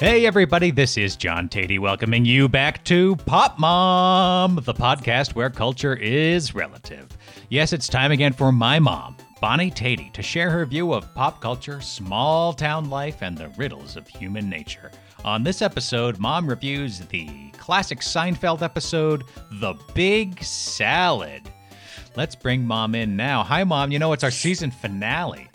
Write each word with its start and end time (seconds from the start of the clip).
Hey, 0.00 0.24
everybody, 0.24 0.70
this 0.70 0.96
is 0.96 1.14
John 1.14 1.46
Tatey 1.46 1.78
welcoming 1.78 2.24
you 2.24 2.48
back 2.48 2.82
to 2.84 3.16
Pop 3.16 3.58
Mom, 3.58 4.54
the 4.64 4.72
podcast 4.72 5.34
where 5.34 5.50
culture 5.50 5.94
is 5.94 6.54
relative. 6.54 7.06
Yes, 7.50 7.74
it's 7.74 7.86
time 7.86 8.10
again 8.10 8.32
for 8.32 8.50
my 8.50 8.78
mom, 8.78 9.18
Bonnie 9.42 9.70
Tatey, 9.70 10.10
to 10.14 10.22
share 10.22 10.48
her 10.48 10.64
view 10.64 10.94
of 10.94 11.14
pop 11.14 11.42
culture, 11.42 11.82
small 11.82 12.54
town 12.54 12.88
life, 12.88 13.20
and 13.20 13.36
the 13.36 13.50
riddles 13.58 13.94
of 13.94 14.08
human 14.08 14.48
nature. 14.48 14.90
On 15.22 15.42
this 15.42 15.60
episode, 15.60 16.18
Mom 16.18 16.46
reviews 16.46 17.00
the 17.00 17.50
classic 17.58 18.00
Seinfeld 18.00 18.62
episode, 18.62 19.24
The 19.60 19.74
Big 19.92 20.42
Salad. 20.42 21.42
Let's 22.16 22.34
bring 22.34 22.66
Mom 22.66 22.94
in 22.94 23.16
now. 23.16 23.42
Hi, 23.42 23.64
Mom. 23.64 23.92
You 23.92 23.98
know, 23.98 24.14
it's 24.14 24.24
our 24.24 24.30
season 24.30 24.70
finale. 24.70 25.49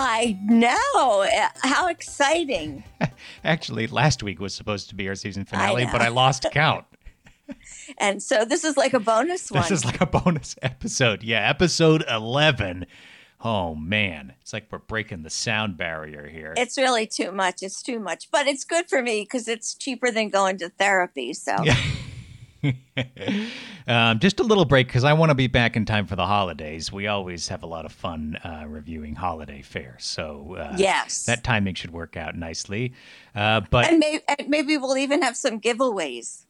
I 0.00 0.38
know. 0.44 1.26
How 1.62 1.88
exciting. 1.88 2.84
Actually, 3.44 3.88
last 3.88 4.22
week 4.22 4.38
was 4.38 4.54
supposed 4.54 4.88
to 4.90 4.94
be 4.94 5.08
our 5.08 5.16
season 5.16 5.44
finale, 5.44 5.86
know. 5.86 5.92
but 5.92 6.00
I 6.00 6.08
lost 6.08 6.46
count. 6.52 6.84
And 7.96 8.22
so 8.22 8.44
this 8.44 8.62
is 8.62 8.76
like 8.76 8.92
a 8.92 9.00
bonus 9.00 9.50
one. 9.50 9.62
This 9.62 9.70
is 9.70 9.84
like 9.84 10.02
a 10.02 10.06
bonus 10.06 10.54
episode. 10.60 11.22
Yeah, 11.22 11.48
episode 11.48 12.04
11. 12.08 12.84
Oh, 13.42 13.74
man. 13.74 14.34
It's 14.42 14.52
like 14.52 14.66
we're 14.70 14.78
breaking 14.78 15.22
the 15.22 15.30
sound 15.30 15.78
barrier 15.78 16.28
here. 16.28 16.52
it's 16.58 16.76
really 16.76 17.06
too 17.06 17.32
much. 17.32 17.62
It's 17.62 17.82
too 17.82 17.98
much. 17.98 18.30
But 18.30 18.46
it's 18.46 18.64
good 18.64 18.90
for 18.90 19.00
me 19.00 19.22
because 19.22 19.48
it's 19.48 19.74
cheaper 19.74 20.10
than 20.10 20.28
going 20.28 20.58
to 20.58 20.68
therapy. 20.68 21.32
So 21.32 21.56
Yeah. 21.64 21.78
um, 23.86 24.18
just 24.18 24.40
a 24.40 24.42
little 24.42 24.64
break 24.64 24.86
because 24.88 25.04
I 25.04 25.12
want 25.12 25.30
to 25.30 25.34
be 25.34 25.46
back 25.46 25.76
in 25.76 25.84
time 25.84 26.06
for 26.06 26.16
the 26.16 26.26
holidays. 26.26 26.92
We 26.92 27.06
always 27.06 27.48
have 27.48 27.62
a 27.62 27.66
lot 27.66 27.84
of 27.84 27.92
fun 27.92 28.36
uh, 28.44 28.64
reviewing 28.66 29.14
holiday 29.14 29.62
fairs, 29.62 30.04
so 30.04 30.56
uh, 30.58 30.74
yes. 30.76 31.24
that 31.26 31.44
timing 31.44 31.74
should 31.74 31.92
work 31.92 32.16
out 32.16 32.34
nicely. 32.36 32.92
Uh, 33.34 33.60
but 33.70 33.88
and, 33.88 33.98
may- 33.98 34.20
and 34.38 34.48
maybe 34.48 34.76
we'll 34.76 34.96
even 34.98 35.22
have 35.22 35.36
some 35.36 35.60
giveaways. 35.60 36.44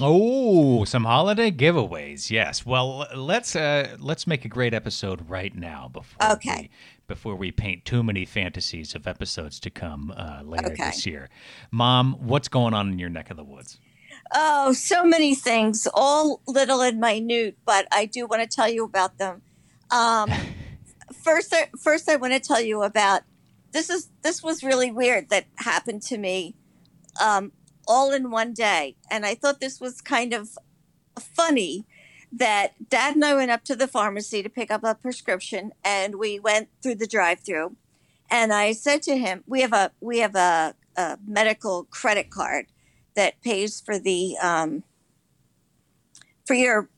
oh, 0.00 0.84
some 0.84 1.04
holiday 1.04 1.50
giveaways. 1.50 2.30
Yes. 2.30 2.64
Well, 2.64 3.06
let's 3.16 3.56
uh, 3.56 3.96
let's 3.98 4.26
make 4.26 4.44
a 4.44 4.48
great 4.48 4.74
episode 4.74 5.28
right 5.28 5.54
now 5.54 5.88
before 5.92 6.32
Okay. 6.32 6.62
we, 6.62 6.70
before 7.08 7.34
we 7.34 7.50
paint 7.50 7.84
too 7.84 8.02
many 8.04 8.24
fantasies 8.24 8.94
of 8.94 9.06
episodes 9.08 9.58
to 9.60 9.70
come 9.70 10.12
uh, 10.16 10.42
later 10.44 10.72
Okay. 10.72 10.84
this 10.84 11.04
year. 11.06 11.28
Mom, 11.72 12.14
what's 12.20 12.48
going 12.48 12.74
on 12.74 12.92
in 12.92 12.98
your 12.98 13.08
neck 13.08 13.30
of 13.30 13.36
the 13.36 13.44
woods? 13.44 13.80
Oh, 14.34 14.72
so 14.72 15.04
many 15.04 15.34
things, 15.34 15.88
all 15.94 16.42
little 16.46 16.82
and 16.82 17.00
minute, 17.00 17.56
but 17.64 17.86
I 17.90 18.04
do 18.04 18.26
want 18.26 18.42
to 18.42 18.48
tell 18.48 18.68
you 18.68 18.84
about 18.84 19.18
them. 19.18 19.42
Um, 19.90 20.30
first, 21.24 21.54
I, 21.54 21.70
first, 21.78 22.08
I 22.08 22.16
want 22.16 22.34
to 22.34 22.40
tell 22.40 22.60
you 22.60 22.82
about 22.82 23.22
this. 23.72 23.88
Is 23.88 24.10
this 24.22 24.42
was 24.42 24.62
really 24.62 24.90
weird 24.90 25.30
that 25.30 25.46
happened 25.56 26.02
to 26.02 26.18
me, 26.18 26.54
um, 27.22 27.52
all 27.86 28.12
in 28.12 28.30
one 28.30 28.52
day, 28.52 28.96
and 29.10 29.24
I 29.24 29.34
thought 29.34 29.60
this 29.60 29.80
was 29.80 30.00
kind 30.00 30.34
of 30.34 30.50
funny. 31.18 31.86
That 32.30 32.90
Dad 32.90 33.14
and 33.14 33.24
I 33.24 33.34
went 33.34 33.50
up 33.50 33.64
to 33.64 33.74
the 33.74 33.88
pharmacy 33.88 34.42
to 34.42 34.50
pick 34.50 34.70
up 34.70 34.84
a 34.84 34.94
prescription, 34.94 35.72
and 35.82 36.16
we 36.16 36.38
went 36.38 36.68
through 36.82 36.96
the 36.96 37.06
drive-through, 37.06 37.76
and 38.30 38.52
I 38.52 38.72
said 38.72 39.02
to 39.04 39.16
him, 39.16 39.44
"We 39.46 39.62
have 39.62 39.72
a 39.72 39.92
we 40.00 40.18
have 40.18 40.34
a, 40.34 40.74
a 40.98 41.18
medical 41.26 41.84
credit 41.84 42.28
card." 42.28 42.66
That 43.18 43.42
pays 43.42 43.80
for 43.80 43.98
the 43.98 44.36
um, 44.40 44.84
for 46.46 46.54
your 46.54 46.88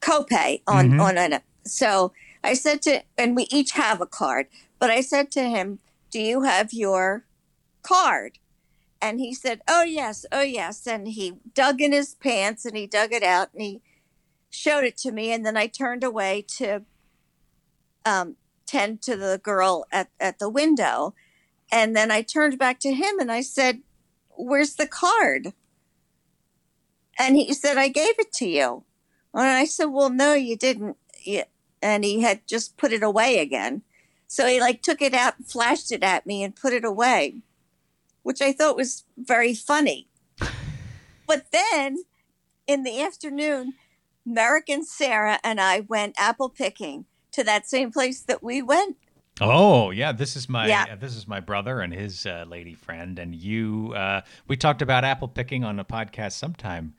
copay 0.00 0.62
on 0.68 0.90
Mhm. 0.90 1.00
on 1.00 1.18
it. 1.18 1.42
So 1.64 2.12
I 2.44 2.54
said 2.54 2.80
to, 2.82 3.02
and 3.18 3.34
we 3.34 3.48
each 3.50 3.72
have 3.72 4.00
a 4.00 4.06
card, 4.06 4.46
but 4.78 4.88
I 4.88 5.00
said 5.00 5.32
to 5.32 5.42
him, 5.42 5.80
"Do 6.12 6.20
you 6.20 6.42
have 6.42 6.72
your 6.72 7.24
card?" 7.82 8.38
And 9.02 9.18
he 9.18 9.34
said, 9.34 9.62
"Oh 9.66 9.82
yes, 9.82 10.24
oh 10.30 10.42
yes." 10.42 10.86
And 10.86 11.08
he 11.08 11.34
dug 11.54 11.80
in 11.80 11.90
his 11.90 12.14
pants 12.14 12.64
and 12.64 12.76
he 12.76 12.86
dug 12.86 13.12
it 13.12 13.24
out 13.24 13.52
and 13.52 13.60
he 13.62 13.82
showed 14.50 14.84
it 14.84 14.96
to 14.98 15.10
me. 15.10 15.32
And 15.32 15.44
then 15.44 15.56
I 15.56 15.66
turned 15.66 16.04
away 16.04 16.42
to 16.58 16.84
um, 18.06 18.36
tend 18.64 19.02
to 19.02 19.16
the 19.16 19.40
girl 19.42 19.86
at 19.90 20.08
at 20.20 20.38
the 20.38 20.48
window, 20.48 21.14
and 21.72 21.96
then 21.96 22.12
I 22.12 22.22
turned 22.22 22.58
back 22.60 22.78
to 22.80 22.92
him 22.94 23.18
and 23.18 23.32
I 23.32 23.40
said, 23.40 23.82
where's 24.38 24.74
the 24.74 24.86
card? 24.86 25.52
And 27.18 27.36
he 27.36 27.52
said, 27.52 27.76
I 27.76 27.88
gave 27.88 28.18
it 28.18 28.32
to 28.34 28.48
you. 28.48 28.84
And 29.34 29.42
I 29.42 29.64
said, 29.64 29.86
well, 29.86 30.10
no, 30.10 30.34
you 30.34 30.56
didn't. 30.56 30.96
And 31.82 32.04
he 32.04 32.22
had 32.22 32.46
just 32.46 32.76
put 32.76 32.92
it 32.92 33.02
away 33.02 33.38
again. 33.38 33.82
So 34.26 34.46
he 34.46 34.60
like 34.60 34.82
took 34.82 35.02
it 35.02 35.14
out 35.14 35.38
and 35.38 35.46
flashed 35.46 35.90
it 35.90 36.02
at 36.02 36.26
me 36.26 36.42
and 36.42 36.54
put 36.54 36.72
it 36.72 36.84
away, 36.84 37.42
which 38.22 38.40
I 38.40 38.52
thought 38.52 38.76
was 38.76 39.04
very 39.16 39.54
funny. 39.54 40.08
but 41.26 41.46
then 41.50 42.04
in 42.66 42.84
the 42.84 43.00
afternoon, 43.00 43.74
Merrick 44.24 44.68
and 44.68 44.86
Sarah 44.86 45.38
and 45.42 45.60
I 45.60 45.80
went 45.80 46.14
apple 46.18 46.50
picking 46.50 47.06
to 47.32 47.42
that 47.44 47.68
same 47.68 47.90
place 47.90 48.20
that 48.20 48.42
we 48.42 48.62
went. 48.62 48.96
Oh 49.40 49.90
yeah, 49.90 50.12
this 50.12 50.36
is 50.36 50.48
my 50.48 50.66
Yeah. 50.66 50.96
this 50.96 51.14
is 51.14 51.28
my 51.28 51.40
brother 51.40 51.80
and 51.80 51.92
his 51.92 52.26
uh, 52.26 52.44
lady 52.48 52.74
friend, 52.74 53.18
and 53.18 53.34
you. 53.34 53.92
Uh, 53.94 54.22
we 54.46 54.56
talked 54.56 54.82
about 54.82 55.04
apple 55.04 55.28
picking 55.28 55.64
on 55.64 55.78
a 55.78 55.84
podcast 55.84 56.32
sometime 56.32 56.94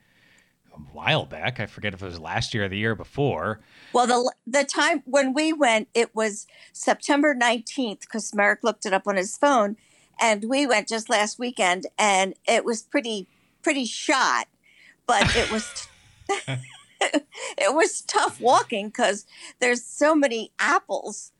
a 0.72 0.78
while 0.92 1.26
back. 1.26 1.60
I 1.60 1.66
forget 1.66 1.94
if 1.94 2.02
it 2.02 2.06
was 2.06 2.18
last 2.20 2.54
year 2.54 2.64
or 2.64 2.68
the 2.68 2.78
year 2.78 2.94
before. 2.94 3.60
Well, 3.92 4.06
the 4.06 4.32
the 4.46 4.64
time 4.64 5.02
when 5.04 5.34
we 5.34 5.52
went, 5.52 5.88
it 5.94 6.14
was 6.14 6.46
September 6.72 7.34
nineteenth 7.34 8.00
because 8.00 8.34
Merrick 8.34 8.62
looked 8.62 8.86
it 8.86 8.94
up 8.94 9.06
on 9.06 9.16
his 9.16 9.36
phone, 9.36 9.76
and 10.20 10.44
we 10.48 10.66
went 10.66 10.88
just 10.88 11.10
last 11.10 11.38
weekend, 11.38 11.86
and 11.98 12.34
it 12.46 12.64
was 12.64 12.82
pretty 12.82 13.28
pretty 13.62 13.84
shot, 13.84 14.46
but 15.06 15.36
it 15.36 15.50
was 15.50 15.88
it 17.00 17.74
was 17.74 18.02
tough 18.02 18.40
walking 18.40 18.88
because 18.88 19.26
there's 19.58 19.84
so 19.84 20.14
many 20.14 20.52
apples 20.58 21.32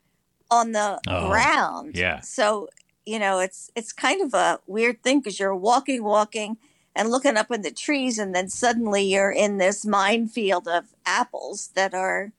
on 0.50 0.72
the 0.72 1.00
Oh, 1.06 1.28
ground. 1.28 1.96
yeah. 1.96 2.20
So 2.20 2.68
you 3.06 3.18
know 3.18 3.38
it's 3.40 3.70
it's 3.74 3.92
kind 3.92 4.20
of 4.22 4.34
a 4.34 4.60
weird 4.66 5.02
thing 5.02 5.20
because 5.20 5.38
you're 5.38 5.54
walking, 5.56 6.02
walking. 6.04 6.56
And 6.96 7.08
looking 7.08 7.36
up 7.36 7.52
in 7.52 7.62
the 7.62 7.70
trees, 7.70 8.18
and 8.18 8.34
then 8.34 8.48
suddenly 8.48 9.02
you're 9.04 9.30
in 9.30 9.58
this 9.58 9.86
minefield 9.86 10.66
of 10.66 10.86
apples 11.06 11.70
that 11.76 11.94
are 11.94 12.32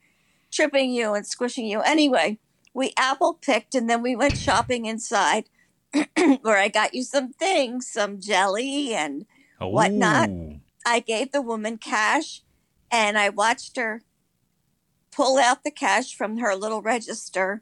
tripping 0.52 0.92
you 0.92 1.14
and 1.14 1.26
squishing 1.26 1.66
you. 1.66 1.80
Anyway, 1.82 2.38
we 2.74 2.92
apple 2.98 3.34
picked 3.36 3.76
and 3.76 3.90
then 3.90 4.02
we 4.02 4.14
went 4.14 4.36
shopping 4.38 4.86
inside 4.86 5.46
where 6.42 6.58
I 6.58 6.68
got 6.68 6.94
you 6.94 7.04
some 7.04 7.32
things, 7.32 7.88
some 7.88 8.20
jelly, 8.20 8.94
and 8.94 9.26
Whatnot. 9.58 10.30
I 10.86 11.00
gave 11.00 11.32
the 11.32 11.42
woman 11.42 11.78
cash 11.78 12.42
and 12.92 13.18
I 13.18 13.30
watched 13.30 13.78
her 13.78 14.02
pull 15.12 15.38
out 15.38 15.64
the 15.64 15.72
cash 15.72 16.14
from 16.14 16.38
her 16.40 16.56
little 16.56 16.82
register 16.82 17.62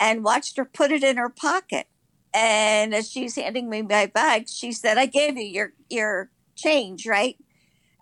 and 0.00 0.24
watched 0.24 0.56
her 0.56 0.64
put 0.64 0.90
it 0.90 1.04
in 1.04 1.16
her 1.18 1.28
pocket. 1.28 1.86
And 2.34 2.94
as 2.94 3.10
she's 3.10 3.36
handing 3.36 3.68
me 3.68 3.82
my 3.82 4.06
bag, 4.06 4.48
she 4.48 4.72
said, 4.72 4.96
I 4.98 5.06
gave 5.06 5.36
you 5.36 5.44
your, 5.44 5.72
your 5.88 6.30
change, 6.56 7.06
right? 7.06 7.36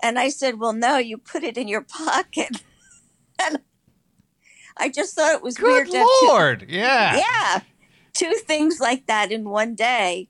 And 0.02 0.18
I 0.18 0.28
said, 0.28 0.60
Well, 0.60 0.72
no, 0.72 0.96
you 0.98 1.18
put 1.18 1.42
it 1.42 1.58
in 1.58 1.66
your 1.66 1.80
pocket. 2.06 2.62
and 3.42 3.58
I 4.76 4.88
just 4.90 5.14
thought 5.16 5.34
it 5.34 5.42
was 5.42 5.56
Good 5.56 5.66
weird. 5.66 5.90
to 5.90 5.98
have 5.98 6.06
two- 6.20 6.26
lord! 6.28 6.66
yeah. 6.68 7.16
yeah. 7.16 7.60
Two 8.14 8.32
things 8.46 8.80
like 8.80 9.06
that 9.06 9.30
in 9.32 9.48
one 9.48 9.74
day. 9.74 10.28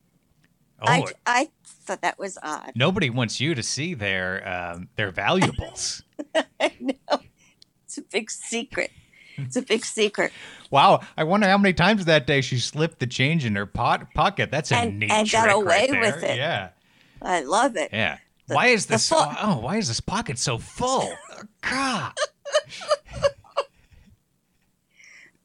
Oh, 0.81 0.87
I, 0.87 1.05
I 1.27 1.49
thought 1.67 2.03
that 2.03 2.19
was 2.19 2.39
odd. 2.43 2.73
nobody 2.77 3.11
wants 3.11 3.41
you 3.41 3.55
to 3.57 3.63
see 3.65 3.95
their 3.95 4.47
um, 4.49 4.89
their 4.97 5.11
valuables. 5.11 6.03
I 6.61 6.73
know. 6.79 7.19
It's 7.85 7.99
a 7.99 8.03
big 8.03 8.31
secret. 8.31 8.91
It's 9.37 9.57
a 9.57 9.63
big 9.63 9.85
secret. 9.85 10.33
Wow! 10.71 11.01
I 11.17 11.25
wonder 11.25 11.47
how 11.49 11.59
many 11.59 11.73
times 11.75 12.05
that 12.07 12.27
day 12.27 12.41
she 12.41 12.59
slipped 12.59 12.99
the 13.01 13.07
change 13.07 13.45
in 13.45 13.55
her 13.57 13.67
pot 13.67 14.13
pocket. 14.15 14.51
That's 14.51 14.71
a 14.73 14.77
And- 14.77 14.99
neat 14.99 15.11
and 15.11 15.31
got 15.31 15.51
away 15.51 15.89
right 15.91 16.01
with 16.01 16.23
it. 16.23 16.37
Yeah, 16.37 16.71
I 17.23 17.41
love 17.43 17.77
it. 17.77 17.91
yeah. 17.93 18.19
The- 18.47 18.55
why 18.55 18.67
is 18.69 18.87
this? 18.87 19.09
fu- 19.09 19.15
oh, 19.17 19.59
why 19.61 19.77
is 19.77 19.89
this 19.89 20.01
pocket 20.01 20.39
so 20.39 20.59
full? 20.59 21.11
Oh, 21.33 21.43
God. 21.61 22.13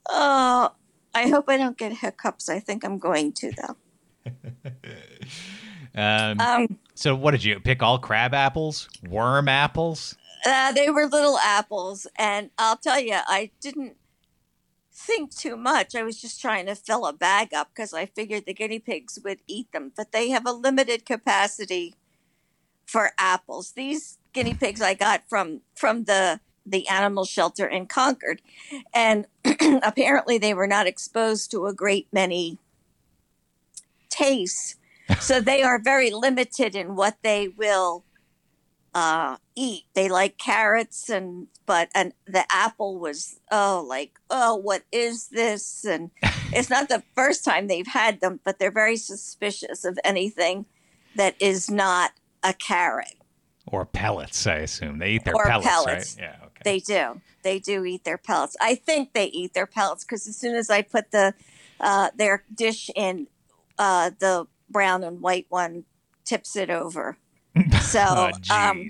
Oh, 0.09 0.71
I 1.13 1.27
hope 1.29 1.45
I 1.47 1.57
don't 1.57 1.77
get 1.77 1.93
hiccups. 1.93 2.49
I 2.49 2.59
think 2.59 2.83
I'm 2.83 2.97
going 2.99 3.31
to 3.33 3.51
though. 3.51 4.31
Um, 5.95 6.39
Um, 6.39 6.79
so 6.95 7.13
what 7.15 7.31
did 7.31 7.43
you 7.43 7.59
pick? 7.59 7.83
All 7.83 7.99
crab 7.99 8.33
apples, 8.33 8.89
worm 9.07 9.47
apples? 9.47 10.15
uh, 10.43 10.71
they 10.71 10.89
were 10.89 11.05
little 11.05 11.37
apples, 11.37 12.07
and 12.17 12.49
I'll 12.57 12.77
tell 12.77 12.99
you, 12.99 13.13
I 13.27 13.51
didn't 13.61 13.95
think 14.93 15.35
too 15.35 15.57
much. 15.57 15.95
I 15.95 16.03
was 16.03 16.21
just 16.21 16.39
trying 16.39 16.67
to 16.67 16.75
fill 16.75 17.05
a 17.05 17.13
bag 17.13 17.53
up 17.53 17.69
because 17.73 17.93
I 17.93 18.05
figured 18.05 18.45
the 18.45 18.53
guinea 18.53 18.79
pigs 18.79 19.19
would 19.23 19.39
eat 19.47 19.71
them, 19.71 19.91
but 19.95 20.11
they 20.11 20.29
have 20.29 20.45
a 20.45 20.51
limited 20.51 21.05
capacity 21.05 21.95
for 22.85 23.11
apples. 23.17 23.71
These 23.71 24.17
guinea 24.33 24.53
pigs 24.53 24.81
I 24.81 24.93
got 24.93 25.23
from 25.27 25.61
from 25.75 26.05
the 26.05 26.39
the 26.65 26.87
animal 26.87 27.25
shelter 27.25 27.67
in 27.67 27.87
Concord, 27.87 28.41
and 28.93 29.25
apparently 29.83 30.37
they 30.37 30.53
were 30.53 30.67
not 30.67 30.87
exposed 30.87 31.51
to 31.51 31.65
a 31.65 31.73
great 31.73 32.07
many 32.11 32.57
tastes 34.09 34.75
so 35.19 35.39
they 35.39 35.63
are 35.63 35.79
very 35.79 36.11
limited 36.11 36.75
in 36.75 36.95
what 36.95 37.17
they 37.23 37.47
will 37.47 38.03
uh, 38.93 39.37
eat. 39.55 39.83
They 39.95 40.07
like 40.09 40.37
carrots 40.37 41.09
and 41.09 41.47
but 41.65 41.89
and 41.95 42.13
the 42.27 42.45
apple 42.51 42.99
was 42.99 43.39
oh 43.51 43.85
like 43.87 44.11
oh 44.29 44.55
what 44.55 44.83
is 44.91 45.29
this 45.29 45.85
and 45.85 46.11
it's 46.51 46.69
not 46.69 46.89
the 46.89 47.01
first 47.15 47.43
time 47.45 47.67
they've 47.67 47.87
had 47.87 48.19
them 48.21 48.39
but 48.43 48.59
they're 48.59 48.69
very 48.71 48.97
suspicious 48.97 49.85
of 49.85 49.97
anything 50.03 50.65
that 51.15 51.35
is 51.39 51.71
not 51.71 52.11
a 52.43 52.53
carrot 52.53 53.15
or 53.67 53.85
pellets. 53.85 54.45
I 54.45 54.55
assume 54.57 54.99
they 54.99 55.11
eat 55.11 55.23
their 55.23 55.35
Or 55.35 55.45
pellets, 55.45 55.67
pellets. 55.67 56.17
right? 56.19 56.23
Yeah. 56.23 56.35
Okay. 56.47 56.61
they 56.63 56.79
do 56.79 57.21
they 57.43 57.59
do 57.59 57.83
eat 57.85 58.03
their 58.03 58.17
pellets 58.17 58.55
i 58.61 58.75
think 58.75 59.13
they 59.13 59.25
eat 59.25 59.53
their 59.53 59.65
pellets 59.67 60.03
because 60.03 60.27
as 60.27 60.35
soon 60.37 60.55
as 60.55 60.69
i 60.69 60.81
put 60.81 61.11
the 61.11 61.33
uh, 61.79 62.09
their 62.15 62.43
dish 62.53 62.89
in 62.95 63.27
uh, 63.79 64.11
the 64.19 64.45
brown 64.69 65.03
and 65.03 65.19
white 65.21 65.45
one 65.49 65.83
tips 66.25 66.55
it 66.55 66.69
over 66.69 67.17
so 67.81 68.31
oh, 68.49 68.53
um. 68.55 68.89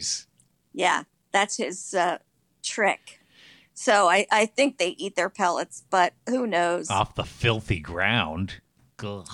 Yeah, 0.73 1.03
that's 1.31 1.57
his 1.57 1.93
uh, 1.93 2.17
trick. 2.63 3.19
So 3.73 4.07
I, 4.09 4.25
I 4.31 4.45
think 4.45 4.77
they 4.77 4.89
eat 4.89 5.15
their 5.15 5.29
pellets, 5.29 5.83
but 5.89 6.13
who 6.29 6.47
knows? 6.47 6.89
Off 6.89 7.15
the 7.15 7.23
filthy 7.23 7.79
ground. 7.79 8.61
Ugh. 9.03 9.27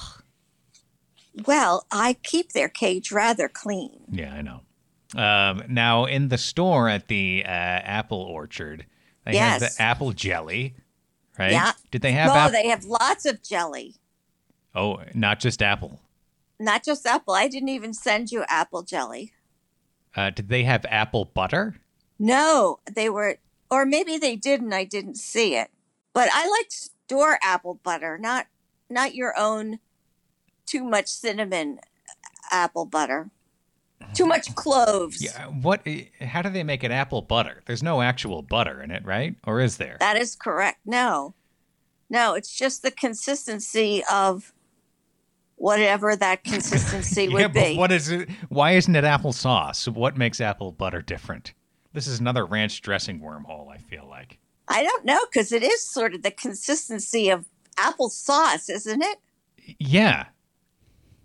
Well, 1.46 1.86
I 1.92 2.14
keep 2.24 2.54
their 2.54 2.70
cage 2.70 3.12
rather 3.12 3.48
clean. 3.48 4.02
Yeah, 4.12 4.34
I 4.34 4.42
know. 4.42 4.62
Um, 5.16 5.64
now, 5.70 6.06
in 6.06 6.30
the 6.30 6.38
store 6.38 6.90
at 6.90 7.08
the 7.08 7.44
uh, 7.46 7.50
apple 7.50 8.22
orchard, 8.22 8.86
they 9.25 9.36
have 9.38 9.60
the 9.60 9.72
apple 9.80 10.12
jelly, 10.12 10.75
right? 11.38 11.52
Yeah. 11.52 11.74
Did 11.92 12.02
they 12.02 12.12
have 12.12 12.28
No, 12.28 12.36
apple? 12.36 12.52
they 12.52 12.68
have 12.68 12.86
lots 12.86 13.25
of 13.25 13.42
jelly, 13.42 13.96
oh, 14.75 15.02
not 15.14 15.40
just 15.40 15.62
apple. 15.62 16.00
Not 16.60 16.84
just 16.84 17.06
apple. 17.06 17.34
I 17.34 17.48
didn't 17.48 17.70
even 17.70 17.94
send 17.94 18.32
you 18.32 18.44
apple 18.48 18.84
jelly. 18.84 19.34
Uh, 20.16 20.30
did 20.30 20.50
they 20.50 20.64
have 20.64 20.86
apple 20.90 21.26
butter? 21.26 21.76
No, 22.18 22.80
they 22.92 23.10
were, 23.10 23.38
or 23.72 23.86
maybe 23.86 24.18
they 24.18 24.36
did 24.36 24.62
and 24.62 24.74
I 24.74 24.84
didn't 24.84 25.16
see 25.16 25.56
it. 25.56 25.70
But 26.14 26.30
I 26.34 26.48
like 26.48 26.72
store 26.72 27.40
apple 27.42 27.80
butter, 27.84 28.18
not 28.18 28.48
not 28.90 29.14
your 29.14 29.38
own 29.38 29.80
too 30.66 30.84
much 30.84 31.08
cinnamon 31.08 31.80
apple 32.52 32.86
butter. 32.86 33.30
Too 34.14 34.26
much 34.26 34.56
cloves. 34.56 35.22
Yeah. 35.22 35.46
What? 35.48 35.86
How 36.22 36.42
do 36.42 36.50
they 36.50 36.64
make 36.64 36.84
it 36.84 36.90
apple 36.90 37.22
butter? 37.22 37.62
There's 37.66 37.84
no 37.84 38.02
actual 38.02 38.42
butter 38.42 38.82
in 38.82 38.92
it, 38.92 39.06
right? 39.06 39.36
Or 39.46 39.60
is 39.60 39.78
there? 39.78 39.98
That 40.00 40.18
is 40.18 40.36
correct. 40.36 40.80
No, 40.86 41.36
no, 42.10 42.34
it's 42.34 42.56
just 42.56 42.82
the 42.82 42.92
consistency 42.92 44.04
of 44.12 44.52
whatever 45.60 46.16
that 46.16 46.44
consistency 46.44 47.26
yeah, 47.26 47.34
would 47.34 47.54
be. 47.54 47.78
what 47.78 47.92
is 47.92 48.10
it? 48.10 48.30
Why 48.50 48.72
isn't 48.72 48.96
it 48.96 49.04
apple 49.04 49.34
sauce? 49.34 49.88
What 49.88 50.18
makes 50.18 50.42
apple 50.42 50.72
butter 50.72 51.02
different? 51.02 51.54
This 51.94 52.08
is 52.08 52.20
another 52.20 52.46
ranch 52.46 52.82
dressing 52.82 53.20
wormhole. 53.20 53.70
I 53.72 53.78
feel 53.78 54.08
like. 54.10 54.40
I 54.68 54.84
don't 54.84 55.06
know 55.06 55.20
because 55.32 55.52
it 55.52 55.64
is 55.64 55.84
sort 55.84 56.14
of 56.14 56.22
the 56.24 56.32
consistency 56.32 57.30
of 57.30 57.46
apple 57.78 58.10
sauce, 58.10 58.70
isn't 58.70 59.02
it? 59.04 59.18
Yeah. 59.80 60.26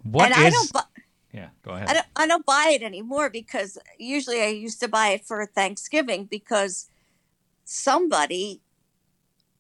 What 0.02 0.32
and 0.32 0.34
I 0.34 0.50
don't, 0.50 0.72
bu- 0.72 1.00
Yeah. 1.32 1.48
Go 1.62 1.72
ahead. 1.72 1.88
I 1.88 1.92
don't, 1.94 2.06
I 2.16 2.26
don't 2.26 2.46
buy 2.46 2.72
it 2.74 2.82
anymore 2.82 3.30
because 3.30 3.78
usually 3.98 4.42
I 4.42 4.48
used 4.48 4.80
to 4.80 4.88
buy 4.88 5.08
it 5.08 5.24
for 5.24 5.44
Thanksgiving 5.46 6.24
because 6.24 6.88
somebody 7.64 8.60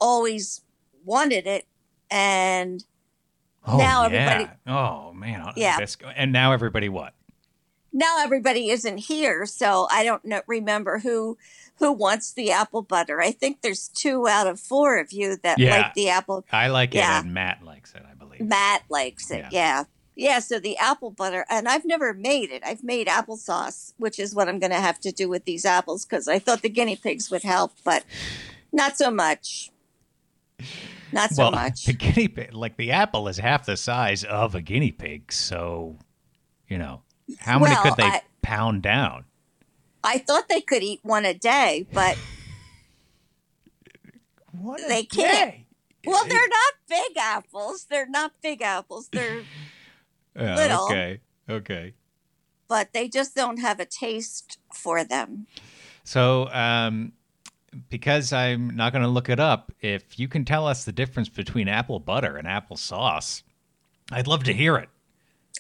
always 0.00 0.62
wanted 1.04 1.46
it, 1.46 1.66
and 2.10 2.84
Oh, 3.66 3.78
now 3.78 4.06
yeah. 4.08 4.30
everybody- 4.30 4.58
Oh 4.66 5.12
man. 5.12 5.52
Yeah. 5.56 5.78
And 6.16 6.32
now 6.32 6.52
everybody 6.52 6.88
what? 6.88 7.14
now 7.96 8.16
everybody 8.24 8.70
isn't 8.70 8.98
here 8.98 9.46
so 9.46 9.86
i 9.88 10.02
don't 10.02 10.24
know, 10.24 10.40
remember 10.48 10.98
who 10.98 11.38
who 11.78 11.92
wants 11.92 12.32
the 12.32 12.50
apple 12.50 12.82
butter 12.82 13.20
i 13.22 13.30
think 13.30 13.62
there's 13.62 13.86
two 13.86 14.26
out 14.26 14.48
of 14.48 14.58
four 14.58 14.98
of 14.98 15.12
you 15.12 15.36
that 15.44 15.60
Yeah. 15.60 15.76
like 15.76 15.94
the 15.94 16.08
apple 16.08 16.44
I 16.50 16.66
like 16.66 16.92
Yeah. 16.92 17.18
it, 17.20 17.24
and 17.26 17.32
Matt 17.32 17.62
likes 17.62 17.94
it. 17.94 18.02
I 18.10 18.14
believe. 18.14 18.40
matt 18.40 18.82
likes 18.88 19.30
it 19.30 19.44
yeah. 19.52 19.84
yeah 20.16 20.40
so 20.40 20.58
the 20.58 20.76
apple 20.76 21.12
butter 21.12 21.46
and 21.48 21.68
i've 21.68 21.84
never 21.84 22.12
made 22.12 22.50
it 22.50 22.64
i've 22.66 22.82
made 22.82 23.06
applesauce 23.06 23.92
which 23.96 24.18
is 24.18 24.34
what 24.34 24.48
i'm 24.48 24.58
going 24.58 24.72
to 24.72 24.80
have 24.80 24.98
to 24.98 25.12
do 25.12 25.28
with 25.28 25.44
these 25.44 25.64
apples 25.64 26.04
because 26.04 26.26
i 26.26 26.40
thought 26.40 26.62
the 26.62 26.68
guinea 26.68 26.96
pigs 26.96 27.30
would 27.30 27.44
help 27.44 27.74
but 27.84 28.02
not 28.72 28.98
so 28.98 29.08
much 29.08 29.70
not 31.14 31.30
so 31.30 31.44
well, 31.44 31.52
much 31.52 31.84
the 31.86 31.92
guinea 31.94 32.28
pig, 32.28 32.52
like 32.52 32.76
the 32.76 32.90
apple, 32.92 33.28
is 33.28 33.38
half 33.38 33.64
the 33.64 33.76
size 33.76 34.24
of 34.24 34.54
a 34.54 34.60
guinea 34.60 34.92
pig. 34.92 35.32
So, 35.32 35.98
you 36.68 36.76
know, 36.78 37.02
how 37.38 37.58
many 37.58 37.72
Well, 37.74 37.82
could 37.82 37.96
they 37.96 38.02
I- 38.04 38.22
pound 38.42 38.82
down? 38.82 39.24
i 40.06 40.18
thought 40.18 40.50
they 40.50 40.60
could 40.60 40.82
eat 40.82 41.00
one 41.02 41.24
a 41.24 41.32
day 41.32 41.86
but 41.94 42.18
What 44.52 44.80
They 44.86 45.04
can't. 45.04 45.54
well 46.06 46.24
they're 46.26 46.48
not 46.48 46.74
big 46.88 47.16
apples 47.16 47.86
they're 47.88 48.08
not 48.08 48.32
big 48.42 48.60
apples 48.60 49.08
they're 49.10 49.42
Yeah, 50.36 50.56
little. 50.56 50.84
Okay. 50.84 51.20
Okay. 51.48 51.94
but 52.68 52.92
they 52.92 53.08
just 53.08 53.34
don't 53.34 53.58
have 53.60 53.78
a 53.80 53.84
taste 53.86 54.58
for 54.74 55.04
them. 55.04 55.46
So, 56.02 56.48
um, 56.52 57.12
because 57.88 58.32
I'm 58.32 58.74
not 58.76 58.92
going 58.92 59.02
to 59.02 59.08
look 59.08 59.28
it 59.28 59.40
up, 59.40 59.72
if 59.80 60.18
you 60.18 60.28
can 60.28 60.44
tell 60.44 60.66
us 60.66 60.84
the 60.84 60.92
difference 60.92 61.28
between 61.28 61.68
apple 61.68 61.98
butter 62.00 62.36
and 62.36 62.46
apple 62.46 62.76
sauce, 62.76 63.42
I'd 64.10 64.26
love 64.26 64.44
to 64.44 64.52
hear 64.52 64.76
it. 64.76 64.88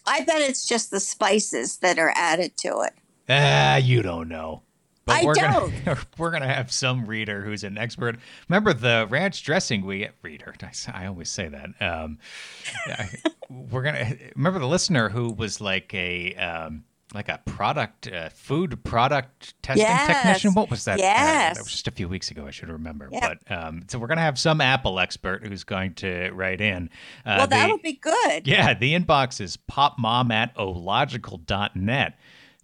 I 0.06 0.24
bet 0.24 0.40
it's 0.40 0.66
just 0.66 0.90
the 0.90 1.00
spices 1.00 1.78
that 1.78 1.98
are 1.98 2.12
added 2.14 2.56
to 2.58 2.80
it. 2.80 2.92
Ah, 3.28 3.76
you 3.76 4.02
don't 4.02 4.28
know. 4.28 4.62
But 5.06 5.16
I 5.16 5.24
we're 5.24 5.34
Gonna, 5.34 5.98
we're 6.18 6.30
gonna 6.30 6.52
have 6.52 6.72
some 6.72 7.06
reader 7.06 7.42
who's 7.42 7.62
an 7.64 7.76
expert. 7.76 8.16
Remember 8.48 8.72
the 8.72 9.06
ranch 9.10 9.42
dressing 9.44 9.84
we 9.84 10.08
reader. 10.22 10.54
I 10.92 11.06
always 11.06 11.30
say 11.30 11.48
that. 11.48 11.70
Um, 11.80 12.18
I- 12.86 13.08
we're 13.50 13.82
gonna 13.82 14.16
remember 14.34 14.58
the 14.58 14.66
listener 14.66 15.10
who 15.10 15.30
was 15.30 15.60
like 15.60 15.92
a 15.94 16.34
um, 16.36 16.84
like 17.14 17.28
a 17.28 17.40
product 17.46 18.08
uh, 18.10 18.28
food 18.30 18.82
product 18.84 19.54
testing 19.62 19.86
Yes. 19.86 20.06
technician. 20.08 20.52
What 20.54 20.70
was 20.70 20.84
that? 20.84 20.98
Uh, 20.98 21.02
Yes. 21.02 21.56
that 21.56 21.62
was 21.62 21.70
just 21.72 21.88
a 21.88 21.92
few 21.92 22.08
weeks 22.08 22.30
ago. 22.30 22.46
I 22.46 22.50
should 22.50 22.68
remember. 22.68 23.08
Yeah. 23.12 23.34
But 23.46 23.56
um, 23.56 23.84
so 23.88 23.98
we're 23.98 24.08
gonna 24.08 24.20
have 24.20 24.38
some 24.38 24.60
Apple 24.60 24.98
expert 24.98 25.46
who's 25.46 25.64
going 25.64 25.94
to 25.94 26.30
write 26.32 26.60
in. 26.60 26.90
Uh, 27.24 27.34
well, 27.38 27.46
that 27.46 27.66
the- 27.66 27.72
would 27.72 27.82
be 27.82 27.92
good. 27.94 28.46
yeah, 28.46 28.74
the 28.74 28.94
inbox 28.98 29.40
is 29.40 29.56
popmom 29.70 30.32
at 30.32 30.52
ological.net. 30.58 32.18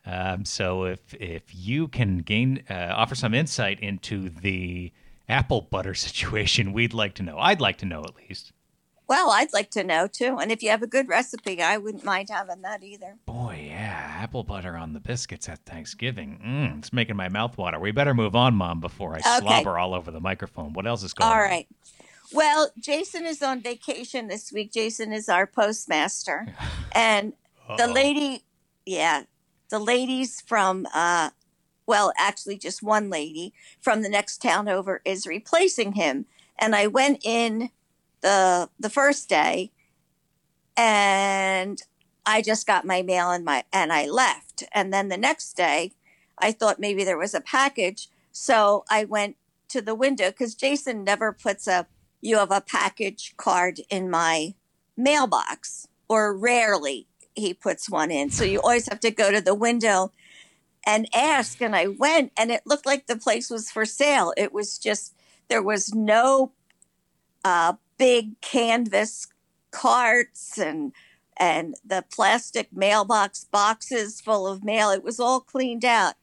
Um, 0.07 0.45
so 0.45 0.85
if 0.85 1.15
if 1.15 1.43
you 1.55 1.87
can 1.89 2.19
gain 2.19 2.63
uh, 2.71 2.93
offer 2.97 3.15
some 3.15 3.35
insight 3.35 3.81
into 3.81 4.29
the 4.31 4.93
apple 5.29 5.61
butter 5.61 5.95
situation, 6.07 6.73
we'd 6.73 6.95
like 6.95 7.15
to 7.15 7.23
know. 7.23 7.39
I'd 7.39 7.61
like 7.61 7.79
to 7.79 7.87
know 7.87 8.03
at 8.03 8.15
least. 8.29 8.53
Well, 9.11 9.33
I'd 9.33 9.53
like 9.53 9.73
to 9.73 9.83
know 9.83 10.07
too. 10.07 10.39
And 10.41 10.53
if 10.53 10.63
you 10.63 10.71
have 10.71 10.85
a 10.85 10.87
good 10.87 11.09
recipe, 11.09 11.61
I 11.61 11.79
wouldn't 11.79 12.05
mind 12.05 12.29
having 12.31 12.63
that 12.63 12.85
either. 12.85 13.17
Boy, 13.27 13.65
yeah, 13.67 14.19
apple 14.21 14.45
butter 14.45 14.77
on 14.77 14.93
the 14.93 15.01
biscuits 15.01 15.49
at 15.49 15.59
Thanksgiving. 15.67 16.39
Mm, 16.47 16.79
it's 16.79 16.93
making 16.93 17.17
my 17.17 17.29
mouth 17.29 17.59
water. 17.59 17.81
We 17.81 17.91
better 17.91 18.15
move 18.15 18.37
on, 18.37 18.55
Mom, 18.55 18.79
before 18.79 19.15
I 19.17 19.19
Okay. 19.19 19.41
slobber 19.41 19.77
all 19.77 19.95
over 19.95 20.13
the 20.13 20.21
microphone. 20.21 20.75
What 20.75 20.87
else 20.87 21.03
is 21.03 21.13
going 21.13 21.29
All 21.29 21.35
on? 21.35 21.43
right. 21.43 21.67
Well, 22.33 22.71
Jason 22.79 23.27
is 23.27 23.43
on 23.43 23.61
vacation 23.63 24.29
this 24.29 24.53
week. 24.53 24.73
Jason 24.73 25.13
is 25.13 25.29
our 25.29 25.45
postmaster. 25.45 26.47
And 26.95 27.33
the 27.77 27.89
lady, 27.89 28.45
yeah, 28.87 29.25
the 29.71 29.81
ladies 29.81 30.41
from, 30.41 30.87
uh, 30.95 31.31
well, 31.85 32.13
actually, 32.17 32.59
just 32.59 32.81
one 32.81 33.11
lady 33.11 33.55
from 33.81 34.03
the 34.03 34.09
next 34.09 34.39
town 34.41 34.69
over 34.69 35.01
is 35.05 35.27
replacing 35.27 35.93
him. 35.95 36.27
And 36.61 36.77
I 36.77 36.87
went 36.87 37.25
in 37.25 37.71
the 38.21 38.69
the 38.79 38.91
first 38.91 39.29
day, 39.29 39.71
and 40.77 41.83
I 42.27 42.43
just 42.43 42.67
got 42.67 42.85
my 42.85 43.03
mail 43.03 43.31
and 43.31 43.45
my 43.45 43.65
and 43.73 43.93
I 43.93 44.07
left. 44.07 44.65
And 44.73 44.93
then 44.93 45.09
the 45.09 45.17
next 45.17 45.55
day, 45.55 45.93
I 46.39 46.53
thought 46.53 46.81
maybe 46.81 47.05
there 47.05 47.19
was 47.19 47.35
a 47.35 47.41
package, 47.41 48.09
so 48.33 48.85
I 48.91 49.05
went 49.05 49.37
to 49.69 49.81
the 49.81 49.95
window 49.95 50.31
because 50.31 50.55
Jason 50.55 51.05
never 51.05 51.33
puts 51.33 51.67
a 51.67 51.87
you 52.21 52.39
have 52.39 52.51
a 52.51 52.61
package 52.61 53.35
card 53.37 53.81
in 53.89 54.11
my 54.11 54.55
mailbox, 54.97 55.89
or 56.09 56.37
rarely 56.37 57.07
he 57.35 57.55
puts 57.55 57.89
one 57.89 58.11
in. 58.11 58.31
So 58.31 58.45
you 58.45 58.61
always 58.61 58.89
have 58.89 59.01
to 59.01 59.11
go 59.11 59.31
to 59.31 59.41
the 59.41 59.55
window 59.55 60.13
and 60.87 61.09
ask. 61.15 61.61
And 61.61 61.75
I 61.75 61.89
went, 61.89 62.33
and 62.37 62.51
it 62.51 62.63
looked 62.67 62.87
like 62.87 63.07
the 63.07 63.17
place 63.17 63.51
was 63.51 63.71
for 63.71 63.85
sale. 63.85 64.33
It 64.37 64.53
was 64.53 64.79
just, 64.79 65.15
there 65.49 65.63
was 65.63 65.95
no 65.95 66.53
uh, 67.45 67.75
big 68.01 68.41
canvas 68.41 69.29
carts 69.71 70.59
and 70.59 70.93
and 71.37 71.75
the 71.85 72.03
plastic 72.11 72.73
mailbox 72.73 73.45
boxes 73.45 74.21
full 74.21 74.47
of 74.47 74.65
mail. 74.65 74.91
It 74.91 75.05
was 75.05 75.21
all 75.21 75.41
cleaned 75.41 75.85
out. 75.85 76.15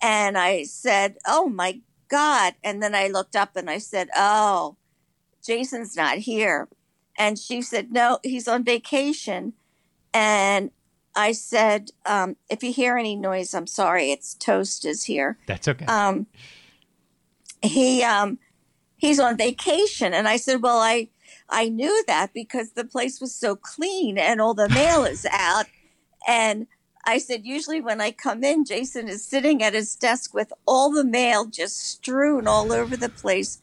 And 0.00 0.36
I 0.36 0.64
said, 0.64 1.16
Oh 1.26 1.48
my 1.48 1.80
God. 2.08 2.54
And 2.62 2.82
then 2.82 2.94
I 2.94 3.08
looked 3.08 3.34
up 3.34 3.56
and 3.56 3.70
I 3.70 3.78
said, 3.78 4.08
Oh, 4.14 4.76
Jason's 5.44 5.96
not 5.96 6.18
here. 6.18 6.68
And 7.18 7.38
she 7.38 7.62
said, 7.62 7.92
No, 7.92 8.18
he's 8.22 8.46
on 8.46 8.62
vacation. 8.62 9.54
And 10.14 10.70
I 11.14 11.32
said, 11.32 11.90
um, 12.06 12.36
if 12.50 12.62
you 12.62 12.72
hear 12.72 12.96
any 12.96 13.16
noise, 13.16 13.54
I'm 13.54 13.66
sorry. 13.66 14.10
It's 14.10 14.34
Toast 14.34 14.84
is 14.84 15.04
here. 15.04 15.38
That's 15.46 15.68
okay. 15.68 15.86
Um, 15.86 16.26
he 17.62 18.02
um, 18.02 18.38
he's 18.96 19.20
on 19.20 19.36
vacation, 19.36 20.14
and 20.14 20.26
I 20.28 20.36
said, 20.36 20.62
well, 20.62 20.78
I 20.78 21.08
I 21.52 21.68
knew 21.68 22.02
that 22.06 22.32
because 22.32 22.72
the 22.72 22.84
place 22.84 23.20
was 23.20 23.34
so 23.34 23.54
clean 23.54 24.18
and 24.18 24.40
all 24.40 24.54
the 24.54 24.68
mail 24.70 25.04
is 25.04 25.26
out, 25.30 25.66
and 26.26 26.66
I 27.04 27.18
said, 27.18 27.44
usually 27.44 27.80
when 27.80 28.00
I 28.00 28.12
come 28.12 28.44
in, 28.44 28.64
Jason 28.64 29.08
is 29.08 29.24
sitting 29.24 29.62
at 29.62 29.74
his 29.74 29.96
desk 29.96 30.32
with 30.32 30.52
all 30.66 30.92
the 30.92 31.04
mail 31.04 31.46
just 31.46 31.78
strewn 31.78 32.46
all 32.46 32.72
over 32.72 32.96
the 32.96 33.08
place. 33.08 33.60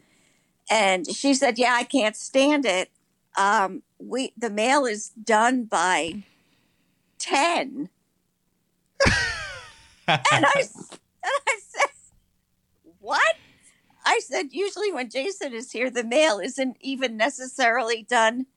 And 0.69 1.09
she 1.09 1.33
said, 1.33 1.57
yeah, 1.57 1.73
I 1.73 1.83
can't 1.83 2.15
stand 2.15 2.65
it. 2.65 2.89
Um, 3.37 3.83
we 3.97 4.33
the 4.37 4.49
mail 4.49 4.85
is 4.85 5.09
done 5.09 5.63
by 5.63 6.23
10. 7.19 7.89
and, 9.07 9.19
I, 10.07 10.19
and 10.33 10.45
I 11.23 11.59
said, 11.61 11.89
what? 12.99 13.35
I 14.09 14.21
said, 14.21 14.47
usually 14.53 14.91
when 14.91 15.11
Jason 15.11 15.53
is 15.53 15.71
here, 15.71 15.91
the 15.91 16.03
mail 16.03 16.39
isn't 16.39 16.77
even 16.79 17.15
necessarily 17.15 18.01
done 18.01 18.47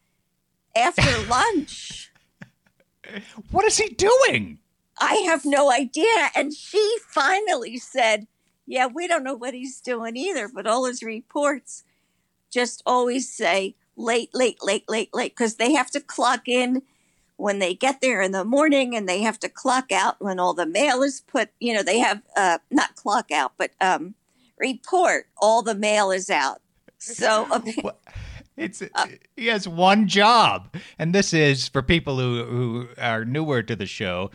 after 0.75 1.28
lunch. 1.28 2.11
What 3.50 3.66
is 3.66 3.76
he 3.76 3.88
doing? 3.88 4.59
I 4.99 5.16
have 5.26 5.44
no 5.44 5.71
idea. 5.71 6.30
And 6.37 6.54
she 6.54 6.97
finally 7.09 7.76
said, 7.76 8.28
Yeah, 8.64 8.87
we 8.87 9.06
don't 9.09 9.25
know 9.25 9.35
what 9.35 9.54
he's 9.54 9.80
doing 9.80 10.16
either, 10.16 10.49
but 10.49 10.68
all 10.68 10.87
his 10.87 11.02
reports 11.02 11.82
just 12.49 12.80
always 12.87 13.28
say 13.28 13.75
late, 13.97 14.30
late, 14.32 14.59
late, 14.62 14.85
late, 14.88 15.12
late, 15.12 15.32
because 15.32 15.56
they 15.56 15.73
have 15.73 15.90
to 15.90 16.00
clock 16.00 16.49
in 16.49 16.82
when 17.37 17.59
they 17.59 17.75
get 17.75 18.00
there 18.00 18.23
in 18.23 18.30
the 18.30 18.44
morning 18.44 18.94
and 18.94 19.09
they 19.09 19.21
have 19.21 19.40
to 19.40 19.49
clock 19.49 19.90
out 19.90 20.16
when 20.21 20.38
all 20.38 20.54
the 20.54 20.64
mail 20.64 21.02
is 21.02 21.21
put, 21.21 21.50
you 21.59 21.75
know, 21.75 21.82
they 21.82 21.99
have 21.99 22.23
uh, 22.37 22.59
not 22.71 22.94
clock 22.94 23.32
out, 23.32 23.52
but 23.59 23.73
um, 23.80 24.14
report 24.62 25.26
all 25.40 25.62
the 25.62 25.75
mail 25.75 26.11
is 26.11 26.31
out. 26.31 26.61
So 26.99 27.47
it's 28.57 28.83
uh, 28.83 29.07
he 29.37 29.49
has 29.49 29.66
one 29.66 30.09
job, 30.09 30.75
and 30.99 31.14
this 31.14 31.35
is 31.35 31.69
for 31.69 31.83
people 31.83 32.19
who 32.19 32.45
who 32.45 32.88
are 32.99 33.25
newer 33.25 33.62
to 33.62 33.75
the 33.75 33.87
show 33.87 34.31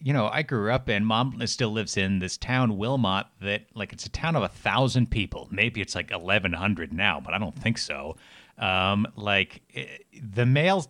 you 0.00 0.12
know, 0.12 0.28
I 0.28 0.42
grew 0.42 0.72
up 0.72 0.88
in, 0.88 1.04
mom 1.04 1.44
still 1.46 1.70
lives 1.70 1.96
in 1.96 2.18
this 2.18 2.36
town, 2.36 2.78
Wilmot, 2.78 3.26
that 3.40 3.66
like 3.74 3.92
it's 3.92 4.06
a 4.06 4.10
town 4.10 4.36
of 4.36 4.42
a 4.42 4.48
thousand 4.48 5.10
people. 5.10 5.48
Maybe 5.50 5.80
it's 5.80 5.94
like 5.94 6.10
1,100 6.10 6.92
now, 6.92 7.20
but 7.20 7.34
I 7.34 7.38
don't 7.38 7.56
think 7.56 7.78
so. 7.78 8.16
Um, 8.58 9.06
like 9.16 9.62
eh, 9.74 9.84
the 10.22 10.46
mail, 10.46 10.86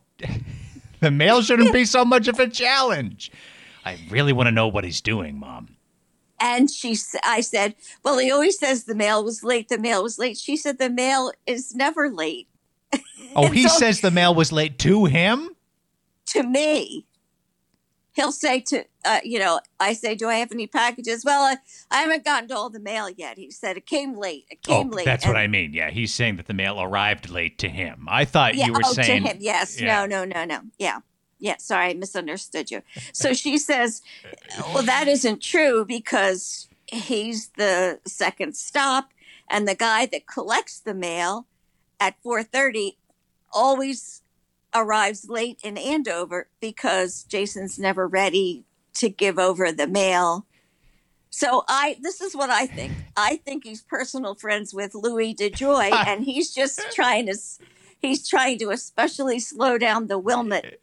the 1.01 1.11
mail 1.11 1.43
shouldn't 1.43 1.73
be 1.73 1.85
so 1.85 2.05
much 2.05 2.29
of 2.29 2.39
a 2.39 2.49
challenge. 2.49 3.33
I 3.85 3.99
really 4.11 4.33
want 4.33 4.47
to 4.49 4.53
know 4.53 4.69
what 4.69 4.85
he's 4.85 5.01
doing, 5.01 5.39
mom. 5.39 5.75
And 6.38 6.71
she, 6.71 6.97
I 7.25 7.40
said, 7.40 7.75
well, 8.05 8.19
he 8.19 8.31
always 8.31 8.59
says 8.59 8.85
the 8.85 8.95
mail 8.95 9.25
was 9.25 9.43
late. 9.43 9.69
The 9.69 9.78
mail 9.78 10.02
was 10.02 10.19
late. 10.19 10.37
She 10.37 10.57
said 10.57 10.78
the 10.78 10.90
mail 10.90 11.33
is 11.47 11.75
never 11.75 12.11
late. 12.11 12.49
Oh, 13.35 13.49
he 13.49 13.64
so, 13.64 13.76
says 13.76 14.00
the 14.00 14.11
mail 14.11 14.35
was 14.35 14.50
late 14.50 14.78
to 14.78 15.05
him? 15.05 15.50
To 16.26 16.43
me 16.43 17.07
he'll 18.16 18.33
say 18.33 18.61
to 18.61 18.85
uh, 19.05 19.21
you 19.23 19.38
know 19.38 19.61
i 19.78 19.93
say 19.93 20.14
do 20.14 20.26
i 20.26 20.37
have 20.37 20.50
any 20.50 20.66
packages 20.66 21.25
well 21.25 21.43
I, 21.43 21.57
I, 21.90 22.00
haven't 22.00 22.25
gotten 22.25 22.49
to 22.49 22.57
all 22.57 22.71
the 22.71 22.81
mail 22.81 23.09
yet 23.11 23.38
he 23.38 23.50
said 23.50 23.76
it 23.76 23.87
came 23.87 24.14
late 24.14 24.47
it 24.50 24.62
came 24.62 24.88
oh, 24.88 24.97
late 24.97 25.05
that's 25.05 25.25
and, 25.25 25.35
what 25.35 25.38
i 25.38 25.47
mean 25.47 25.73
yeah 25.73 25.90
he's 25.90 26.12
saying 26.12 26.37
that 26.37 26.47
the 26.47 26.55
mail 26.55 26.81
arrived 26.81 27.31
late 27.31 27.59
to 27.59 27.69
him 27.69 28.07
i 28.09 28.25
thought 28.25 28.55
yeah, 28.55 28.66
you 28.66 28.73
were 28.73 28.81
oh, 28.85 28.93
saying 28.93 29.23
to 29.23 29.28
him 29.31 29.37
yes 29.40 29.81
yeah. 29.81 30.05
no 30.05 30.25
no 30.25 30.25
no 30.25 30.45
no 30.45 30.61
yeah 30.78 30.99
yeah 31.38 31.57
sorry 31.59 31.90
i 31.90 31.95
misunderstood 31.95 32.71
you 32.71 32.83
so 33.12 33.33
she 33.33 33.59
says 33.59 34.02
well 34.75 34.83
that 34.83 35.09
isn't 35.09 35.43
true 35.43 35.85
because 35.85 36.69
he's 36.87 37.49
the 37.57 37.99
second 38.07 38.57
stop 38.57 39.11
and 39.49 39.66
the 39.66 39.75
guy 39.75 40.07
that 40.07 40.26
collects 40.26 40.81
the 40.81 40.95
mail 40.95 41.47
at 42.00 42.21
4.30 42.23 42.97
always 43.52 44.23
arrives 44.75 45.28
late 45.28 45.59
in 45.62 45.78
Andover 45.78 46.49
because 46.61 47.25
Jason's 47.25 47.78
never 47.78 48.07
ready 48.07 48.64
to 48.95 49.09
give 49.09 49.38
over 49.38 49.73
the 49.73 49.87
mail. 49.87 50.47
So 51.31 51.64
I 51.69 51.97
this 52.00 52.21
is 52.21 52.35
what 52.35 52.50
I 52.50 52.66
think. 52.66 52.93
I 53.16 53.37
think 53.37 53.64
he's 53.64 53.83
personal 53.83 54.35
friends 54.35 54.73
with 54.73 54.95
Louis 54.95 55.35
DeJoy 55.35 55.93
and 56.07 56.25
he's 56.25 56.55
just 56.55 56.81
trying 56.93 57.26
to 57.26 57.37
he's 58.00 58.28
trying 58.28 58.59
to 58.59 58.71
especially 58.71 59.38
slow 59.38 59.78
down 59.78 60.07
the 60.07 60.19
Wilmot 60.19 60.81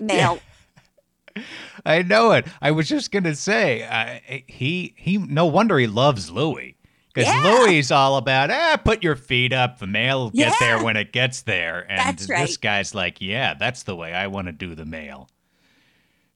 mail. 0.00 0.38
Yeah. 1.34 1.42
I 1.86 2.02
know 2.02 2.32
it. 2.32 2.46
I 2.60 2.72
was 2.72 2.90
just 2.90 3.10
going 3.10 3.24
to 3.24 3.34
say 3.34 3.84
uh, 3.84 4.40
he 4.46 4.94
he 4.98 5.16
no 5.16 5.46
wonder 5.46 5.78
he 5.78 5.86
loves 5.86 6.30
Louis. 6.30 6.76
Because 7.14 7.32
yeah. 7.32 7.42
Louis 7.42 7.90
all 7.90 8.16
about, 8.16 8.50
ah, 8.50 8.78
put 8.82 9.02
your 9.02 9.16
feet 9.16 9.52
up. 9.52 9.78
The 9.78 9.86
mail 9.86 10.24
will 10.24 10.30
get 10.30 10.48
yeah. 10.48 10.54
there 10.60 10.84
when 10.84 10.96
it 10.96 11.12
gets 11.12 11.42
there. 11.42 11.86
And 11.88 11.98
that's 11.98 12.28
right. 12.28 12.46
this 12.46 12.56
guy's 12.56 12.94
like, 12.94 13.20
yeah, 13.20 13.54
that's 13.54 13.82
the 13.82 13.94
way 13.94 14.14
I 14.14 14.28
want 14.28 14.46
to 14.46 14.52
do 14.52 14.74
the 14.74 14.86
mail. 14.86 15.28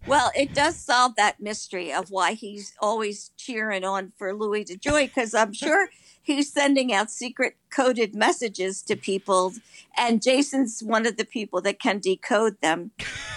Well, 0.06 0.30
it 0.36 0.54
does 0.54 0.76
solve 0.76 1.16
that 1.16 1.40
mystery 1.40 1.92
of 1.92 2.10
why 2.10 2.32
he's 2.32 2.74
always 2.80 3.30
cheering 3.36 3.84
on 3.84 4.12
for 4.16 4.34
Louis 4.34 4.64
DeJoy, 4.64 5.06
because 5.06 5.34
I'm 5.34 5.52
sure 5.52 5.88
he's 6.26 6.52
sending 6.52 6.92
out 6.92 7.10
secret 7.10 7.56
coded 7.70 8.14
messages 8.14 8.82
to 8.82 8.96
people. 8.96 9.52
And 9.96 10.22
Jason's 10.22 10.82
one 10.82 11.06
of 11.06 11.16
the 11.16 11.24
people 11.24 11.60
that 11.62 11.78
can 11.78 11.98
decode 11.98 12.60
them 12.60 12.90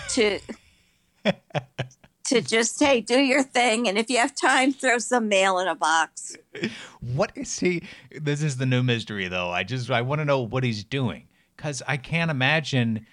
to 0.10 0.40
to 2.26 2.42
just 2.42 2.80
hey 2.80 3.02
do 3.02 3.20
your 3.20 3.44
thing. 3.44 3.88
And 3.88 3.98
if 3.98 4.10
you 4.10 4.18
have 4.18 4.36
time 4.36 4.74
throw 4.74 4.98
some 4.98 5.28
mail 5.28 5.60
in 5.60 5.68
a 5.68 5.76
box. 5.76 6.36
What 7.02 7.32
is 7.36 7.60
he 7.60 7.84
this 8.12 8.44
is 8.44 8.58
the 8.58 8.66
new 8.66 8.84
mystery 8.84 9.28
though. 9.28 9.50
I 9.50 9.64
just 9.64 9.90
i 9.90 10.02
want 10.02 10.20
to 10.20 10.26
know 10.26 10.42
what 10.42 10.64
he's 10.64 10.84
doing. 10.84 11.28
Because 11.56 11.82
i 11.88 11.98
can't 11.98 12.32
imagine 12.32 13.06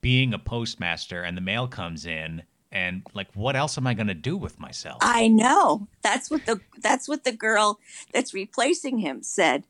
being 0.00 0.32
a 0.32 0.38
postmaster 0.38 1.22
and 1.22 1.36
the 1.36 1.42
mail 1.42 1.68
comes 1.68 2.06
in 2.06 2.42
and 2.72 3.02
like 3.14 3.28
what 3.34 3.56
else 3.56 3.76
am 3.76 3.86
i 3.86 3.94
going 3.94 4.06
to 4.06 4.14
do 4.14 4.36
with 4.36 4.58
myself 4.60 4.98
i 5.00 5.26
know 5.26 5.86
that's 6.02 6.30
what 6.30 6.44
the 6.46 6.60
that's 6.80 7.08
what 7.08 7.24
the 7.24 7.32
girl 7.32 7.78
that's 8.12 8.32
replacing 8.32 8.98
him 8.98 9.22
said 9.22 9.64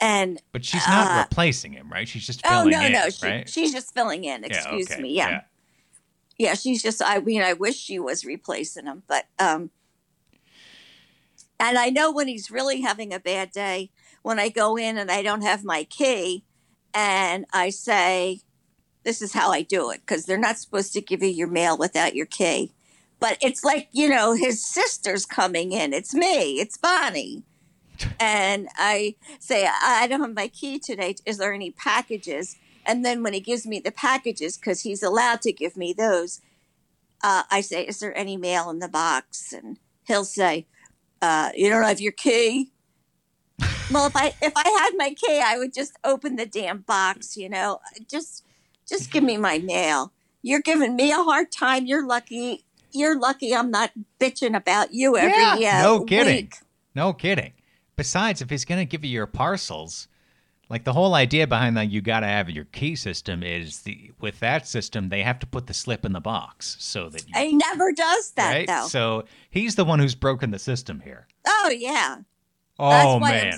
and 0.00 0.40
but 0.52 0.64
she's 0.64 0.86
not 0.86 1.10
uh, 1.10 1.22
replacing 1.22 1.72
him 1.72 1.90
right 1.90 2.08
she's 2.08 2.26
just 2.26 2.46
filling 2.46 2.74
oh 2.74 2.78
no 2.78 2.86
in, 2.86 2.92
no 2.92 3.10
she, 3.10 3.26
right? 3.26 3.48
she's 3.48 3.72
just 3.72 3.92
filling 3.92 4.24
in 4.24 4.44
excuse 4.44 4.88
yeah, 4.88 4.94
okay. 4.94 5.02
me 5.02 5.12
yeah. 5.12 5.30
yeah 5.30 5.40
yeah, 6.38 6.54
she's 6.54 6.82
just. 6.82 7.02
I 7.04 7.18
mean, 7.18 7.42
I 7.42 7.52
wish 7.52 7.76
she 7.76 7.98
was 7.98 8.24
replacing 8.24 8.86
him, 8.86 9.02
but 9.08 9.26
um, 9.40 9.70
and 11.58 11.76
I 11.76 11.90
know 11.90 12.12
when 12.12 12.28
he's 12.28 12.50
really 12.50 12.80
having 12.80 13.12
a 13.12 13.18
bad 13.18 13.50
day, 13.50 13.90
when 14.22 14.38
I 14.38 14.48
go 14.48 14.76
in 14.76 14.96
and 14.96 15.10
I 15.10 15.22
don't 15.22 15.42
have 15.42 15.64
my 15.64 15.82
key, 15.82 16.44
and 16.94 17.44
I 17.52 17.70
say, 17.70 18.42
"This 19.08 19.22
is 19.22 19.32
how 19.32 19.50
I 19.50 19.62
do 19.62 19.90
it," 19.90 20.02
because 20.02 20.26
they're 20.26 20.36
not 20.36 20.58
supposed 20.58 20.92
to 20.92 21.00
give 21.00 21.22
you 21.22 21.30
your 21.30 21.48
mail 21.48 21.78
without 21.78 22.14
your 22.14 22.26
key. 22.26 22.74
But 23.18 23.38
it's 23.40 23.64
like 23.64 23.88
you 23.90 24.10
know, 24.10 24.34
his 24.34 24.62
sister's 24.62 25.24
coming 25.24 25.72
in. 25.72 25.94
It's 25.94 26.12
me. 26.12 26.60
It's 26.60 26.76
Bonnie. 26.76 27.42
And 28.20 28.68
I 28.76 29.16
say, 29.40 29.66
I 29.66 30.06
don't 30.06 30.20
have 30.20 30.34
my 30.34 30.48
key 30.48 30.78
today. 30.78 31.16
Is 31.24 31.38
there 31.38 31.54
any 31.54 31.70
packages? 31.70 32.56
And 32.84 33.02
then 33.02 33.22
when 33.22 33.32
he 33.32 33.40
gives 33.40 33.66
me 33.66 33.80
the 33.80 33.90
packages, 33.90 34.58
because 34.58 34.82
he's 34.82 35.02
allowed 35.02 35.40
to 35.42 35.52
give 35.52 35.74
me 35.74 35.94
those, 35.94 36.42
uh, 37.24 37.44
I 37.50 37.62
say, 37.62 37.86
"Is 37.86 38.00
there 38.00 38.16
any 38.16 38.36
mail 38.36 38.68
in 38.68 38.78
the 38.78 38.88
box?" 38.88 39.54
And 39.54 39.78
he'll 40.06 40.26
say, 40.26 40.66
uh, 41.22 41.50
"You 41.56 41.70
don't 41.70 41.82
have 41.82 42.00
your 42.00 42.12
key." 42.12 42.72
well, 43.90 44.06
if 44.06 44.16
I 44.16 44.34
if 44.42 44.52
I 44.54 44.68
had 44.82 44.90
my 44.96 45.14
key, 45.14 45.40
I 45.42 45.56
would 45.56 45.72
just 45.72 45.96
open 46.04 46.36
the 46.36 46.46
damn 46.46 46.80
box. 46.80 47.38
You 47.38 47.48
know, 47.48 47.80
just 48.06 48.44
just 48.88 49.10
give 49.10 49.24
me 49.24 49.36
my 49.36 49.58
mail. 49.58 50.12
You're 50.42 50.60
giving 50.60 50.96
me 50.96 51.10
a 51.12 51.16
hard 51.16 51.52
time. 51.52 51.86
You're 51.86 52.06
lucky. 52.06 52.64
You're 52.92 53.18
lucky. 53.18 53.54
I'm 53.54 53.70
not 53.70 53.90
bitching 54.18 54.56
about 54.56 54.94
you 54.94 55.16
every 55.16 55.62
yeah, 55.62 55.80
uh, 55.80 55.82
no 55.82 56.04
kidding. 56.04 56.36
Week. 56.36 56.54
No 56.94 57.12
kidding. 57.12 57.52
Besides, 57.96 58.40
if 58.40 58.48
he's 58.48 58.64
going 58.64 58.80
to 58.80 58.84
give 58.84 59.04
you 59.04 59.10
your 59.10 59.26
parcels, 59.26 60.08
like 60.68 60.84
the 60.84 60.92
whole 60.92 61.14
idea 61.14 61.46
behind 61.46 61.76
that 61.76 61.90
you 61.90 62.00
got 62.00 62.20
to 62.20 62.26
have 62.26 62.48
your 62.50 62.64
key 62.66 62.94
system 62.94 63.42
is 63.42 63.80
the 63.80 64.12
with 64.20 64.40
that 64.40 64.66
system 64.66 65.08
they 65.08 65.22
have 65.22 65.38
to 65.40 65.46
put 65.46 65.66
the 65.66 65.74
slip 65.74 66.04
in 66.04 66.12
the 66.12 66.20
box 66.20 66.76
so 66.78 67.08
that 67.08 67.26
you, 67.26 67.34
he 67.36 67.54
never 67.54 67.92
does 67.92 68.32
that 68.32 68.52
right? 68.52 68.66
though. 68.66 68.86
So 68.86 69.24
he's 69.50 69.74
the 69.74 69.84
one 69.84 69.98
who's 69.98 70.14
broken 70.14 70.50
the 70.50 70.58
system 70.58 71.00
here. 71.00 71.26
Oh 71.46 71.74
yeah. 71.76 72.18
Oh 72.78 73.18
man. 73.18 73.54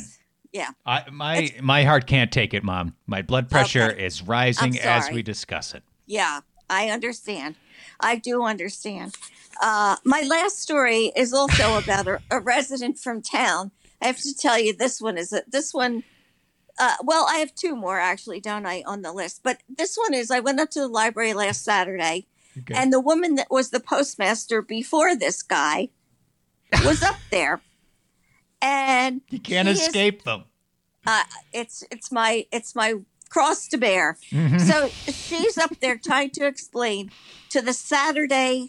Yeah. 0.52 0.71
I, 0.85 1.09
my 1.11 1.37
it's, 1.38 1.62
my 1.62 1.85
heart 1.85 2.07
can't 2.07 2.33
take 2.33 2.54
it, 2.54 2.64
mom. 2.64 2.95
My 3.07 3.23
blood 3.23 3.50
pressure 3.50 3.92
okay. 3.92 4.04
is 4.04 4.23
rising 4.23 4.78
as 4.80 5.11
we 5.11 5.23
discuss 5.23 5.75
it. 5.75 5.83
Yeah, 6.07 6.40
I 6.69 6.88
understand. 6.88 7.57
I 8.00 8.16
do 8.16 8.42
understand. 8.42 9.14
Uh, 9.62 9.97
my 10.04 10.23
last 10.23 10.61
story 10.61 11.12
is 11.14 11.33
also 11.33 11.78
about 11.83 12.07
a, 12.07 12.21
a 12.30 12.40
resident 12.40 12.99
from 12.99 13.23
town. 13.23 13.71
I 14.02 14.07
have 14.07 14.19
to 14.19 14.35
tell 14.35 14.59
you, 14.59 14.75
this 14.75 15.00
one 15.00 15.19
is 15.19 15.33
a, 15.33 15.42
this 15.47 15.73
one 15.73 16.04
uh, 16.78 16.97
well, 17.04 17.26
I 17.28 17.38
have 17.38 17.54
two 17.54 17.76
more 17.76 18.00
actually, 18.00 18.40
don't 18.40 18.64
I, 18.64 18.83
on 18.87 19.02
the 19.02 19.12
list? 19.12 19.42
But 19.42 19.59
this 19.69 19.97
one 19.97 20.14
is 20.14 20.30
I 20.30 20.40
went 20.40 20.61
up 20.61 20.71
to 20.71 20.80
the 20.80 20.88
library 20.88 21.35
last 21.35 21.62
Saturday 21.62 22.26
Okay. 22.59 22.75
And 22.75 22.92
the 22.92 23.00
woman 23.00 23.37
that 23.37 23.50
was 23.50 23.71
the 23.71 23.80
postmaster 23.80 24.61
before 24.61 25.14
this 25.14 25.42
guy 25.42 25.88
was 26.85 27.02
up 27.02 27.16
there. 27.30 27.61
And 28.62 29.22
you 29.30 29.40
can't 29.40 29.66
she 29.68 29.72
is- 29.72 29.80
escape 29.86 30.24
them. 30.24 30.44
uh, 31.06 31.24
it's 31.52 31.82
it's 31.90 32.12
my 32.12 32.46
it's 32.52 32.74
my 32.74 32.94
cross 33.30 33.68
to 33.68 33.78
bear. 33.78 34.18
Mhm. 34.30 34.60
So 34.60 34.88
she's 35.12 35.56
up 35.56 35.78
there 35.80 35.96
trying 35.96 36.30
to 36.30 36.46
explain 36.46 37.10
to 37.50 37.62
the 37.62 37.72
Saturday 37.72 38.68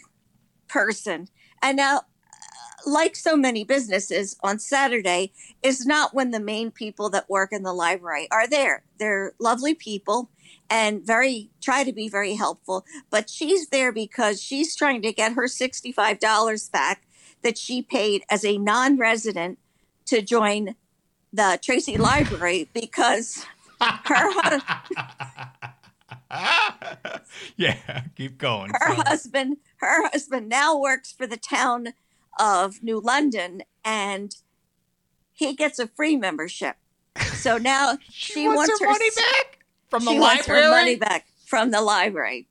person. 0.68 1.28
And 1.64 1.78
now, 1.78 1.98
uh, 1.98 2.02
like 2.86 3.16
so 3.16 3.36
many 3.36 3.64
businesses, 3.64 4.38
on 4.44 4.60
Saturday 4.60 5.34
is 5.64 5.86
not 5.86 6.14
when 6.14 6.32
the 6.32 6.40
main 6.40 6.72
people 6.72 7.10
that 7.10 7.30
work 7.30 7.52
in 7.52 7.64
the 7.64 7.74
library 7.74 8.28
are 8.32 8.48
there. 8.48 8.84
They're 9.00 9.34
lovely 9.40 9.74
people 9.74 10.30
and 10.70 11.06
very 11.06 11.50
try 11.62 11.84
to 11.84 11.92
be 11.92 12.08
very 12.08 12.36
helpful. 12.36 12.86
But 13.10 13.30
she's 13.30 13.68
there 13.70 13.92
because 13.92 14.42
she's 14.42 14.76
trying 14.76 15.02
to 15.02 15.12
get 15.12 15.34
her 15.34 15.48
$65 15.48 16.72
back 16.72 17.04
that 17.42 17.58
she 17.58 17.82
paid 17.82 18.24
as 18.30 18.46
a 18.46 18.58
non 18.60 18.98
resident 18.98 19.58
to 20.12 20.22
join 20.22 20.76
the 21.32 21.58
Tracy 21.62 21.96
Library 21.96 22.68
because 22.74 23.46
her 23.80 24.30
hu- 24.34 24.60
yeah, 27.56 28.04
keep 28.18 28.38
going. 28.38 28.72
her 28.72 28.94
Sorry. 28.94 29.08
husband 29.08 29.58
her 29.78 30.10
husband 30.10 30.50
now 30.50 30.78
works 30.78 31.14
for 31.14 31.26
the 31.26 31.38
town 31.38 31.94
of 32.38 32.84
New 32.84 33.00
London 33.00 33.64
and 33.86 34.36
he 35.32 35.54
gets 35.56 35.80
a 35.80 35.88
free 35.88 36.18
membership. 36.18 36.76
So 37.36 37.58
now 37.58 37.98
she, 38.12 38.50
wants, 38.50 38.82
her 38.82 38.88
money 38.88 39.10
back 39.16 39.60
from 39.90 40.04
the 40.04 40.12
she 40.12 40.20
wants 40.20 40.48
library. 40.50 40.64
her 40.64 40.70
money 40.72 40.96
back 40.98 41.28
from 41.46 41.72
the 41.72 41.82
library. 41.82 42.48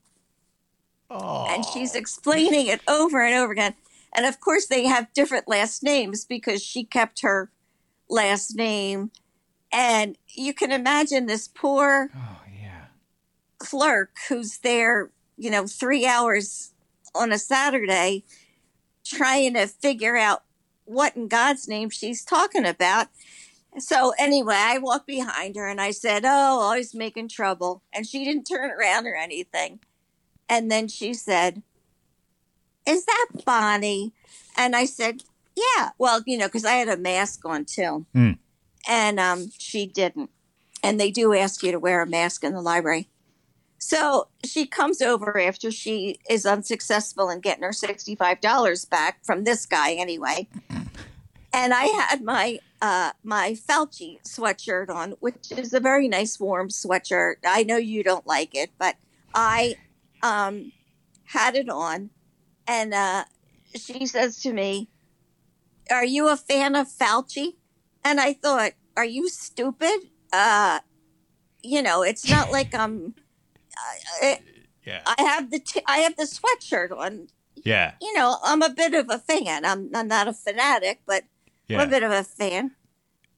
Oh. 1.11 1.45
And 1.47 1.63
she's 1.63 1.93
explaining 1.93 2.65
it 2.65 2.81
over 2.87 3.21
and 3.21 3.35
over 3.35 3.51
again. 3.51 3.75
And 4.13 4.25
of 4.25 4.39
course 4.39 4.67
they 4.67 4.85
have 4.85 5.13
different 5.13 5.47
last 5.47 5.83
names 5.83 6.25
because 6.25 6.61
she 6.63 6.83
kept 6.83 7.21
her 7.21 7.49
last 8.09 8.55
name. 8.55 9.11
And 9.71 10.17
you 10.27 10.53
can 10.53 10.71
imagine 10.71 11.25
this 11.27 11.47
poor 11.47 12.11
Oh 12.13 12.41
yeah. 12.53 12.85
clerk 13.57 14.11
who's 14.27 14.57
there, 14.59 15.11
you 15.37 15.49
know, 15.49 15.65
three 15.65 16.05
hours 16.05 16.73
on 17.15 17.31
a 17.31 17.39
Saturday 17.39 18.23
trying 19.05 19.53
to 19.53 19.67
figure 19.67 20.17
out 20.17 20.43
what 20.85 21.15
in 21.15 21.27
God's 21.27 21.67
name 21.67 21.89
she's 21.89 22.23
talking 22.23 22.65
about. 22.65 23.07
So 23.77 24.13
anyway, 24.19 24.57
I 24.57 24.77
walked 24.77 25.07
behind 25.07 25.55
her 25.55 25.67
and 25.67 25.79
I 25.79 25.91
said, 25.91 26.25
Oh, 26.25 26.59
always 26.59 26.93
making 26.93 27.29
trouble. 27.29 27.81
And 27.93 28.05
she 28.05 28.25
didn't 28.25 28.43
turn 28.43 28.71
around 28.71 29.07
or 29.07 29.15
anything. 29.15 29.79
And 30.49 30.69
then 30.69 30.89
she 30.89 31.13
said, 31.13 31.63
Is 32.87 33.05
that 33.05 33.27
Bonnie? 33.45 34.13
And 34.57 34.75
I 34.75 34.85
said, 34.85 35.23
Yeah. 35.55 35.89
Well, 35.97 36.23
you 36.25 36.37
know, 36.37 36.47
because 36.47 36.65
I 36.65 36.73
had 36.73 36.89
a 36.89 36.97
mask 36.97 37.45
on 37.45 37.65
too. 37.65 38.05
Hmm. 38.13 38.31
And 38.87 39.19
um, 39.19 39.51
she 39.57 39.85
didn't. 39.85 40.29
And 40.83 40.99
they 40.99 41.11
do 41.11 41.33
ask 41.33 41.61
you 41.61 41.71
to 41.71 41.79
wear 41.79 42.01
a 42.01 42.07
mask 42.07 42.43
in 42.43 42.53
the 42.53 42.61
library. 42.61 43.07
So 43.77 44.27
she 44.45 44.67
comes 44.67 45.01
over 45.01 45.39
after 45.39 45.71
she 45.71 46.19
is 46.29 46.45
unsuccessful 46.45 47.29
in 47.29 47.39
getting 47.39 47.63
her 47.63 47.71
$65 47.71 48.89
back 48.89 49.25
from 49.25 49.43
this 49.43 49.65
guy 49.65 49.93
anyway. 49.93 50.47
And 51.53 51.73
I 51.73 51.85
had 51.85 52.23
my 52.23 52.59
uh, 52.81 53.11
my 53.23 53.53
Fauci 53.53 54.21
sweatshirt 54.23 54.89
on, 54.89 55.11
which 55.19 55.51
is 55.51 55.73
a 55.73 55.79
very 55.79 56.07
nice 56.07 56.39
warm 56.39 56.69
sweatshirt. 56.69 57.35
I 57.45 57.63
know 57.63 57.77
you 57.77 58.03
don't 58.03 58.25
like 58.25 58.55
it, 58.55 58.71
but 58.77 58.95
I 59.33 59.75
um, 60.23 60.71
had 61.25 61.55
it 61.55 61.69
on. 61.69 62.11
And 62.71 62.93
uh, 62.93 63.25
she 63.75 64.05
says 64.05 64.39
to 64.43 64.53
me, 64.53 64.87
Are 65.89 66.05
you 66.05 66.29
a 66.29 66.37
fan 66.37 66.73
of 66.73 66.87
Fauci? 66.87 67.55
And 68.01 68.21
I 68.21 68.31
thought, 68.31 68.71
Are 68.95 69.05
you 69.05 69.27
stupid? 69.27 69.99
Uh, 70.31 70.79
you 71.61 71.81
know, 71.81 72.01
it's 72.01 72.29
not 72.29 72.49
like 72.57 72.73
I'm. 72.73 73.13
I, 74.21 74.39
Yeah. 74.85 75.01
I 75.05 75.21
have 75.21 75.51
the 75.51 75.59
t- 75.59 75.83
I 75.85 75.97
have 75.97 76.15
the 76.15 76.23
sweatshirt 76.23 76.97
on. 76.97 77.27
Yeah. 77.65 77.93
You 78.01 78.13
know, 78.13 78.37
I'm 78.41 78.61
a 78.61 78.69
bit 78.69 78.93
of 78.93 79.07
a 79.09 79.19
fan. 79.19 79.65
I'm, 79.65 79.89
I'm 79.93 80.07
not 80.07 80.29
a 80.29 80.33
fanatic, 80.33 81.01
but 81.05 81.23
I'm 81.69 81.87
a 81.87 81.89
bit 81.89 82.03
of 82.03 82.11
a 82.11 82.23
fan. 82.23 82.71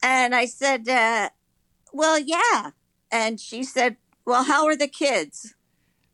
And 0.03 0.35
I 0.35 0.45
said, 0.45 0.87
uh, 0.87 1.29
"Well, 1.91 2.19
yeah." 2.19 2.71
And 3.11 3.39
she 3.39 3.63
said, 3.63 3.97
"Well, 4.25 4.43
how 4.43 4.65
are 4.67 4.75
the 4.75 4.87
kids?" 4.87 5.55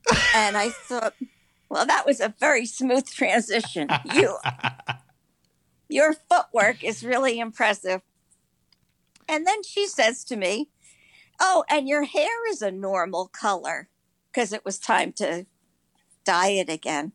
and 0.36 0.58
I 0.58 0.70
thought, 0.70 1.14
"Well, 1.70 1.86
that 1.86 2.06
was 2.06 2.20
a 2.20 2.34
very 2.40 2.66
smooth 2.66 3.08
transition. 3.12 3.88
You, 4.14 4.38
your 5.90 6.14
footwork 6.30 6.84
is 6.84 7.04
really 7.04 7.40
impressive." 7.40 8.02
And 9.28 9.46
then 9.46 9.64
she 9.64 9.88
says 9.88 10.24
to 10.26 10.36
me, 10.36 10.70
"Oh, 11.40 11.64
and 11.70 11.88
your 11.88 12.04
hair 12.04 12.50
is 12.52 12.62
a 12.62 12.72
normal 12.72 13.28
color 13.28 13.90
because 14.32 14.52
it 14.54 14.66
was 14.66 14.80
time 14.80 15.14
to 15.14 15.46
dye 16.26 16.50
it 16.50 16.70
again." 16.70 17.14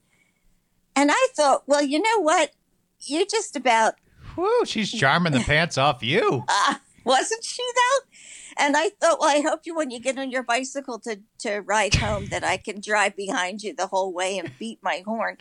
And 0.96 1.10
I 1.12 1.28
thought, 1.34 1.64
"Well, 1.66 1.82
you 1.82 2.00
know 2.00 2.20
what? 2.20 2.52
You 3.00 3.26
just 3.26 3.56
about 3.56 3.94
Whew, 4.34 4.64
she's 4.66 4.90
charming 4.90 5.32
the 5.32 5.40
pants 5.46 5.78
off 5.78 6.02
you. 6.02 6.44
uh, 6.48 6.74
wasn't 7.04 7.44
she 7.44 7.62
though? 7.62 8.08
And 8.56 8.76
I 8.76 8.90
thought, 9.00 9.20
well, 9.20 9.30
I 9.30 9.40
hope 9.40 9.60
you, 9.64 9.74
when 9.74 9.90
you 9.90 10.00
get 10.00 10.18
on 10.18 10.30
your 10.30 10.42
bicycle 10.42 10.98
to, 11.00 11.20
to 11.40 11.60
ride 11.60 11.94
home, 11.94 12.26
that 12.26 12.44
I 12.44 12.56
can 12.56 12.80
drive 12.80 13.16
behind 13.16 13.62
you 13.62 13.74
the 13.74 13.86
whole 13.86 14.12
way 14.12 14.38
and 14.38 14.50
beat 14.58 14.78
my 14.82 15.02
horn. 15.04 15.36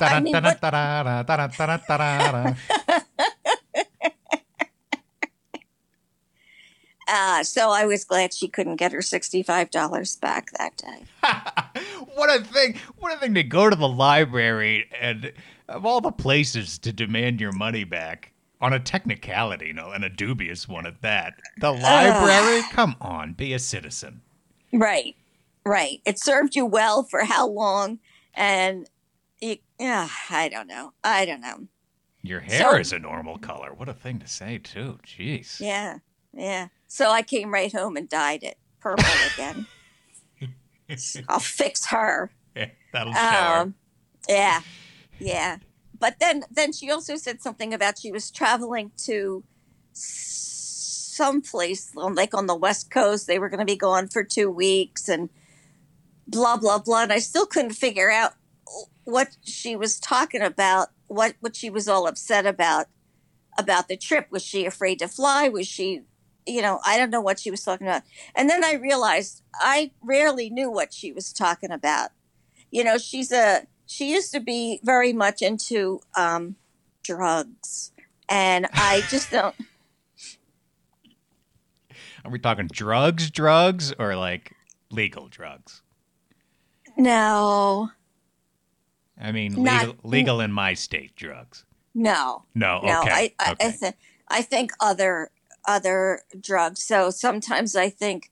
I 0.00 0.20
mean, 0.20 0.34
what-. 0.34 0.60
Uh, 7.08 7.44
so 7.44 7.70
I 7.70 7.86
was 7.86 8.04
glad 8.04 8.34
she 8.34 8.48
couldn't 8.48 8.76
get 8.76 8.90
her 8.92 8.98
$65 8.98 10.20
back 10.20 10.50
that 10.58 10.76
day. 10.76 11.04
what 12.14 12.28
a 12.28 12.42
thing! 12.42 12.80
What 12.98 13.14
a 13.14 13.20
thing 13.20 13.34
to 13.34 13.44
go 13.44 13.70
to 13.70 13.76
the 13.76 13.88
library 13.88 14.86
and 15.00 15.32
of 15.68 15.86
all 15.86 16.00
the 16.00 16.10
places 16.10 16.78
to 16.80 16.92
demand 16.92 17.40
your 17.40 17.52
money 17.52 17.84
back 17.84 18.32
on 18.60 18.72
a 18.72 18.80
technicality, 18.80 19.72
no, 19.72 19.90
and 19.90 20.04
a 20.04 20.08
dubious 20.08 20.68
one 20.68 20.86
at 20.86 21.02
that. 21.02 21.34
The 21.60 21.72
library? 21.72 22.62
Come 22.72 22.96
on, 23.00 23.32
be 23.34 23.52
a 23.52 23.58
citizen. 23.58 24.22
Right, 24.72 25.14
right. 25.64 26.00
It 26.04 26.18
served 26.18 26.56
you 26.56 26.64
well 26.66 27.02
for 27.02 27.24
how 27.24 27.48
long? 27.48 27.98
And 28.34 28.88
you, 29.40 29.56
yeah, 29.78 30.08
I 30.30 30.48
don't 30.48 30.66
know. 30.66 30.92
I 31.04 31.24
don't 31.26 31.40
know. 31.40 31.66
Your 32.22 32.40
hair 32.40 32.72
So- 32.72 32.76
is 32.78 32.92
a 32.92 32.98
normal 32.98 33.38
color. 33.38 33.72
What 33.74 33.88
a 33.88 33.94
thing 33.94 34.18
to 34.20 34.26
say, 34.26 34.58
too. 34.58 34.98
Jeez. 35.06 35.60
Yeah, 35.60 35.98
yeah. 36.32 36.68
So 36.88 37.10
I 37.10 37.22
came 37.22 37.52
right 37.52 37.72
home 37.72 37.96
and 37.96 38.08
dyed 38.08 38.42
it 38.42 38.58
purple 38.80 39.04
again. 39.34 39.66
I'll 41.28 41.40
fix 41.40 41.86
her. 41.86 42.30
Yeah, 42.54 42.70
That'll 42.92 43.12
show. 43.12 43.60
Um, 43.62 43.74
yeah, 44.28 44.60
yeah. 45.18 45.58
But 45.98 46.18
then, 46.20 46.44
then 46.50 46.72
she 46.72 46.90
also 46.90 47.16
said 47.16 47.42
something 47.42 47.72
about 47.72 47.98
she 47.98 48.12
was 48.12 48.30
traveling 48.30 48.92
to 49.04 49.44
some 49.92 51.40
place, 51.40 51.92
like 51.94 52.34
on 52.34 52.46
the 52.46 52.54
West 52.54 52.90
Coast. 52.90 53.26
They 53.26 53.38
were 53.38 53.48
going 53.48 53.60
to 53.60 53.66
be 53.66 53.76
gone 53.76 54.08
for 54.08 54.22
two 54.22 54.50
weeks, 54.50 55.08
and 55.08 55.30
blah 56.26 56.56
blah 56.56 56.78
blah. 56.78 57.04
And 57.04 57.12
I 57.12 57.18
still 57.18 57.46
couldn't 57.46 57.72
figure 57.72 58.10
out 58.10 58.34
what 59.04 59.36
she 59.42 59.76
was 59.76 59.98
talking 59.98 60.42
about. 60.42 60.88
What 61.06 61.36
what 61.40 61.56
she 61.56 61.70
was 61.70 61.88
all 61.88 62.06
upset 62.06 62.44
about 62.44 62.86
about 63.58 63.88
the 63.88 63.96
trip. 63.96 64.26
Was 64.30 64.42
she 64.42 64.66
afraid 64.66 64.98
to 64.98 65.08
fly? 65.08 65.48
Was 65.48 65.66
she, 65.66 66.02
you 66.46 66.60
know, 66.60 66.80
I 66.84 66.98
don't 66.98 67.10
know 67.10 67.22
what 67.22 67.40
she 67.40 67.50
was 67.50 67.62
talking 67.62 67.86
about. 67.86 68.02
And 68.34 68.50
then 68.50 68.62
I 68.64 68.74
realized 68.74 69.42
I 69.54 69.92
rarely 70.02 70.50
knew 70.50 70.70
what 70.70 70.92
she 70.92 71.12
was 71.12 71.32
talking 71.32 71.70
about 71.70 72.10
you 72.70 72.84
know 72.84 72.98
she's 72.98 73.32
a 73.32 73.62
she 73.86 74.12
used 74.12 74.32
to 74.32 74.40
be 74.40 74.80
very 74.82 75.12
much 75.12 75.40
into 75.42 76.00
um 76.16 76.56
drugs 77.02 77.92
and 78.28 78.66
i 78.72 79.02
just 79.08 79.30
don't 79.30 79.54
Are 82.24 82.30
we 82.30 82.40
talking 82.40 82.66
drugs, 82.72 83.30
drugs, 83.30 83.92
or 84.00 84.16
like 84.16 84.52
legal 84.90 85.28
drugs? 85.28 85.82
no 86.96 87.90
I 89.20 89.32
mean, 89.32 89.62
Not- 89.62 89.80
legal, 89.86 89.96
legal 90.02 90.40
in 90.40 90.50
my 90.52 90.74
state 90.74 91.14
drugs. 91.14 91.64
no 91.94 92.44
No, 92.54 92.80
no 92.82 93.00
okay. 93.02 93.10
i 93.10 93.32
I, 93.38 93.52
okay. 93.52 93.66
I, 93.68 93.70
th- 93.70 93.94
I 94.28 94.42
think 94.42 94.72
other 94.80 95.30
other 95.68 96.22
drugs 96.40 96.82
so 96.82 97.10
sometimes 97.10 97.74
i 97.76 97.88
think 97.90 98.30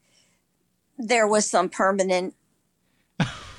there 0.98 1.26
was 1.26 1.48
some 1.48 1.68
permanent 1.68 2.34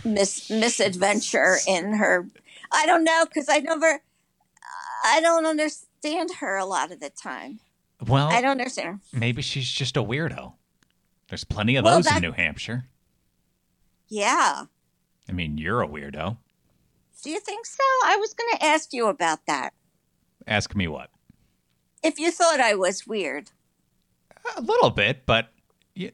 mis- 0.06 0.50
misadventure 0.50 1.58
in 1.68 1.94
her 1.94 2.28
i 2.72 2.86
don't 2.86 3.04
know 3.04 3.26
because 3.26 3.50
i 3.50 3.60
never 3.60 4.02
i 5.06 5.20
don't 5.22 5.46
understand 5.46 6.30
her 6.40 6.56
a 6.58 6.66
lot 6.66 6.92
of 6.92 7.00
the 7.00 7.10
time 7.10 7.60
well, 8.08 8.28
i 8.30 8.40
don't 8.42 8.52
understand 8.52 8.88
her 8.88 9.00
maybe 9.20 9.42
she's 9.42 9.70
just 9.70 9.98
a 9.98 10.04
weirdo. 10.04 10.54
There's 11.30 11.44
plenty 11.44 11.76
of 11.76 11.84
Well, 11.86 11.96
those 11.96 12.06
that- 12.06 12.18
in 12.18 12.22
New 12.22 12.32
Hampshire. 12.34 12.86
yeah 14.08 14.66
I 15.28 15.32
mean, 15.32 15.58
you're 15.58 15.82
a 15.82 15.88
weirdo. 15.88 16.38
Do 17.24 17.30
you 17.32 17.40
think 17.40 17.66
so? 17.66 17.82
I 18.06 18.16
was 18.18 18.36
going 18.36 18.58
to 18.58 18.64
ask 18.64 18.94
you 18.94 19.08
about 19.08 19.40
that. 19.48 19.74
Ask 20.46 20.76
me 20.76 20.88
what? 20.88 21.10
If 22.04 22.20
you 22.20 22.30
thought 22.30 22.60
I 22.60 22.76
was 22.76 23.08
weird. 23.08 23.50
A 24.56 24.62
little 24.62 24.92
bit, 24.92 25.26
but 25.26 25.48
y- 25.98 26.12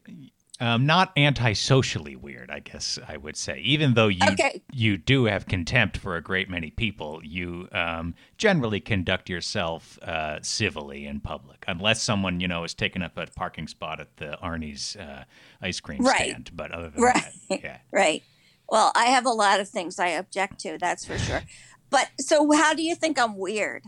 um, 0.62 0.86
not 0.86 1.12
antisocially 1.18 2.16
weird, 2.16 2.50
I 2.50 2.60
guess 2.60 2.98
I 3.08 3.18
would 3.18 3.36
say. 3.36 3.60
Even 3.60 3.96
though 3.96 4.08
you 4.08 4.32
Okay. 4.34 4.62
you 4.72 4.96
do 4.98 5.26
have 5.26 5.48
contempt 5.48 5.98
for 5.98 6.16
a 6.16 6.22
great 6.22 6.50
many 6.50 6.70
people, 6.70 7.20
you 7.24 7.68
um, 7.74 8.14
generally 8.38 8.80
conduct 8.80 9.30
yourself 9.30 10.00
uh, 10.04 10.40
civilly 10.42 11.06
in 11.06 11.20
public, 11.20 11.66
unless 11.68 12.02
someone 12.02 12.40
you 12.40 12.48
know 12.48 12.64
is 12.64 12.74
taking 12.74 13.02
up 13.02 13.18
a 13.18 13.26
parking 13.36 13.68
spot 13.68 14.00
at 14.00 14.16
the 14.18 14.38
Arnie's 14.42 14.96
uh, 14.96 15.24
ice 15.62 15.80
cream 15.82 16.02
Right. 16.04 16.30
stand. 16.30 16.52
But 16.54 16.72
other 16.72 16.90
than 16.92 17.02
Right. 17.04 17.24
that, 17.50 17.64
yeah. 17.64 17.78
Right. 17.92 18.24
Well, 18.70 18.92
I 18.96 19.06
have 19.06 19.26
a 19.26 19.32
lot 19.32 19.60
of 19.60 19.68
things 19.68 20.00
I 20.00 20.10
object 20.10 20.60
to, 20.62 20.78
that's 20.80 21.06
for 21.06 21.18
sure. 21.18 21.44
But 21.90 22.10
so 22.20 22.50
how 22.54 22.74
do 22.74 22.84
you 22.84 22.96
think 22.96 23.20
I'm 23.20 23.36
weird? 23.38 23.84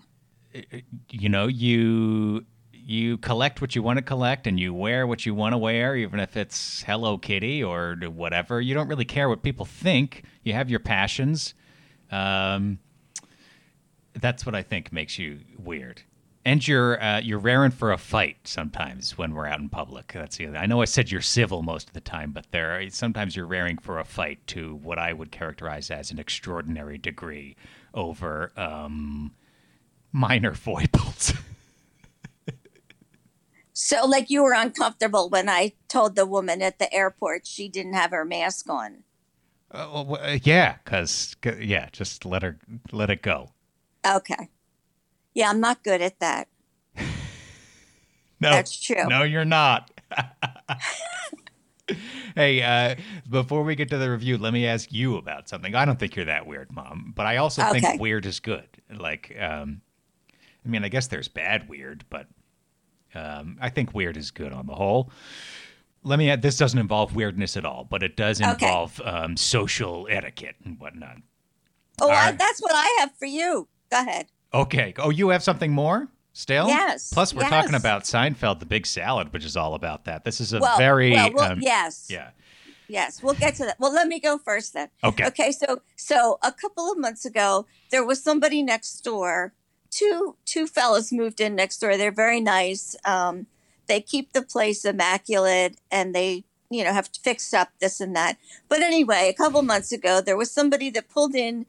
you 1.09 1.29
know 1.29 1.47
you 1.47 2.45
you 2.85 3.17
collect 3.17 3.61
what 3.61 3.75
you 3.75 3.81
want 3.81 3.97
to 3.97 4.03
collect 4.03 4.47
and 4.47 4.59
you 4.59 4.73
wear 4.73 5.07
what 5.07 5.25
you 5.25 5.33
want 5.33 5.53
to 5.53 5.57
wear 5.57 5.95
even 5.95 6.19
if 6.19 6.35
it's 6.35 6.83
hello 6.83 7.17
kitty 7.17 7.63
or 7.63 7.95
whatever 7.95 8.59
you 8.59 8.73
don't 8.73 8.87
really 8.87 9.05
care 9.05 9.29
what 9.29 9.41
people 9.41 9.65
think 9.65 10.23
you 10.43 10.53
have 10.53 10.69
your 10.69 10.79
passions 10.79 11.53
um, 12.11 12.79
that's 14.13 14.45
what 14.45 14.53
i 14.53 14.61
think 14.61 14.91
makes 14.91 15.17
you 15.17 15.39
weird 15.57 16.01
and 16.45 16.67
you're 16.67 17.01
uh, 17.01 17.19
you're 17.19 17.39
raring 17.39 17.71
for 17.71 17.91
a 17.91 17.97
fight 17.97 18.37
sometimes 18.43 19.17
when 19.17 19.33
we're 19.33 19.47
out 19.47 19.59
in 19.59 19.69
public. 19.69 20.11
That's 20.13 20.37
the 20.37 20.47
other. 20.47 20.57
I 20.57 20.65
know 20.65 20.81
I 20.81 20.85
said 20.85 21.11
you're 21.11 21.21
civil 21.21 21.61
most 21.61 21.87
of 21.87 21.93
the 21.93 22.01
time, 22.01 22.31
but 22.31 22.47
there 22.51 22.77
are, 22.77 22.89
sometimes 22.89 23.35
you're 23.35 23.45
raring 23.45 23.77
for 23.77 23.99
a 23.99 24.05
fight 24.05 24.45
to 24.47 24.75
what 24.75 24.99
I 24.99 25.13
would 25.13 25.31
characterize 25.31 25.89
as 25.89 26.11
an 26.11 26.19
extraordinary 26.19 26.97
degree 26.97 27.55
over 27.93 28.51
um, 28.57 29.33
minor 30.11 30.53
foibles. 30.53 31.33
So, 33.73 34.05
like, 34.05 34.29
you 34.29 34.43
were 34.43 34.53
uncomfortable 34.53 35.29
when 35.29 35.49
I 35.49 35.73
told 35.87 36.15
the 36.15 36.25
woman 36.25 36.61
at 36.61 36.79
the 36.79 36.93
airport 36.93 37.47
she 37.47 37.69
didn't 37.69 37.93
have 37.93 38.11
her 38.11 38.25
mask 38.25 38.69
on. 38.69 39.03
Uh, 39.71 39.89
well, 39.91 40.19
uh, 40.21 40.37
yeah, 40.43 40.75
because 40.83 41.35
yeah, 41.59 41.89
just 41.91 42.25
let 42.25 42.43
her 42.43 42.59
let 42.91 43.09
it 43.09 43.23
go. 43.23 43.49
Okay. 44.05 44.49
Yeah, 45.33 45.49
I'm 45.49 45.59
not 45.59 45.83
good 45.83 46.01
at 46.01 46.19
that. 46.19 46.47
No, 48.39 48.51
That's 48.51 48.77
true. 48.77 49.07
No, 49.07 49.23
you're 49.23 49.45
not. 49.45 49.89
hey, 52.35 52.61
uh, 52.61 52.95
before 53.29 53.63
we 53.63 53.75
get 53.75 53.89
to 53.89 53.97
the 53.97 54.11
review, 54.11 54.37
let 54.37 54.51
me 54.51 54.67
ask 54.67 54.91
you 54.91 55.15
about 55.15 55.47
something. 55.47 55.73
I 55.75 55.85
don't 55.85 55.97
think 55.97 56.17
you're 56.17 56.25
that 56.25 56.45
weird, 56.45 56.69
Mom, 56.73 57.13
but 57.15 57.25
I 57.25 57.37
also 57.37 57.63
Okay. 57.63 57.79
think 57.79 58.01
weird 58.01 58.25
is 58.25 58.41
good. 58.41 58.67
Like, 58.93 59.33
um, 59.39 59.79
I 60.65 60.69
mean, 60.69 60.83
I 60.83 60.89
guess 60.89 61.07
there's 61.07 61.29
bad 61.29 61.69
weird, 61.69 62.03
but 62.09 62.27
um, 63.15 63.57
I 63.61 63.69
think 63.69 63.93
weird 63.93 64.17
is 64.17 64.31
good 64.31 64.51
on 64.53 64.65
the 64.67 64.75
whole. 64.75 65.11
Let 66.03 66.19
me 66.19 66.29
add, 66.29 66.41
this 66.41 66.57
doesn't 66.57 66.77
involve 66.79 67.15
weirdness 67.15 67.55
at 67.55 67.65
all, 67.65 67.85
but 67.89 68.03
it 68.03 68.17
does 68.17 68.41
Okay. 68.41 68.51
involve 68.51 68.99
um, 69.05 69.37
social 69.37 70.07
etiquette 70.09 70.55
and 70.65 70.77
whatnot. 70.79 71.17
Oh, 72.01 72.09
I, 72.09 72.29
right. 72.29 72.37
that's 72.37 72.61
what 72.61 72.73
I 72.75 72.97
have 72.99 73.15
for 73.17 73.25
you. 73.25 73.67
Go 73.89 73.99
ahead. 74.01 74.27
Okay. 74.53 74.93
Oh, 74.97 75.09
you 75.11 75.29
have 75.29 75.43
something 75.43 75.71
more 75.71 76.09
still? 76.33 76.67
Yes, 76.67 77.13
Plus, 77.13 77.33
we're 77.33 77.47
talking 77.47 77.75
about 77.75 78.03
Seinfeld, 78.03 78.59
the 78.59 78.65
big 78.65 78.85
salad, 78.85 79.31
which 79.31 79.45
is 79.45 79.55
all 79.55 79.75
about 79.75 80.05
that. 80.05 80.25
This 80.25 80.41
is 80.41 80.51
a 80.53 80.59
Well, 80.59 80.77
very 80.77 81.11
well, 81.11 81.31
well, 81.33 81.51
um, 81.53 81.59
yes, 81.61 82.07
yeah. 82.09 82.31
yes. 82.87 83.23
We'll 83.23 83.35
get 83.35 83.55
to 83.55 83.65
that. 83.65 83.79
Well, 83.79 83.93
let 83.93 84.07
me 84.07 84.19
go 84.19 84.37
first 84.39 84.73
then. 84.73 84.89
Okay. 85.03 85.25
Okay, 85.27 85.51
so 85.51 85.81
so 85.95 86.37
a 86.43 86.51
couple 86.51 86.91
of 86.91 86.97
months 86.97 87.23
ago, 87.25 87.65
there 87.91 88.03
was 88.05 88.21
somebody 88.21 88.61
next 88.63 88.99
door. 89.03 89.53
Two 89.93 90.35
two 90.45 90.65
fellas 90.65 91.11
moved 91.11 91.39
in 91.39 91.55
next 91.55 91.77
door. 91.79 91.97
They're 91.97 92.11
very 92.11 92.41
nice. 92.41 92.95
Um, 93.05 93.45
they 93.87 94.01
keep 94.01 94.33
the 94.33 94.41
place 94.41 94.85
immaculate, 94.85 95.77
and 95.91 96.15
they 96.15 96.45
you 96.71 96.83
know 96.83 96.93
have 96.93 97.09
fixed 97.21 97.53
up 97.53 97.69
this 97.79 98.01
and 98.01 98.15
that. 98.15 98.37
But 98.69 98.81
anyway, 98.81 99.29
a 99.29 99.33
couple 99.33 99.61
months 99.61 99.91
ago, 99.91 100.19
there 100.19 100.37
was 100.37 100.49
somebody 100.49 100.89
that 100.91 101.09
pulled 101.09 101.35
in 101.35 101.67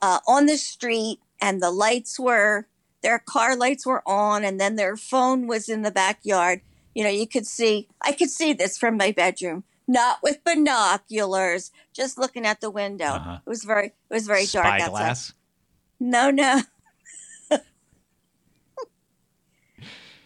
uh, 0.00 0.18
on 0.26 0.46
the 0.46 0.56
street, 0.56 1.20
and 1.40 1.62
the 1.62 1.70
lights 1.70 2.18
were 2.18 2.66
their 3.02 3.18
car 3.18 3.56
lights 3.56 3.86
were 3.86 4.02
on, 4.06 4.44
and 4.44 4.60
then 4.60 4.76
their 4.76 4.96
phone 4.96 5.46
was 5.46 5.68
in 5.68 5.82
the 5.82 5.90
backyard. 5.90 6.62
You 6.94 7.04
know, 7.04 7.10
you 7.10 7.26
could 7.26 7.46
see. 7.46 7.88
I 8.00 8.12
could 8.12 8.30
see 8.30 8.52
this 8.52 8.78
from 8.78 8.96
my 8.96 9.12
bedroom. 9.12 9.64
Not 9.88 10.18
with 10.22 10.44
binoculars, 10.44 11.70
just 11.92 12.16
looking 12.16 12.46
at 12.46 12.60
the 12.60 12.70
window. 12.70 13.04
Uh-huh. 13.06 13.38
It 13.44 13.50
was 13.50 13.64
very, 13.64 13.86
it 13.86 14.14
was 14.14 14.26
very 14.26 14.46
dark 14.46 14.80
outside. 14.80 15.34
No, 15.98 16.30
no, 16.30 16.62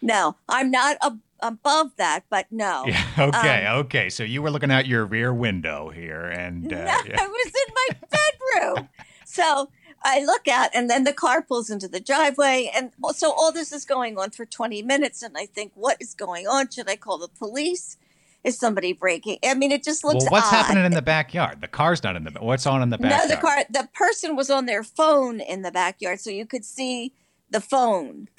no. 0.03 0.37
I'm 0.49 0.71
not 0.71 0.97
ab- 1.03 1.21
above 1.41 1.97
that, 1.97 2.25
but 2.31 2.47
no. 2.51 2.85
Yeah. 2.97 3.05
Okay. 3.19 3.69
okay. 3.69 4.11
So 4.11 4.23
you 4.23 4.43
were 4.43 4.51
looking 4.51 4.71
out 4.71 4.87
your 4.87 5.05
rear 5.05 5.33
window 5.33 5.91
here, 5.91 6.27
and 6.27 6.73
uh, 6.73 6.77
no, 6.77 6.85
yeah. 6.85 7.17
I 7.19 7.27
was 7.27 7.47
in 7.47 7.75
my 7.75 8.61
bedroom. 8.73 8.89
so 9.25 9.71
I 10.03 10.25
look 10.25 10.49
out, 10.49 10.71
and 10.75 10.89
then 10.89 11.05
the 11.05 11.13
car 11.13 11.43
pulls 11.43 11.71
into 11.71 11.89
the 11.89 12.01
driveway, 12.01 12.71
and 12.75 12.93
so 13.15 13.33
all 13.33 13.53
this 13.53 13.73
is 13.73 13.85
going 13.85 14.19
on 14.19 14.31
for 14.31 14.45
20 14.45 14.83
minutes, 14.83 15.23
and 15.23 15.37
I 15.37 15.47
think, 15.47 15.73
what 15.75 15.97
is 16.01 16.15
going 16.15 16.47
on? 16.47 16.71
Should 16.71 16.89
I 16.89 16.97
call 16.97 17.19
the 17.19 17.29
police? 17.29 17.97
Is 18.45 18.57
somebody 18.57 18.93
breaking? 18.93 19.39
I 19.45 19.55
mean, 19.55 19.73
it 19.73 19.83
just 19.83 20.05
looks. 20.05 20.23
well, 20.23 20.31
what's 20.31 20.47
odd. 20.47 20.67
happening 20.67 20.85
in 20.85 20.93
the 20.93 21.03
backyard? 21.03 21.61
The 21.61 21.67
car's 21.67 22.05
not 22.05 22.15
in 22.15 22.23
the. 22.23 22.31
What's 22.31 22.65
on 22.65 22.81
in 22.81 22.91
the 22.91 22.99
backyard? 22.99 23.29
No, 23.29 23.35
the 23.35 23.41
car. 23.41 23.65
The 23.69 23.89
person 23.93 24.37
was 24.37 24.51
on 24.51 24.67
their 24.67 24.85
phone 24.85 25.41
in 25.41 25.63
the 25.63 25.73
backyard, 25.73 26.21
so 26.21 26.31
you 26.31 26.47
could 26.47 26.65
see 26.65 27.13
the 27.51 27.61
phone 27.61 28.29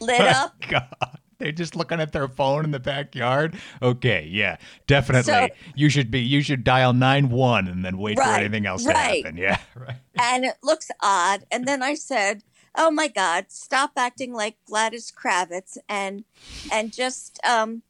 lit 0.00 0.20
up. 0.20 0.54
God. 0.68 1.18
They're 1.40 1.52
just 1.52 1.74
looking 1.74 2.00
at 2.00 2.12
their 2.12 2.28
phone 2.28 2.64
in 2.64 2.70
the 2.70 2.78
backyard. 2.78 3.56
Okay, 3.80 4.28
yeah, 4.30 4.58
definitely. 4.86 5.32
So- 5.32 5.48
you 5.74 5.88
should 5.88 6.10
be. 6.10 6.20
You 6.20 6.42
should 6.42 6.64
dial 6.64 6.92
nine 6.92 7.30
one 7.30 7.66
and 7.66 7.82
then 7.82 7.96
wait 7.96 8.18
for 8.18 8.24
anything 8.24 8.66
else 8.66 8.84
right. 8.86 9.22
to 9.22 9.28
happen. 9.28 9.36
Yeah, 9.38 9.58
right. 9.74 9.96
and 10.20 10.44
it 10.44 10.56
looks 10.62 10.90
odd. 11.00 11.44
And 11.50 11.66
then 11.66 11.82
I 11.82 11.94
said, 11.94 12.42
"Oh 12.74 12.90
my 12.90 13.08
God, 13.08 13.46
stop 13.48 13.92
acting 13.96 14.34
like 14.34 14.56
Gladys 14.66 15.10
Kravitz 15.10 15.78
and 15.88 16.24
and 16.70 16.92
just 16.92 17.40
um 17.48 17.82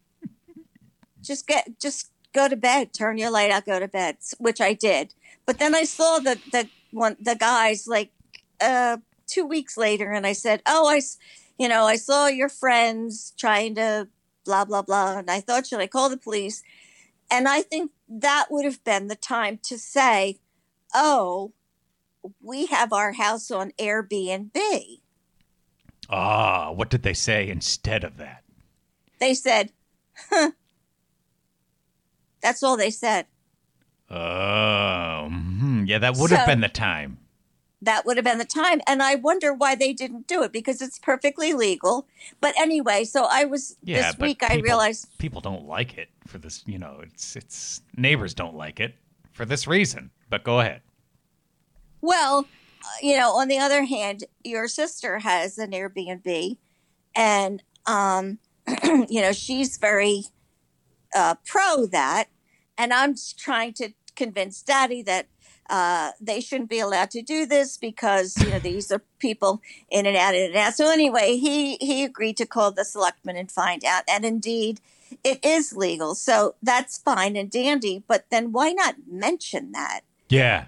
just 1.20 1.48
get 1.48 1.80
just 1.80 2.12
go 2.32 2.46
to 2.48 2.56
bed. 2.56 2.92
Turn 2.92 3.18
your 3.18 3.30
light 3.30 3.50
out. 3.50 3.66
Go 3.66 3.80
to 3.80 3.88
bed." 3.88 4.18
Which 4.38 4.60
I 4.60 4.74
did. 4.74 5.12
But 5.44 5.58
then 5.58 5.74
I 5.74 5.82
saw 5.82 6.20
the 6.20 6.38
the 6.52 6.68
one 6.92 7.16
the 7.20 7.34
guys 7.34 7.88
like 7.88 8.12
uh 8.60 8.98
two 9.26 9.44
weeks 9.44 9.76
later, 9.76 10.12
and 10.12 10.24
I 10.24 10.34
said, 10.34 10.62
"Oh, 10.66 10.88
I 10.88 11.00
you 11.60 11.68
know 11.68 11.84
I 11.84 11.96
saw 11.96 12.26
your 12.26 12.48
friends 12.48 13.32
trying 13.38 13.76
to 13.76 14.08
blah 14.44 14.64
blah 14.64 14.82
blah," 14.82 15.18
and 15.18 15.30
I 15.30 15.40
thought, 15.40 15.66
should 15.68 15.80
I 15.80 15.86
call 15.86 16.08
the 16.08 16.16
police? 16.16 16.64
And 17.30 17.46
I 17.46 17.62
think 17.62 17.92
that 18.08 18.46
would 18.50 18.64
have 18.64 18.82
been 18.82 19.06
the 19.06 19.14
time 19.14 19.58
to 19.64 19.78
say, 19.78 20.40
"Oh." 20.92 21.52
we 22.42 22.66
have 22.66 22.92
our 22.92 23.12
house 23.12 23.50
on 23.50 23.72
Airbnb. 23.78 25.00
Ah, 26.08 26.72
what 26.72 26.90
did 26.90 27.02
they 27.02 27.14
say 27.14 27.48
instead 27.48 28.04
of 28.04 28.16
that? 28.16 28.42
They 29.20 29.34
said, 29.34 29.72
huh. 30.28 30.52
That's 32.42 32.62
all 32.62 32.76
they 32.76 32.90
said. 32.90 33.26
Oh, 34.10 35.28
mhm. 35.30 35.86
yeah, 35.86 35.98
that 35.98 36.16
would 36.16 36.30
have 36.30 36.46
been 36.46 36.62
the 36.62 36.68
time. 36.68 37.18
That 37.82 38.04
would 38.04 38.16
have 38.18 38.24
been 38.24 38.38
the 38.38 38.44
time. 38.44 38.80
And 38.86 39.02
I 39.02 39.14
wonder 39.14 39.54
why 39.54 39.74
they 39.74 39.92
didn't 39.92 40.26
do 40.26 40.42
it 40.42 40.52
because 40.52 40.82
it's 40.82 40.98
perfectly 40.98 41.54
legal. 41.54 42.06
But 42.40 42.54
anyway, 42.58 43.04
so 43.04 43.26
I 43.30 43.44
was 43.44 43.76
Yeah, 43.82 44.02
this 44.02 44.18
week 44.18 44.42
I 44.42 44.56
realized 44.56 45.06
people 45.18 45.40
don't 45.40 45.66
like 45.66 45.96
it 45.96 46.08
for 46.26 46.38
this. 46.38 46.62
You 46.66 46.78
know, 46.78 47.00
it's 47.02 47.36
it's 47.36 47.80
neighbors 47.96 48.34
don't 48.34 48.54
like 48.54 48.80
it 48.80 48.94
for 49.32 49.44
this 49.44 49.66
reason. 49.66 50.10
But 50.28 50.44
go 50.44 50.60
ahead. 50.60 50.82
Well, 52.02 52.46
you 53.02 53.16
know, 53.16 53.32
on 53.32 53.48
the 53.48 53.58
other 53.58 53.84
hand, 53.84 54.24
your 54.44 54.68
sister 54.68 55.18
has 55.18 55.58
an 55.58 55.70
Airbnb, 55.70 56.56
and 57.14 57.62
um, 57.86 58.38
you 58.84 59.20
know, 59.20 59.32
she's 59.32 59.76
very 59.78 60.24
uh, 61.14 61.36
pro 61.46 61.86
that, 61.86 62.28
and 62.76 62.92
I'm 62.92 63.14
trying 63.38 63.72
to 63.74 63.90
convince 64.16 64.62
Daddy 64.62 65.02
that 65.02 65.28
uh, 65.70 66.10
they 66.20 66.40
shouldn't 66.40 66.68
be 66.68 66.80
allowed 66.80 67.10
to 67.12 67.22
do 67.22 67.46
this 67.46 67.76
because 67.78 68.36
you 68.42 68.50
know 68.50 68.58
these 68.58 68.90
are 68.92 69.02
people 69.18 69.62
in 69.90 70.04
and 70.04 70.16
out 70.16 70.34
in 70.34 70.46
and 70.48 70.56
out. 70.56 70.74
So 70.74 70.90
anyway, 70.92 71.36
he 71.36 71.76
he 71.76 72.04
agreed 72.04 72.36
to 72.38 72.46
call 72.46 72.72
the 72.72 72.84
selectmen 72.84 73.36
and 73.36 73.50
find 73.50 73.84
out, 73.84 74.02
and 74.08 74.24
indeed. 74.24 74.80
It 75.24 75.44
is 75.44 75.74
legal, 75.76 76.14
so 76.14 76.54
that's 76.62 76.96
fine 76.98 77.34
and 77.34 77.50
dandy. 77.50 78.04
But 78.06 78.26
then 78.30 78.52
why 78.52 78.70
not 78.70 78.94
mention 79.10 79.72
that? 79.72 80.02
Yeah. 80.28 80.66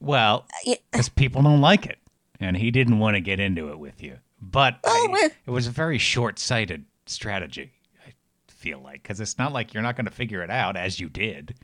Well, 0.00 0.46
because 0.90 1.08
people 1.08 1.40
don't 1.42 1.60
like 1.60 1.86
it, 1.86 1.98
and 2.40 2.56
he 2.56 2.72
didn't 2.72 2.98
want 2.98 3.14
to 3.14 3.20
get 3.20 3.38
into 3.38 3.70
it 3.70 3.78
with 3.78 4.02
you. 4.02 4.18
But 4.42 4.80
Oh, 4.82 5.14
I- 5.22 5.30
it 5.46 5.50
was 5.50 5.68
a 5.68 5.70
very 5.70 5.98
short-sighted 5.98 6.84
strategy. 7.06 7.70
I 8.04 8.12
feel 8.48 8.80
like 8.80 9.04
because 9.04 9.20
it's 9.20 9.38
not 9.38 9.52
like 9.52 9.72
you're 9.72 9.84
not 9.84 9.94
going 9.94 10.06
to 10.06 10.10
figure 10.10 10.42
it 10.42 10.50
out 10.50 10.76
as 10.76 10.98
you 10.98 11.08
did. 11.08 11.54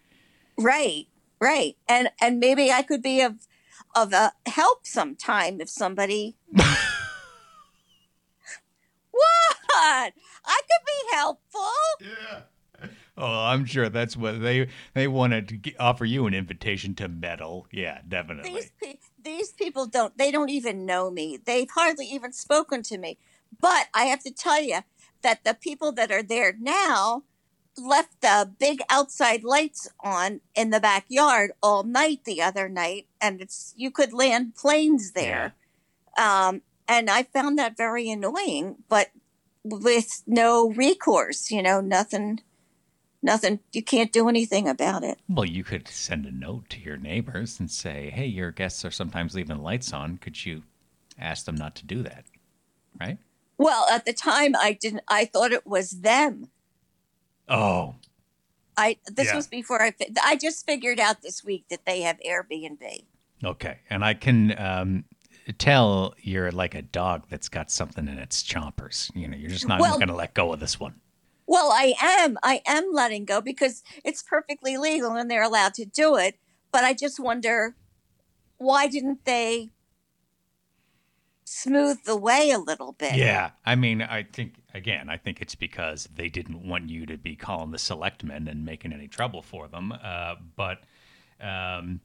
Right, 0.56 1.08
right. 1.40 1.76
And 1.88 2.10
and 2.20 2.38
maybe 2.38 2.70
I 2.70 2.82
could 2.82 3.02
be 3.02 3.20
of 3.20 3.46
of 3.94 4.12
a 4.12 4.32
help 4.46 4.86
sometime 4.86 5.60
if 5.60 5.68
somebody. 5.68 6.36
what? 6.52 6.76
I 9.74 10.10
could 10.44 10.84
be 10.86 11.16
helpful. 11.16 11.70
Yeah. 12.00 12.40
Oh, 13.18 13.44
I'm 13.46 13.64
sure 13.64 13.88
that's 13.88 14.16
what 14.16 14.42
they 14.42 14.68
they 14.94 15.08
wanted 15.08 15.48
to 15.48 15.56
g- 15.56 15.76
offer 15.80 16.04
you 16.04 16.26
an 16.26 16.34
invitation 16.34 16.94
to 16.96 17.08
meddle. 17.08 17.66
Yeah, 17.72 18.00
definitely. 18.06 18.50
These 18.50 18.72
pe- 18.82 18.98
these 19.22 19.52
people 19.52 19.86
don't 19.86 20.16
they 20.18 20.30
don't 20.30 20.50
even 20.50 20.84
know 20.84 21.10
me. 21.10 21.38
They've 21.42 21.70
hardly 21.74 22.06
even 22.06 22.32
spoken 22.32 22.82
to 22.84 22.98
me. 22.98 23.18
But 23.58 23.86
I 23.94 24.04
have 24.04 24.22
to 24.24 24.30
tell 24.30 24.62
you 24.62 24.80
that 25.22 25.44
the 25.44 25.54
people 25.54 25.92
that 25.92 26.10
are 26.10 26.22
there 26.22 26.54
now 26.60 27.22
left 27.78 28.20
the 28.20 28.50
big 28.58 28.80
outside 28.88 29.44
lights 29.44 29.88
on 30.00 30.40
in 30.54 30.70
the 30.70 30.80
backyard 30.80 31.52
all 31.62 31.82
night 31.82 32.20
the 32.24 32.40
other 32.42 32.68
night 32.68 33.06
and 33.20 33.40
it's 33.40 33.74
you 33.76 33.90
could 33.90 34.12
land 34.12 34.54
planes 34.54 35.12
there. 35.12 35.54
Um 36.18 36.62
and 36.88 37.10
I 37.10 37.24
found 37.24 37.58
that 37.58 37.76
very 37.76 38.08
annoying, 38.10 38.76
but 38.88 39.10
with 39.64 40.22
no 40.26 40.70
recourse, 40.70 41.50
you 41.50 41.62
know, 41.62 41.80
nothing 41.80 42.40
nothing 43.22 43.60
you 43.72 43.82
can't 43.82 44.12
do 44.12 44.28
anything 44.28 44.68
about 44.68 45.02
it. 45.02 45.18
Well, 45.28 45.44
you 45.44 45.64
could 45.64 45.88
send 45.88 46.26
a 46.26 46.30
note 46.30 46.70
to 46.70 46.80
your 46.80 46.96
neighbors 46.96 47.58
and 47.58 47.70
say, 47.70 48.10
"Hey, 48.10 48.26
your 48.26 48.52
guests 48.52 48.84
are 48.84 48.90
sometimes 48.90 49.34
leaving 49.34 49.62
lights 49.62 49.92
on. 49.92 50.18
Could 50.18 50.44
you 50.46 50.62
ask 51.18 51.44
them 51.44 51.56
not 51.56 51.74
to 51.76 51.86
do 51.86 52.02
that?" 52.02 52.24
Right? 52.98 53.18
Well, 53.58 53.86
at 53.90 54.04
the 54.04 54.12
time 54.12 54.54
I 54.56 54.72
didn't 54.72 55.02
I 55.08 55.24
thought 55.24 55.52
it 55.52 55.66
was 55.66 55.90
them. 56.02 56.50
Oh, 57.48 57.94
I 58.76 58.98
this 59.06 59.28
Yeah. 59.28 59.36
was 59.36 59.46
before 59.46 59.80
I 59.82 59.90
fi- 59.92 60.12
I 60.22 60.36
just 60.36 60.66
figured 60.66 61.00
out 61.00 61.22
this 61.22 61.44
week 61.44 61.64
that 61.70 61.86
they 61.86 62.02
have 62.02 62.18
Airbnb. 62.26 63.04
okay. 63.44 63.78
And 63.90 64.04
I 64.04 64.14
can 64.14 64.58
um, 64.58 65.04
tell 65.58 66.14
you're 66.18 66.50
like 66.50 66.74
a 66.74 66.82
dog 66.82 67.24
that's 67.30 67.48
got 67.48 67.70
something 67.70 68.08
in 68.08 68.18
its 68.18 68.42
chompers. 68.42 69.10
You 69.14 69.28
know, 69.28 69.36
you're 69.36 69.50
just 69.50 69.68
not 69.68 69.80
Well- 69.80 69.94
going 69.94 70.08
to 70.08 70.14
let 70.14 70.34
go 70.34 70.52
of 70.52 70.60
this 70.60 70.78
one. 70.80 71.00
Well, 71.48 71.70
I 71.72 71.94
am 72.02 72.36
I 72.42 72.60
am 72.66 72.90
letting 72.92 73.24
go 73.24 73.40
because 73.40 73.84
it's 74.04 74.20
perfectly 74.22 74.76
legal 74.76 75.12
and 75.12 75.30
they're 75.30 75.44
allowed 75.44 75.74
to 75.74 75.84
do 75.84 76.16
it, 76.16 76.38
but 76.72 76.82
I 76.82 76.92
just 76.92 77.20
wonder 77.20 77.76
why 78.58 78.88
didn't 78.88 79.24
they 79.24 79.70
smooth 81.44 82.02
the 82.04 82.16
way 82.16 82.50
a 82.50 82.58
little 82.58 82.92
bit? 82.92 83.14
Yeah, 83.14 83.50
I 83.64 83.76
mean, 83.76 84.02
I 84.02 84.24
think 84.24 84.54
again, 84.76 85.08
I 85.08 85.16
think 85.16 85.40
it's 85.40 85.54
because 85.54 86.08
they 86.14 86.28
didn't 86.28 86.66
want 86.68 86.90
you 86.90 87.06
to 87.06 87.16
be 87.16 87.34
calling 87.34 87.70
the 87.72 87.78
selectmen 87.78 88.46
and 88.48 88.64
making 88.64 88.92
any 88.92 89.08
trouble 89.08 89.42
for 89.42 89.66
them. 89.68 89.92
Uh, 89.92 90.34
but 90.54 90.78
um, 91.40 92.00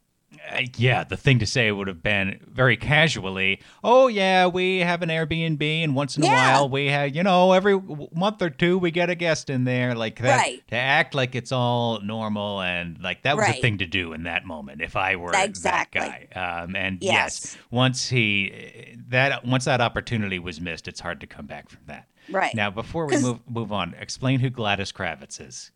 uh, 0.49 0.61
yeah, 0.77 1.03
the 1.03 1.17
thing 1.17 1.39
to 1.39 1.45
say 1.45 1.69
would 1.73 1.89
have 1.89 2.01
been 2.01 2.39
very 2.47 2.77
casually, 2.77 3.59
"Oh 3.83 4.07
yeah, 4.07 4.47
we 4.47 4.79
have 4.79 5.01
an 5.01 5.09
Airbnb, 5.09 5.61
and 5.83 5.93
once 5.93 6.15
in 6.15 6.23
a 6.23 6.27
Yeah. 6.27 6.35
while 6.35 6.69
we 6.69 6.87
have, 6.87 7.13
you 7.13 7.21
know, 7.23 7.51
every 7.51 7.77
month 8.13 8.41
or 8.41 8.49
two 8.49 8.77
we 8.77 8.91
get 8.91 9.09
a 9.09 9.15
guest 9.15 9.49
in 9.49 9.65
there, 9.65 9.93
like 9.93 10.19
that, 10.19 10.37
Right. 10.37 10.65
to 10.69 10.75
act 10.77 11.13
like 11.13 11.35
it's 11.35 11.51
all 11.51 11.99
normal 11.99 12.61
and 12.61 12.97
like 13.01 13.23
that 13.23 13.35
was 13.35 13.49
a 13.49 13.53
thing 13.61 13.77
to 13.79 13.85
do 13.85 14.13
in 14.13 14.23
that 14.23 14.45
moment. 14.45 14.81
If 14.81 14.95
I 14.95 15.17
were 15.17 15.33
Exactly. 15.35 15.99
that 15.99 16.29
guy, 16.33 16.61
um, 16.63 16.77
and 16.77 16.99
yes, 17.03 17.41
Yes. 17.43 17.57
once 17.69 18.09
he 18.09 18.95
that 19.09 19.45
once 19.45 19.65
that 19.65 19.81
opportunity 19.81 20.39
was 20.39 20.61
missed, 20.61 20.87
it's 20.87 21.01
hard 21.01 21.19
to 21.19 21.27
come 21.27 21.45
back 21.45 21.67
from 21.69 21.81
that. 21.87 22.07
Right. 22.29 22.53
Now, 22.55 22.69
before 22.69 23.05
we 23.07 23.21
move 23.21 23.39
move 23.49 23.71
on, 23.71 23.95
explain 23.99 24.39
who 24.39 24.49
Gladys 24.49 24.91
Kravitz 24.91 25.45
is, 25.45 25.71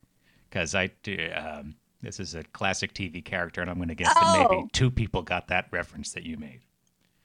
because 0.50 0.76
I 0.76 0.92
do. 1.04 1.30
Um, 1.36 1.76
this 2.02 2.20
is 2.20 2.36
a 2.36 2.44
classic 2.44 2.94
TV 2.94 3.24
character, 3.24 3.62
and 3.62 3.70
I'm 3.70 3.78
going 3.78 3.88
to 3.90 3.96
guess 3.96 4.14
that 4.14 4.38
maybe 4.38 4.62
Oh. 4.64 4.70
two 4.74 4.92
people 4.92 5.22
got 5.24 5.48
that 5.48 5.68
reference 5.72 6.14
that 6.14 6.24
you 6.24 6.38
made. 6.38 6.62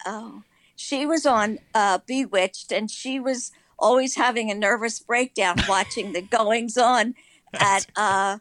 Oh, 0.06 0.42
she 0.74 1.04
was 1.04 1.26
on 1.26 1.58
uh, 1.74 1.98
Bewitched, 2.06 2.72
and 2.72 2.90
she 2.90 3.20
was 3.20 3.52
always 3.78 4.16
having 4.16 4.50
a 4.50 4.54
nervous 4.54 4.98
breakdown 5.00 5.56
watching 5.68 6.12
the 6.12 6.22
goings 6.22 6.78
on 6.78 7.14
at 7.58 7.86
uh, 7.96 8.38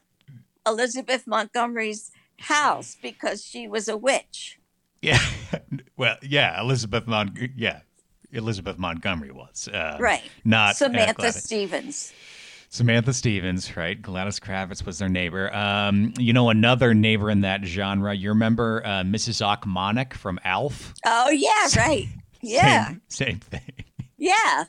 Elizabeth 0.65 1.27
Montgomery's 1.27 2.11
house 2.39 2.95
because 3.01 3.43
she 3.43 3.67
was 3.67 3.87
a 3.89 3.97
witch. 3.97 4.59
Yeah, 5.01 5.19
well, 5.97 6.15
yeah, 6.21 6.59
Elizabeth 6.59 7.05
Montgomery. 7.07 7.51
yeah, 7.57 7.81
Elizabeth 8.31 8.77
Montgomery 8.77 9.31
was 9.31 9.67
uh, 9.67 9.97
Right. 9.99 10.21
not 10.45 10.71
uh, 10.71 10.73
Samantha 10.73 11.13
Gladys. 11.15 11.43
Stephens. 11.43 12.13
Samantha 12.71 13.13
Stephens, 13.13 13.75
right? 13.75 13.99
Gladys 13.99 14.39
Kravitz 14.39 14.85
was 14.85 14.99
their 14.99 15.09
neighbor. 15.09 15.51
Um, 15.55 16.13
you 16.19 16.33
know, 16.33 16.49
another 16.49 16.93
neighbor 16.93 17.31
in 17.31 17.41
that 17.41 17.65
genre. 17.65 18.13
You 18.13 18.29
remember 18.29 18.83
uh, 18.85 19.01
Mrs. 19.03 19.41
Ochmonek 19.43 20.13
from 20.13 20.39
Alf? 20.43 20.93
Oh 21.05 21.29
yeah, 21.31 21.67
right. 21.77 22.07
Yeah, 22.41 22.87
Same, 22.87 23.01
same 23.09 23.39
thing. 23.39 23.83
yeah, 24.17 24.63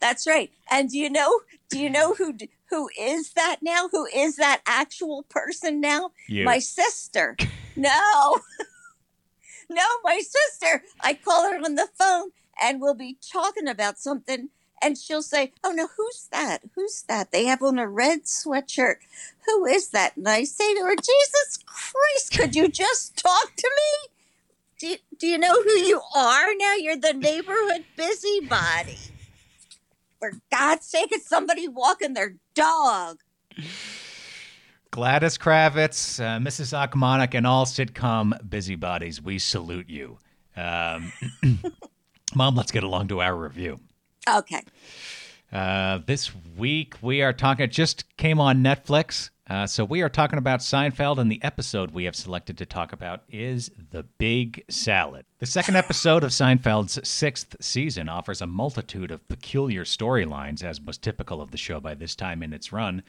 that's 0.00 0.26
right. 0.26 0.50
And 0.72 0.90
do 0.90 0.98
you 0.98 1.08
know? 1.08 1.40
Do 1.70 1.78
you 1.78 1.88
know 1.88 2.14
who 2.14 2.34
who 2.68 2.88
is 2.98 3.32
that 3.34 3.58
now? 3.62 3.88
Who 3.92 4.06
is 4.06 4.34
that 4.36 4.60
actual 4.66 5.22
person 5.28 5.80
now? 5.80 6.10
You. 6.26 6.44
My 6.44 6.58
sister. 6.58 7.36
No, 7.76 8.40
no, 9.70 9.84
my 10.02 10.18
sister. 10.20 10.82
I 11.00 11.14
call 11.14 11.48
her 11.50 11.56
on 11.64 11.76
the 11.76 11.88
phone, 11.98 12.30
and 12.60 12.80
we'll 12.80 12.94
be 12.94 13.18
talking 13.20 13.68
about 13.68 13.98
something. 13.98 14.48
And 14.82 14.98
she'll 14.98 15.22
say, 15.22 15.52
"Oh 15.62 15.70
no, 15.70 15.88
who's 15.96 16.28
that? 16.32 16.62
Who's 16.74 17.02
that? 17.02 17.30
They 17.30 17.44
have 17.46 17.62
on 17.62 17.78
a 17.78 17.88
red 17.88 18.24
sweatshirt. 18.24 18.96
Who 19.46 19.64
is 19.64 19.90
that?" 19.90 20.16
And 20.16 20.28
I 20.28 20.44
say 20.44 20.74
to 20.74 20.80
her, 20.80 20.96
"Jesus 20.96 21.58
Christ, 21.64 22.32
could 22.32 22.56
you 22.56 22.68
just 22.68 23.16
talk 23.16 23.54
to 23.56 23.70
me? 23.76 24.12
Do 24.82 24.88
you, 24.88 24.96
do 25.16 25.26
you 25.28 25.38
know 25.38 25.62
who 25.62 25.70
you 25.70 26.00
are 26.16 26.48
now? 26.56 26.74
You're 26.74 26.96
the 26.96 27.12
neighborhood 27.12 27.84
busybody. 27.96 28.98
For 30.18 30.32
God's 30.50 30.86
sake, 30.86 31.10
it's 31.12 31.28
somebody 31.28 31.68
walking 31.68 32.14
their 32.14 32.34
dog. 32.56 33.18
Gladys 34.90 35.38
Kravitz, 35.38 36.20
uh, 36.20 36.38
Mrs. 36.38 36.76
Ochmonek, 36.76 37.34
and 37.34 37.46
all 37.46 37.64
sitcom 37.64 38.36
busybodies, 38.48 39.22
we 39.22 39.38
salute 39.38 39.88
you. 39.88 40.18
Um, 40.56 41.12
Mom, 42.34 42.54
let's 42.54 42.72
get 42.72 42.82
along 42.82 43.08
to 43.08 43.20
our 43.20 43.36
review. 43.36 43.80
Okay. 44.28 44.62
Uh, 45.52 45.98
this 46.06 46.30
week 46.56 46.94
we 47.02 47.22
are 47.22 47.32
talking. 47.32 47.64
It 47.64 47.72
just 47.72 48.16
came 48.16 48.40
on 48.40 48.62
Netflix, 48.62 49.30
uh, 49.50 49.66
so 49.66 49.84
we 49.84 50.00
are 50.00 50.08
talking 50.08 50.38
about 50.38 50.60
Seinfeld, 50.60 51.18
and 51.18 51.30
the 51.30 51.42
episode 51.42 51.90
we 51.90 52.04
have 52.04 52.16
selected 52.16 52.56
to 52.56 52.64
talk 52.64 52.92
about 52.92 53.22
is 53.28 53.70
the 53.90 54.04
Big 54.16 54.64
Salad. 54.70 55.26
The 55.40 55.46
second 55.46 55.76
episode 55.76 56.24
of 56.24 56.30
Seinfeld's 56.30 57.06
sixth 57.06 57.56
season 57.60 58.08
offers 58.08 58.40
a 58.40 58.46
multitude 58.46 59.10
of 59.10 59.28
peculiar 59.28 59.84
storylines, 59.84 60.64
as 60.64 60.80
was 60.80 60.96
typical 60.96 61.42
of 61.42 61.50
the 61.50 61.58
show 61.58 61.80
by 61.80 61.94
this 61.94 62.16
time 62.16 62.42
in 62.42 62.54
its 62.54 62.72
run. 62.72 63.02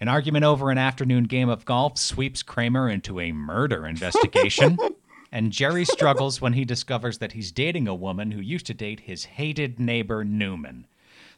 An 0.00 0.08
argument 0.08 0.44
over 0.44 0.70
an 0.70 0.78
afternoon 0.78 1.24
game 1.24 1.48
of 1.48 1.64
golf 1.64 1.96
sweeps 1.96 2.42
Kramer 2.42 2.90
into 2.90 3.18
a 3.18 3.32
murder 3.32 3.86
investigation. 3.86 4.76
And 5.30 5.52
Jerry 5.52 5.84
struggles 5.84 6.40
when 6.40 6.54
he 6.54 6.64
discovers 6.64 7.18
that 7.18 7.32
he's 7.32 7.52
dating 7.52 7.86
a 7.86 7.94
woman 7.94 8.30
who 8.30 8.40
used 8.40 8.64
to 8.66 8.74
date 8.74 9.00
his 9.00 9.26
hated 9.26 9.78
neighbor 9.78 10.24
Newman. 10.24 10.86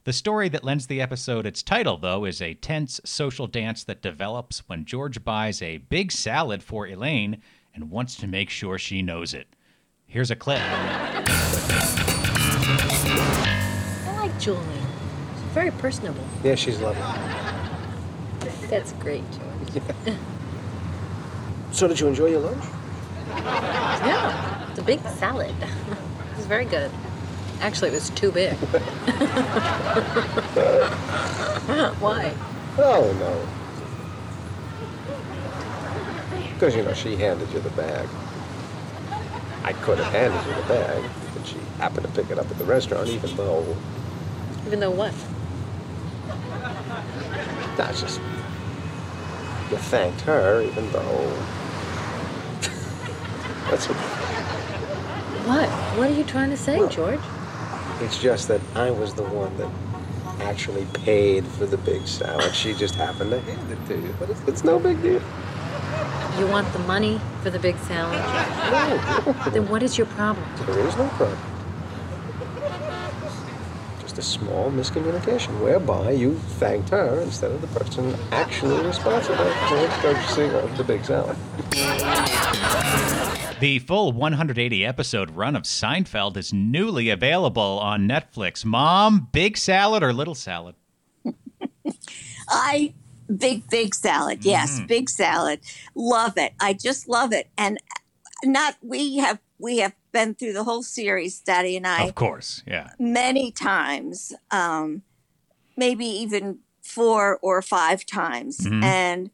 The 0.05 0.12
story 0.12 0.48
that 0.50 0.64
lends 0.64 0.87
the 0.87 1.03
episode 1.03 1.44
its 1.44 1.62
title, 1.62 1.96
though, 1.98 2.24
is 2.24 2.40
a 2.40 2.55
tense 2.55 3.00
social 3.05 3.46
dance 3.46 3.85
that 3.85 4.00
develops 4.00 4.61
when 4.68 4.85
George 4.85 5.24
buys 5.24 5.61
a 5.61 5.79
big 5.79 6.12
salad 6.12 6.62
for 6.62 6.87
Elaine 6.87 7.42
and 7.74 7.90
wants 7.90 8.16
to 8.16 8.26
make 8.26 8.48
sure 8.48 8.79
she 8.79 9.03
knows 9.03 9.35
it. 9.35 9.48
Here's 10.07 10.31
a 10.31 10.37
clip. 10.37 10.61
I 10.62 11.22
like 14.20 14.38
Julie. 14.40 14.59
She's 15.35 15.53
very 15.53 15.70
personable. 15.72 16.24
Yeah, 16.42 16.55
she's 16.55 16.81
lovely. 16.81 17.03
That's 18.68 18.92
great, 18.94 19.24
George. 19.33 19.83
So, 21.72 21.87
did 21.87 22.00
you 22.00 22.09
enjoy 22.09 22.26
your 22.26 22.40
lunch? 22.40 22.64
Yeah, 23.36 24.70
it's 24.70 24.78
a 24.78 24.82
big 24.82 25.00
salad. 25.08 25.54
It 25.60 26.36
was 26.36 26.46
very 26.46 26.64
good. 26.64 26.90
Actually, 27.60 27.90
it 27.90 27.94
was 27.94 28.10
too 28.10 28.32
big. 28.32 28.54
Why? 32.00 32.34
Oh, 32.78 33.12
no. 33.20 33.46
Because, 36.54 36.74
you 36.74 36.82
know, 36.82 36.94
she 36.94 37.16
handed 37.16 37.50
you 37.52 37.60
the 37.60 37.70
bag. 37.70 38.08
I 39.62 39.72
could 39.74 39.98
have 39.98 40.12
handed 40.12 40.42
you 40.46 40.54
the 40.62 40.68
bag, 40.68 41.04
but 41.34 41.46
she 41.46 41.58
happened 41.78 42.06
to 42.06 42.12
pick 42.12 42.30
it 42.30 42.38
up 42.38 42.50
at 42.50 42.58
the 42.58 42.64
restaurant, 42.64 43.08
even 43.08 43.36
though. 43.36 43.76
Even 44.66 44.80
though 44.80 44.90
what? 44.90 45.14
That's 47.76 48.00
just. 48.00 48.20
You 49.70 49.76
thanked 49.76 50.22
her, 50.22 50.62
even 50.62 50.90
though. 50.92 51.42
That's 53.70 53.87
what, 53.88 53.96
What? 55.46 55.68
What 55.98 56.11
are 56.11 56.14
you 56.14 56.24
trying 56.24 56.50
to 56.50 56.56
say, 56.56 56.87
George? 56.88 57.20
it's 58.02 58.18
just 58.18 58.48
that 58.48 58.61
I 58.74 58.90
was 58.90 59.12
the 59.14 59.22
one 59.24 59.54
that 59.59 59.70
actually 60.40 60.87
paid 61.04 61.46
for 61.46 61.66
the 61.66 61.76
big 61.76 62.06
salad. 62.06 62.54
She 62.54 62.72
just 62.74 62.94
happened 62.94 63.30
to 63.30 63.40
hand 63.40 63.70
it 63.70 63.87
to 63.88 63.94
you, 64.00 64.14
but 64.18 64.30
it's, 64.30 64.40
it's 64.46 64.64
no 64.64 64.78
big 64.78 65.02
deal. 65.02 65.20
You 66.38 66.46
want 66.46 66.72
the 66.72 66.78
money 66.80 67.20
for 67.42 67.50
the 67.50 67.59
big 67.59 67.76
salad? 67.80 68.18
No, 68.72 69.50
Then 69.50 69.68
what 69.68 69.83
is 69.83 69.98
your 69.98 70.06
problem? 70.09 70.46
there 70.66 70.78
is 70.87 70.96
no 70.96 71.06
problem. 71.09 71.38
Just 74.00 74.16
a 74.18 74.22
small 74.22 74.70
miscommunication 74.70 75.61
whereby 75.61 76.12
you 76.12 76.35
thanked 76.59 76.88
her 76.88 77.20
instead 77.20 77.50
of 77.52 77.61
the 77.61 77.66
person 77.78 78.14
actually 78.33 78.83
responsible 78.87 79.37
for 79.37 79.88
purchasing 80.00 80.50
of 80.52 80.76
the 80.78 80.85
big 80.85 81.04
salad. 81.04 81.37
The 83.60 83.78
full 83.80 84.12
180 84.12 84.86
episode 84.86 85.32
run 85.32 85.54
of 85.54 85.64
Seinfeld 85.64 86.36
is 86.38 86.50
newly 86.52 87.10
available 87.10 87.78
on 87.78 88.08
Netflix. 88.08 88.64
Mom, 88.64 89.28
big 89.32 89.58
salad 89.58 90.02
or 90.02 90.14
little 90.14 90.34
salad? 90.34 90.76
I 92.48 92.94
big 93.34 93.68
big 93.68 93.94
salad. 93.94 94.44
Yes, 94.46 94.80
big 94.88 95.10
salad. 95.10 95.60
Love 95.94 96.38
it. 96.38 96.54
I 96.58 96.72
just 96.72 97.06
love 97.08 97.32
it. 97.34 97.48
And 97.58 97.78
not 98.44 98.76
we 98.82 99.18
have 99.18 99.38
we 99.58 99.78
have 99.78 99.94
been 100.10 100.34
through 100.34 100.54
the 100.54 100.64
whole 100.64 100.82
series, 100.82 101.38
Daddy 101.40 101.76
and 101.76 101.86
I, 101.86 102.04
Of 102.04 102.14
course, 102.14 102.62
yeah. 102.66 102.90
many 102.98 103.52
times. 103.52 104.32
Um, 104.50 105.02
maybe 105.76 106.06
even 106.06 106.60
four 106.82 107.38
or 107.42 107.60
five 107.60 108.06
times. 108.06 108.58
Mhm. 108.60 108.82
And 108.82 109.30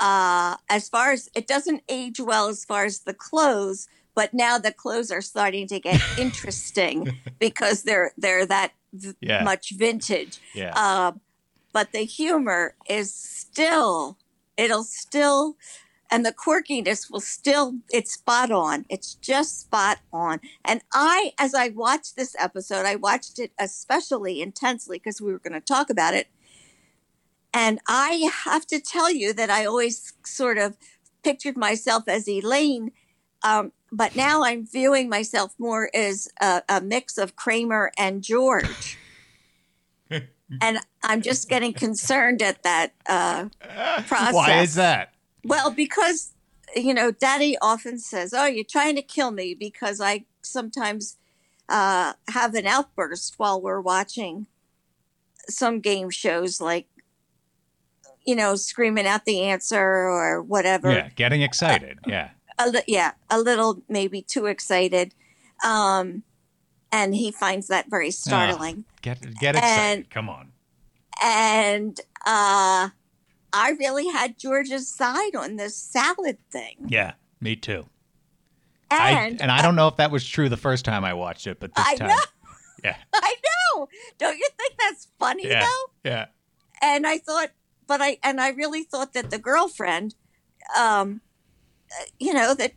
uh, 0.00 0.56
as 0.68 0.88
far 0.88 1.12
as 1.12 1.28
it 1.34 1.46
doesn't 1.46 1.82
age 1.88 2.20
well 2.20 2.48
as 2.48 2.64
far 2.64 2.84
as 2.84 3.00
the 3.00 3.14
clothes, 3.14 3.88
but 4.14 4.32
now 4.34 4.58
the 4.58 4.72
clothes 4.72 5.10
are 5.10 5.20
starting 5.20 5.66
to 5.68 5.80
get 5.80 6.00
interesting 6.18 7.18
because 7.38 7.82
they're 7.82 8.12
they're 8.16 8.46
that 8.46 8.72
v- 8.92 9.14
Yeah. 9.20 9.42
much 9.44 9.70
vintage. 9.76 10.38
Yeah. 10.54 10.72
Uh, 10.76 11.12
but 11.72 11.90
the 11.92 12.04
humor 12.04 12.76
is 12.88 13.12
still, 13.12 14.16
it'll 14.56 14.84
still, 14.84 15.56
and 16.08 16.24
the 16.24 16.32
quirkiness 16.32 17.10
will 17.10 17.18
still, 17.20 17.74
it's 17.90 18.12
spot 18.12 18.52
on. 18.52 18.84
It's 18.88 19.14
just 19.16 19.62
spot 19.62 19.98
on. 20.12 20.38
And 20.64 20.82
I, 20.92 21.32
as 21.36 21.52
I 21.52 21.70
watched 21.70 22.14
this 22.14 22.36
episode, 22.38 22.86
I 22.86 22.94
watched 22.94 23.40
it 23.40 23.50
especially 23.58 24.40
intensely 24.40 24.98
because 24.98 25.20
we 25.20 25.32
were 25.32 25.40
going 25.40 25.54
to 25.54 25.60
talk 25.60 25.90
about 25.90 26.14
it. 26.14 26.28
And 27.54 27.78
I 27.88 28.30
have 28.44 28.66
to 28.66 28.80
tell 28.80 29.10
you 29.10 29.32
that 29.32 29.48
I 29.48 29.64
always 29.64 30.12
sort 30.24 30.58
of 30.58 30.76
pictured 31.22 31.56
myself 31.56 32.04
as 32.08 32.28
Elaine. 32.28 32.90
Um, 33.42 33.72
but 33.92 34.16
now 34.16 34.42
I'm 34.42 34.66
viewing 34.66 35.08
myself 35.08 35.54
more 35.58 35.88
as 35.94 36.28
a, 36.40 36.62
a 36.68 36.80
mix 36.80 37.16
of 37.16 37.36
Kramer 37.36 37.92
and 37.96 38.22
George 38.22 38.98
and 40.60 40.78
I'm 41.02 41.22
just 41.22 41.48
getting 41.48 41.72
concerned 41.72 42.42
at 42.42 42.62
that 42.62 42.92
uh, 43.08 43.48
process. 44.06 44.34
Why 44.34 44.60
is 44.60 44.74
that? 44.74 45.14
Well, 45.44 45.70
because 45.70 46.32
you 46.74 46.94
know, 46.94 47.10
Daddy 47.10 47.56
often 47.60 47.98
says, 47.98 48.34
"Oh, 48.34 48.46
you're 48.46 48.64
trying 48.64 48.96
to 48.96 49.02
kill 49.02 49.30
me," 49.30 49.54
because 49.54 50.00
I 50.00 50.24
sometimes 50.42 51.16
uh, 51.68 52.14
have 52.28 52.54
an 52.54 52.66
outburst 52.66 53.34
while 53.38 53.60
we're 53.60 53.80
watching 53.80 54.46
some 55.48 55.80
game 55.80 56.10
shows, 56.10 56.60
like 56.60 56.86
you 58.24 58.34
know, 58.36 58.54
screaming 58.56 59.06
out 59.06 59.24
the 59.24 59.42
answer 59.42 59.80
or 59.80 60.42
whatever. 60.42 60.90
Yeah, 60.92 61.08
getting 61.16 61.42
excited. 61.42 61.98
Yeah. 62.06 62.30
a 62.58 62.68
li- 62.70 62.82
yeah, 62.86 63.12
a 63.30 63.40
little 63.40 63.82
maybe 63.88 64.22
too 64.22 64.46
excited, 64.46 65.14
um, 65.64 66.22
and 66.92 67.14
he 67.14 67.30
finds 67.32 67.66
that 67.68 67.90
very 67.90 68.10
startling. 68.10 68.84
Get 69.02 69.20
get 69.40 69.56
excited. 69.56 69.98
And- 69.98 70.10
Come 70.10 70.28
on. 70.28 70.52
and 71.22 72.00
uh 72.26 72.88
I 73.56 73.70
really 73.78 74.08
had 74.08 74.36
George's 74.38 74.88
side 74.92 75.36
on 75.36 75.56
this 75.56 75.76
salad 75.76 76.38
thing. 76.50 76.76
Yeah, 76.88 77.12
me 77.40 77.54
too. 77.54 77.86
I, 78.90 79.10
And 79.12 79.40
and 79.42 79.50
I 79.50 79.62
don't 79.62 79.76
know 79.76 79.86
if 79.88 79.96
that 79.96 80.10
was 80.10 80.26
true 80.26 80.48
the 80.48 80.56
first 80.56 80.84
time 80.84 81.04
I 81.04 81.14
watched 81.14 81.46
it, 81.46 81.60
but 81.60 81.74
this 81.74 81.86
I 81.86 81.94
time, 81.96 82.08
know. 82.08 82.18
yeah, 82.82 82.96
I 83.14 83.34
know. 83.76 83.88
Don't 84.18 84.36
you 84.38 84.48
think 84.56 84.74
that's 84.78 85.08
funny 85.18 85.46
yeah, 85.48 85.64
though? 85.64 86.10
yeah. 86.10 86.26
And 86.82 87.06
I 87.06 87.18
thought 87.18 87.50
but 87.86 88.00
I 88.00 88.18
and 88.22 88.40
I 88.40 88.50
really 88.50 88.82
thought 88.82 89.12
that 89.12 89.30
the 89.30 89.38
girlfriend 89.38 90.14
um 90.78 91.20
you 92.18 92.34
know 92.34 92.54
that 92.54 92.72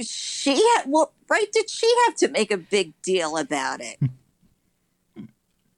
she 0.00 0.54
had 0.54 0.84
well 0.86 1.12
right 1.28 1.50
did 1.52 1.68
she 1.70 1.92
have 2.06 2.14
to 2.16 2.28
make 2.28 2.50
a 2.50 2.56
big 2.56 2.92
deal 3.02 3.36
about 3.36 3.80
it? 3.80 3.98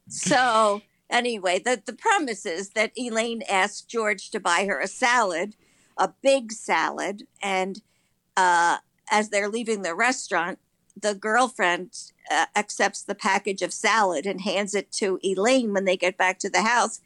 so 0.09 0.83
anyway, 1.11 1.59
the 1.59 1.83
the 1.85 1.93
premise 1.93 2.47
is 2.47 2.71
that 2.71 2.93
Elaine 2.97 3.43
asked 3.49 3.89
George 3.89 4.31
to 4.31 4.41
buy 4.41 4.65
her 4.67 4.81
a 4.81 4.87
salad, 4.87 5.57
a 5.99 6.13
big 6.23 6.53
salad, 6.53 7.27
and 7.43 7.83
uh, 8.37 8.79
as 9.11 9.29
they're 9.29 9.49
leaving 9.49 9.83
the 9.83 9.95
restaurant, 9.95 10.59
the 11.01 11.15
girlfriend 11.15 11.93
uh, 12.31 12.47
accepts 12.57 13.03
the 13.03 13.15
package 13.15 13.63
of 13.63 13.73
salad 13.73 14.25
and 14.27 14.43
hands 14.43 14.75
it 14.75 14.93
to 14.93 15.19
Elaine 15.23 15.73
when 15.73 15.85
they 15.85 15.97
get 15.97 16.17
back 16.17 16.39
to 16.39 16.51
the 16.51 16.63
house. 16.63 17.01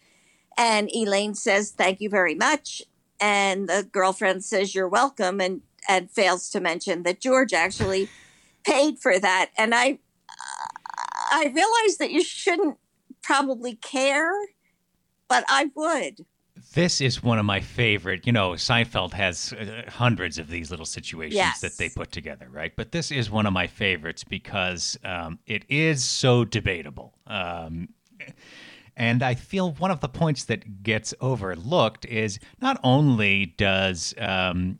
And 0.56 0.90
Elaine 0.94 1.34
says, 1.34 1.70
"Thank 1.70 2.00
you 2.00 2.08
very 2.08 2.34
much," 2.34 2.82
and 3.20 3.68
the 3.68 3.88
girlfriend 3.90 4.44
says, 4.44 4.74
"You're 4.74 4.88
welcome," 4.88 5.40
and 5.40 5.62
and 5.88 6.10
fails 6.10 6.48
to 6.50 6.60
mention 6.60 7.02
that 7.02 7.20
George 7.20 7.52
actually 7.52 8.08
paid 8.64 8.98
for 8.98 9.18
that. 9.18 9.50
And 9.58 9.74
I 9.74 9.98
I 11.30 11.52
realize 11.54 11.98
that 11.98 12.10
you 12.10 12.22
shouldn't 12.22 12.78
probably 13.22 13.76
care, 13.76 14.30
but 15.28 15.44
I 15.48 15.70
would. 15.74 16.24
This 16.74 17.00
is 17.00 17.22
one 17.22 17.38
of 17.38 17.44
my 17.44 17.60
favorite. 17.60 18.26
You 18.26 18.32
know, 18.32 18.52
Seinfeld 18.52 19.12
has 19.12 19.52
uh, 19.52 19.82
hundreds 19.88 20.38
of 20.38 20.48
these 20.48 20.70
little 20.70 20.86
situations 20.86 21.34
Yes. 21.34 21.60
that 21.60 21.76
they 21.76 21.88
put 21.88 22.12
together, 22.12 22.48
right? 22.50 22.72
But 22.74 22.92
this 22.92 23.10
is 23.10 23.30
one 23.30 23.46
of 23.46 23.52
my 23.52 23.66
favorites 23.66 24.24
because 24.24 24.96
um, 25.04 25.38
it 25.46 25.64
is 25.68 26.04
so 26.04 26.44
debatable. 26.44 27.14
Um, 27.26 27.88
and 28.96 29.22
I 29.22 29.34
feel 29.34 29.72
one 29.72 29.90
of 29.90 30.00
the 30.00 30.08
points 30.08 30.44
that 30.44 30.82
gets 30.82 31.12
overlooked 31.20 32.04
is 32.06 32.38
not 32.60 32.78
only 32.84 33.46
does 33.56 34.14
um, 34.18 34.78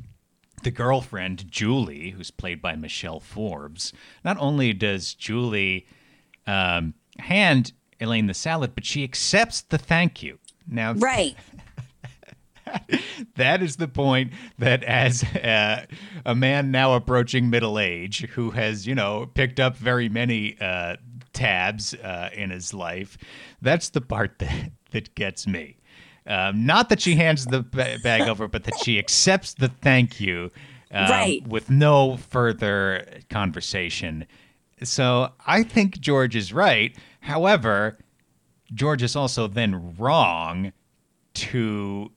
the 0.62 0.70
girlfriend, 0.70 1.50
Julie, 1.50 2.10
who's 2.10 2.30
played 2.30 2.62
by 2.62 2.76
Michelle 2.76 3.20
Forbes, 3.20 3.92
not 4.24 4.36
only 4.38 4.72
does 4.72 5.14
Julie 5.14 5.86
um, 6.46 6.94
hand 7.18 7.72
Elaine 8.00 8.26
the 8.26 8.34
salad, 8.34 8.74
but 8.74 8.84
she 8.84 9.04
accepts 9.04 9.60
the 9.62 9.78
thank 9.78 10.22
you. 10.22 10.38
Now, 10.66 10.92
Right. 10.96 11.36
that 13.36 13.62
is 13.62 13.76
the 13.76 13.88
point 13.88 14.32
that 14.58 14.84
as 14.84 15.24
uh, 15.24 15.84
a 16.24 16.34
man 16.34 16.70
now 16.70 16.94
approaching 16.94 17.50
middle 17.50 17.78
age 17.78 18.26
who 18.30 18.50
has 18.52 18.86
you 18.86 18.94
know 18.94 19.26
picked 19.34 19.58
up 19.58 19.76
very 19.76 20.08
many 20.08 20.56
uh, 20.60 20.96
tabs 21.40 21.94
uh, 21.94 22.28
in 22.34 22.50
his 22.50 22.72
life 22.74 23.16
that's 23.62 23.88
the 23.90 24.00
part 24.00 24.38
that 24.38 24.70
that 24.90 25.14
gets 25.14 25.46
me 25.46 25.76
um, 26.26 26.66
not 26.66 26.88
that 26.90 27.00
she 27.00 27.14
hands 27.16 27.46
the 27.46 27.62
ba- 27.62 27.98
bag 28.02 28.28
over 28.28 28.46
but 28.48 28.64
that 28.64 28.78
she 28.84 28.98
accepts 28.98 29.54
the 29.54 29.68
thank 29.68 30.20
you 30.20 30.50
um, 30.92 31.08
Right. 31.10 31.46
with 31.46 31.70
no 31.70 32.16
further 32.16 33.06
conversation 33.30 34.26
so 34.82 35.30
i 35.46 35.62
think 35.62 35.98
george 36.00 36.36
is 36.36 36.52
right 36.52 36.94
however 37.20 37.96
george 38.74 39.02
is 39.02 39.16
also 39.16 39.46
then 39.46 39.94
wrong 39.96 40.72
to 41.34 42.10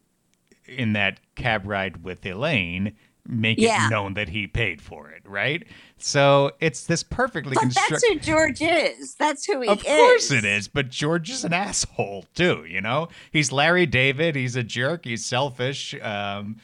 in 0.68 0.94
that 0.94 1.20
cab 1.36 1.62
ride 1.66 2.04
with 2.04 2.26
Elaine 2.26 2.94
make 3.28 3.58
Yeah. 3.60 3.88
it 3.88 3.90
known 3.90 4.14
that 4.16 4.30
he 4.30 4.48
paid 4.48 4.82
for 4.82 5.10
it, 5.10 5.22
right? 5.26 5.64
So 6.06 6.52
it's 6.60 6.84
this 6.86 7.02
perfectly 7.02 7.56
But 7.56 7.73
that's 7.73 8.06
who 8.06 8.19
George 8.19 8.62
is. 8.62 9.15
That's 9.15 9.46
who 9.46 9.62
he 9.62 9.69
Of 9.69 9.80
is. 9.80 9.86
Of 9.86 9.88
course 9.88 10.32
it 10.32 10.44
is, 10.44 10.67
but 10.67 10.90
George 10.90 11.30
is 11.30 11.46
an 11.46 11.54
asshole 11.54 12.25
too. 12.36 12.65
You 12.67 12.82
know, 12.82 13.08
he's 13.32 13.54
Larry 13.54 13.86
David. 13.86 14.36
He's 14.36 14.58
a 14.58 14.63
jerk. 14.63 15.06
He's 15.06 15.25
selfish. 15.25 15.96
Um, 16.02 16.58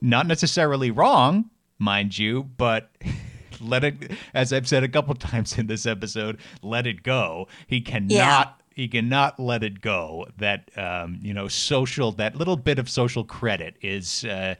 not 0.00 0.26
necessarily 0.26 0.90
wrong, 0.90 1.50
mind 1.78 2.16
you, 2.16 2.44
but 2.44 2.90
let 3.60 3.84
it. 3.84 4.12
As 4.32 4.54
I've 4.54 4.66
said 4.66 4.82
a 4.84 4.88
couple 4.88 5.14
times 5.16 5.58
in 5.58 5.66
this 5.66 5.84
episode, 5.84 6.38
let 6.62 6.86
it 6.86 7.02
go. 7.02 7.48
He 7.66 7.82
cannot. 7.82 8.10
Yeah. 8.10 8.48
He 8.74 8.88
cannot 8.88 9.38
let 9.38 9.62
it 9.62 9.82
go. 9.82 10.28
That 10.38 10.70
um, 10.78 11.18
you 11.20 11.34
know, 11.34 11.46
social. 11.46 12.10
That 12.12 12.36
little 12.36 12.56
bit 12.56 12.78
of 12.78 12.88
social 12.88 13.22
credit 13.24 13.76
is 13.82 14.24
uh, 14.24 14.54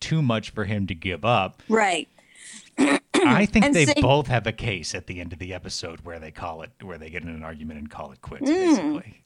too 0.00 0.20
much 0.20 0.50
for 0.50 0.64
him 0.64 0.88
to 0.88 0.96
give 0.96 1.24
up. 1.24 1.62
Right. 1.68 2.08
I 3.24 3.46
think 3.52 3.72
they 3.72 3.86
see- 3.86 4.00
both 4.00 4.26
have 4.28 4.46
a 4.46 4.52
case 4.52 4.94
at 4.94 5.06
the 5.06 5.20
end 5.20 5.32
of 5.32 5.38
the 5.38 5.52
episode 5.54 6.00
where 6.02 6.18
they 6.18 6.30
call 6.30 6.62
it, 6.62 6.70
where 6.82 6.98
they 6.98 7.10
get 7.10 7.22
in 7.22 7.28
an 7.28 7.42
argument 7.42 7.78
and 7.78 7.90
call 7.90 8.12
it 8.12 8.20
quits, 8.20 8.48
Hmm. 8.50 8.56
basically. 8.56 9.24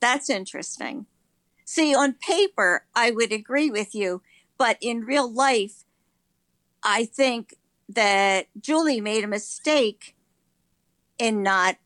That's 0.00 0.28
interesting. 0.30 1.06
See, 1.64 1.94
on 1.94 2.14
paper, 2.14 2.84
I 2.94 3.10
would 3.10 3.32
agree 3.32 3.70
with 3.70 3.94
you, 3.94 4.22
but 4.58 4.76
in 4.80 5.00
real 5.00 5.30
life, 5.32 5.84
I 6.82 7.04
think 7.06 7.54
that 7.88 8.46
Julie 8.60 9.00
made 9.00 9.24
a 9.24 9.28
mistake 9.28 10.14
in 11.18 11.42
not, 11.42 11.76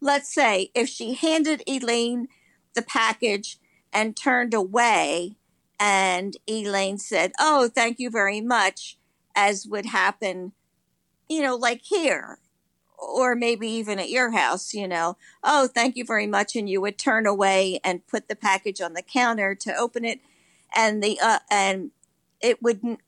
let's 0.00 0.32
say, 0.32 0.70
if 0.74 0.88
she 0.88 1.14
handed 1.14 1.62
Elaine 1.66 2.28
the 2.74 2.82
package 2.82 3.58
and 3.92 4.16
turned 4.16 4.52
away 4.54 5.36
And 5.80 6.36
Elaine 6.48 6.98
said, 6.98 7.32
Oh, 7.40 7.68
thank 7.68 7.98
you 7.98 8.08
very 8.10 8.40
much, 8.40 8.96
as 9.34 9.66
would 9.66 9.86
happen, 9.86 10.52
you 11.28 11.42
know, 11.42 11.56
like 11.56 11.82
here, 11.82 12.38
or 12.98 13.34
maybe 13.34 13.68
even 13.68 13.98
at 13.98 14.10
your 14.10 14.30
house, 14.30 14.72
you 14.74 14.86
know, 14.88 15.16
oh, 15.42 15.66
thank 15.66 15.96
you 15.96 16.04
very 16.04 16.26
much. 16.26 16.54
And 16.56 16.68
you 16.68 16.80
would 16.80 16.98
turn 16.98 17.26
away 17.26 17.80
and 17.84 18.06
put 18.06 18.28
the 18.28 18.36
package 18.36 18.80
on 18.80 18.94
the 18.94 19.02
counter 19.02 19.54
to 19.56 19.74
open 19.74 20.04
it. 20.04 20.20
And 20.74 21.02
the, 21.02 21.18
uh, 21.20 21.40
and 21.50 21.90
it 22.40 22.62
wouldn't, 22.62 23.00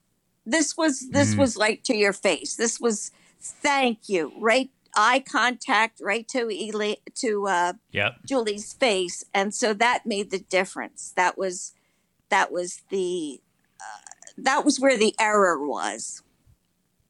this 0.44 0.76
was, 0.76 1.10
this 1.10 1.34
Mhm. 1.34 1.38
was 1.38 1.56
like 1.56 1.82
to 1.84 1.96
your 1.96 2.12
face. 2.12 2.56
This 2.56 2.78
was 2.80 3.10
thank 3.40 4.08
you, 4.08 4.32
right? 4.38 4.70
Eye 4.96 5.20
contact 5.20 6.00
right 6.00 6.26
to 6.28 6.48
Elaine, 6.50 6.96
to, 7.16 7.46
uh, 7.48 7.72
Yep. 7.92 8.14
Julie's 8.26 8.72
face, 8.72 9.24
and 9.34 9.54
so 9.54 9.74
that 9.74 10.06
made 10.06 10.30
the 10.30 10.38
difference. 10.38 11.12
That 11.16 11.36
was 11.38 11.72
that 12.28 12.50
was 12.50 12.82
the 12.90 13.40
uh, 13.80 14.10
that 14.38 14.64
was 14.64 14.80
where 14.80 14.96
the 14.96 15.14
error 15.18 15.64
was. 15.66 16.22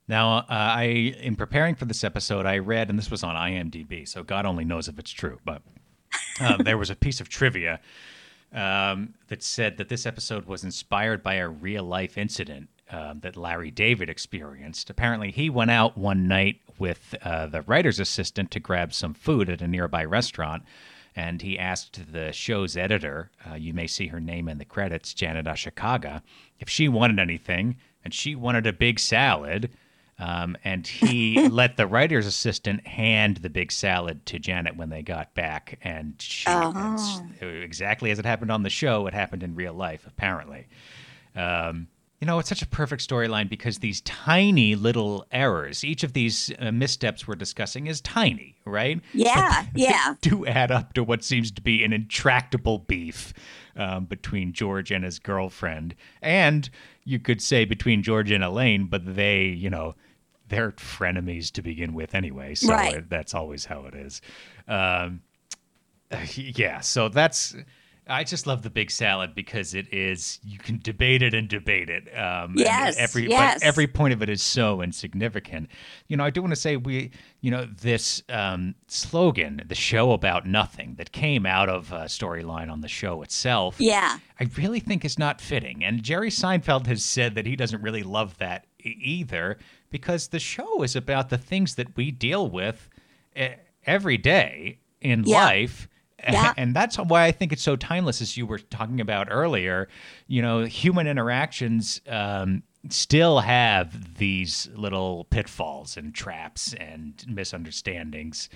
Now, 0.08 0.38
uh, 0.38 0.44
I 0.48 0.84
in 1.20 1.34
preparing 1.34 1.74
for 1.74 1.84
this 1.84 2.04
episode, 2.04 2.46
I 2.46 2.58
read, 2.58 2.90
and 2.90 2.98
this 2.98 3.10
was 3.10 3.24
on 3.24 3.34
IMDb, 3.34 4.06
so 4.06 4.22
God 4.22 4.46
only 4.46 4.64
knows 4.64 4.88
if 4.88 4.98
it's 4.98 5.10
true, 5.10 5.40
but 5.44 5.62
uh, 6.40 6.56
there 6.62 6.78
was 6.78 6.90
a 6.90 6.96
piece 6.96 7.20
of 7.20 7.28
trivia 7.28 7.80
um, 8.52 9.14
that 9.28 9.42
said 9.42 9.78
that 9.78 9.88
this 9.88 10.06
episode 10.06 10.46
was 10.46 10.62
inspired 10.62 11.22
by 11.22 11.34
a 11.34 11.48
real 11.48 11.82
life 11.82 12.16
incident 12.16 12.68
um, 12.90 13.20
that 13.20 13.36
Larry 13.36 13.72
David 13.72 14.08
experienced. 14.08 14.90
Apparently, 14.90 15.32
he 15.32 15.50
went 15.50 15.72
out 15.72 15.98
one 15.98 16.28
night 16.28 16.60
with 16.78 17.14
uh, 17.22 17.46
the 17.46 17.62
writer's 17.62 17.98
assistant 17.98 18.50
to 18.52 18.60
grab 18.60 18.92
some 18.92 19.14
food 19.14 19.50
at 19.50 19.60
a 19.60 19.66
nearby 19.66 20.04
restaurant. 20.04 20.62
And 21.16 21.40
he 21.40 21.58
asked 21.58 22.12
the 22.12 22.30
show's 22.32 22.76
editor, 22.76 23.30
uh, 23.50 23.54
you 23.54 23.72
may 23.72 23.86
see 23.86 24.08
her 24.08 24.20
name 24.20 24.48
in 24.48 24.58
the 24.58 24.64
credits, 24.66 25.14
Janet 25.14 25.46
Ashikaga, 25.46 26.20
if 26.60 26.68
she 26.68 26.88
wanted 26.88 27.18
anything. 27.18 27.76
And 28.04 28.12
she 28.14 28.34
wanted 28.34 28.66
a 28.66 28.72
big 28.72 28.98
salad. 29.00 29.70
Um, 30.18 30.56
and 30.62 30.86
he 30.86 31.48
let 31.50 31.76
the 31.76 31.86
writer's 31.86 32.26
assistant 32.26 32.86
hand 32.86 33.38
the 33.38 33.50
big 33.50 33.72
salad 33.72 34.24
to 34.26 34.38
Janet 34.38 34.76
when 34.76 34.90
they 34.90 35.02
got 35.02 35.34
back. 35.34 35.78
And 35.82 36.14
she, 36.18 36.44
Oh. 36.48 37.26
exactly 37.40 38.10
as 38.10 38.18
it 38.18 38.24
happened 38.26 38.52
on 38.52 38.62
the 38.62 38.70
show, 38.70 39.06
it 39.06 39.14
happened 39.14 39.42
in 39.42 39.54
real 39.54 39.74
life, 39.74 40.06
apparently. 40.06 40.66
Um, 41.34 41.88
you 42.20 42.26
know, 42.26 42.38
it's 42.38 42.48
such 42.48 42.62
a 42.62 42.66
perfect 42.66 43.06
storyline 43.06 43.48
because 43.48 43.78
these 43.78 44.00
tiny 44.00 44.74
little 44.74 45.26
errors, 45.30 45.84
each 45.84 46.02
of 46.02 46.14
these 46.14 46.50
uh, 46.58 46.72
missteps 46.72 47.28
we're 47.28 47.34
discussing 47.34 47.86
is 47.86 48.00
tiny, 48.00 48.56
right? 48.64 49.00
Yeah, 49.12 49.66
yeah, 49.74 50.14
do 50.22 50.46
add 50.46 50.70
up 50.70 50.94
to 50.94 51.04
what 51.04 51.22
seems 51.22 51.50
to 51.52 51.60
be 51.60 51.84
an 51.84 51.92
intractable 51.92 52.78
beef 52.78 53.34
um, 53.76 54.06
between 54.06 54.52
George 54.54 54.90
and 54.90 55.04
his 55.04 55.18
girlfriend. 55.18 55.94
And 56.22 56.70
you 57.04 57.18
could 57.18 57.42
say 57.42 57.66
between 57.66 58.02
George 58.02 58.30
and 58.30 58.42
Elaine, 58.42 58.86
but 58.86 59.14
they, 59.14 59.44
you 59.44 59.68
know, 59.68 59.94
they're 60.48 60.72
frenemies 60.72 61.50
to 61.52 61.60
begin 61.62 61.92
with 61.92 62.14
anyway. 62.14 62.54
So 62.54 62.72
Right. 62.72 62.94
it, 62.94 63.10
that's 63.10 63.34
always 63.34 63.66
how 63.66 63.84
it 63.84 63.94
is. 63.94 64.22
Um, 64.66 65.20
yeah, 66.34 66.80
so 66.80 67.08
that's. 67.08 67.54
I 68.08 68.22
just 68.24 68.46
love 68.46 68.62
the 68.62 68.70
big 68.70 68.90
salad 68.90 69.34
because 69.34 69.74
it 69.74 69.92
is 69.92 70.38
you 70.44 70.58
can 70.58 70.78
debate 70.78 71.22
it 71.22 71.34
and 71.34 71.48
debate 71.48 71.90
it. 71.90 72.06
Um, 72.16 72.54
Yes, 72.56 72.96
every 72.98 73.28
yes. 73.28 73.58
but 73.60 73.66
every 73.66 73.86
point 73.88 74.12
of 74.14 74.22
it 74.22 74.28
is 74.28 74.42
so 74.42 74.80
insignificant. 74.80 75.68
You 76.06 76.16
know, 76.16 76.24
I 76.24 76.30
do 76.30 76.40
want 76.40 76.52
to 76.52 76.60
say 76.60 76.76
we, 76.76 77.10
you 77.40 77.50
know, 77.50 77.64
this 77.66 78.22
um, 78.28 78.76
slogan, 78.86 79.62
the 79.66 79.74
show 79.74 80.12
about 80.12 80.46
nothing, 80.46 80.94
that 80.96 81.10
came 81.10 81.46
out 81.46 81.68
of 81.68 81.90
a 81.90 82.04
storyline 82.04 82.70
on 82.70 82.80
the 82.80 82.88
show 82.88 83.22
itself. 83.22 83.80
yeah. 83.80 84.18
I 84.38 84.48
really 84.56 84.80
think 84.80 85.04
is 85.04 85.18
not 85.18 85.40
fitting. 85.40 85.82
And 85.82 86.02
Jerry 86.02 86.28
Seinfeld 86.30 86.86
has 86.86 87.02
said 87.04 87.34
that 87.34 87.46
he 87.46 87.56
doesn't 87.56 87.82
really 87.82 88.02
love 88.02 88.36
that 88.38 88.66
either 88.80 89.56
because 89.90 90.28
the 90.28 90.38
show 90.38 90.82
is 90.82 90.94
about 90.94 91.30
the 91.30 91.38
things 91.38 91.74
that 91.76 91.96
we 91.96 92.10
deal 92.10 92.48
with 92.48 92.88
eh, 93.34 93.54
every 93.86 94.16
day 94.18 94.78
in 95.00 95.24
Yeah. 95.24 95.44
life. 95.44 95.88
Yeah. 96.28 96.54
And 96.56 96.74
that's 96.74 96.96
why 96.96 97.24
I 97.24 97.32
think 97.32 97.52
it's 97.52 97.62
so 97.62 97.76
timeless, 97.76 98.20
as 98.22 98.36
you 98.36 98.46
were 98.46 98.58
talking 98.58 99.00
about 99.00 99.28
earlier. 99.30 99.88
You 100.26 100.40
know, 100.42 100.64
human 100.64 101.06
interactions 101.06 102.00
um, 102.08 102.62
still 102.88 103.40
have 103.40 104.16
these 104.16 104.68
little 104.74 105.24
pitfalls 105.30 105.96
and 105.96 106.14
traps 106.14 106.72
and 106.74 107.22
misunderstandings, 107.28 108.48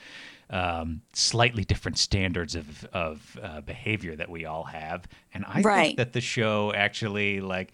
um, 0.49 1.03
slightly 1.13 1.65
different 1.65 1.99
standards 1.99 2.55
of, 2.55 2.85
of 2.93 3.39
uh, 3.43 3.61
behavior 3.61 4.17
that 4.17 4.31
we 4.31 4.45
all 4.47 4.65
have. 4.65 5.07
And 5.35 5.45
I 5.47 5.61
Right. 5.61 5.85
think 5.89 5.97
that 5.99 6.13
the 6.13 6.21
show 6.21 6.73
actually, 6.75 7.41
like, 7.41 7.73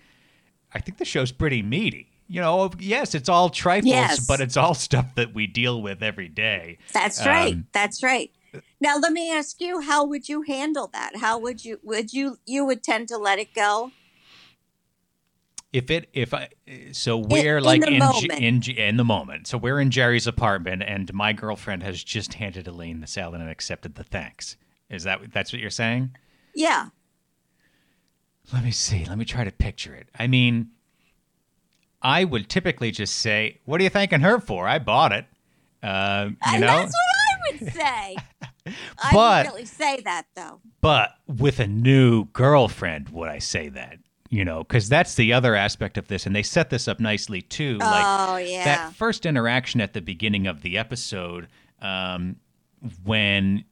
I 0.75 0.81
think 0.81 0.99
the 0.99 1.05
show's 1.05 1.33
pretty 1.33 1.63
meaty. 1.63 2.11
You 2.29 2.41
know, 2.41 2.71
yes, 2.81 3.15
it's 3.15 3.29
all 3.29 3.51
trifles, 3.51 3.93
Yes. 3.93 4.27
but 4.27 4.41
it's 4.41 4.57
all 4.57 4.75
stuff 4.75 5.15
that 5.15 5.33
we 5.33 5.47
deal 5.47 5.81
with 5.81 6.03
every 6.03 6.29
day. 6.29 6.79
That's 6.93 7.25
right. 7.25 7.55
Um, 7.55 7.67
That's 7.73 8.03
right. 8.03 8.33
Now 8.81 8.99
let 8.99 9.13
me 9.13 9.33
ask 9.33 9.61
you, 9.61 9.81
how 9.81 10.05
would 10.05 10.29
you 10.29 10.43
handle 10.43 10.89
that? 10.93 11.17
How 11.17 11.39
would 11.39 11.65
you 11.65 11.81
would 11.83 12.13
you 12.13 12.39
you 12.47 12.65
would 12.65 12.83
tend 12.83 13.09
to 13.09 13.17
let 13.17 13.39
it 13.39 13.55
go? 13.55 13.93
if 15.77 15.91
it 15.91 16.09
if 16.15 16.33
I 16.33 16.49
so 16.93 17.19
we're 17.19 17.59
in 17.59 17.65
like 17.65 17.83
the 17.83 18.29
in 18.39 18.63
in 18.63 18.77
in 18.77 18.97
the 18.97 19.05
moment. 19.05 19.47
So 19.47 19.59
we're 19.59 19.79
in 19.79 19.91
Jerry's 19.91 20.27
apartment, 20.27 20.83
and 20.83 21.13
my 21.13 21.35
girlfriend 21.35 21.83
has 21.83 22.03
just 22.03 22.35
handed 22.35 22.67
Elaine 22.67 23.01
the 23.01 23.07
salad 23.07 23.43
and 23.43 23.51
accepted 23.51 23.97
the 23.97 24.05
thanks. 24.05 24.57
Is 24.89 25.03
that 25.03 25.33
that's 25.35 25.53
what 25.53 25.61
you're 25.61 25.69
saying? 25.69 26.17
Yeah. 26.55 26.87
Let 28.55 28.65
me 28.65 28.71
see. 28.71 29.05
Let 29.05 29.19
me 29.19 29.27
try 29.27 29.45
to 29.45 29.51
picture 29.51 29.95
it. 29.95 30.09
I 30.19 30.29
mean, 30.29 30.71
I 32.01 32.25
would 32.25 32.49
typically 32.49 32.91
just 32.91 33.17
say, 33.17 33.59
"What 33.67 33.79
are 33.79 33.85
you 33.85 33.91
thanking 33.91 34.21
her 34.21 34.41
for? 34.41 34.67
I 34.67 34.79
bought 34.79 35.13
it." 35.13 35.27
Uh, 35.83 36.29
you 36.31 36.37
and 36.47 36.61
know, 36.63 36.67
that's 36.69 36.95
what 36.95 37.07
I 37.21 37.65
would 37.65 37.73
say. 37.75 38.17
I 39.03 39.13
But- 39.13 39.47
really 39.47 39.65
say 39.65 40.01
that 40.05 40.27
though. 40.35 40.61
but 40.81 41.11
with 41.27 41.61
a 41.61 41.67
new 41.67 42.27
girlfriend, 42.27 43.09
would 43.11 43.29
I 43.29 43.39
say 43.39 43.69
that? 43.71 43.99
You 44.29 44.45
know, 44.45 44.65
because 44.65 44.89
that's 44.89 45.15
the 45.15 45.33
other 45.33 45.55
aspect 45.55 45.97
of 45.97 46.09
this, 46.09 46.27
and 46.27 46.35
they 46.35 46.43
set 46.43 46.69
this 46.71 46.89
up 46.89 46.99
nicely 46.99 47.43
too. 47.43 47.79
like 47.79 48.05
oh 48.05 48.37
yeah. 48.39 48.65
that 48.65 48.93
first 48.95 49.25
interaction 49.25 49.81
at 49.81 49.93
the 49.93 50.01
beginning 50.01 50.47
of 50.49 50.63
the 50.63 50.77
episode 50.77 51.47
um, 51.81 52.37
when 53.05 53.65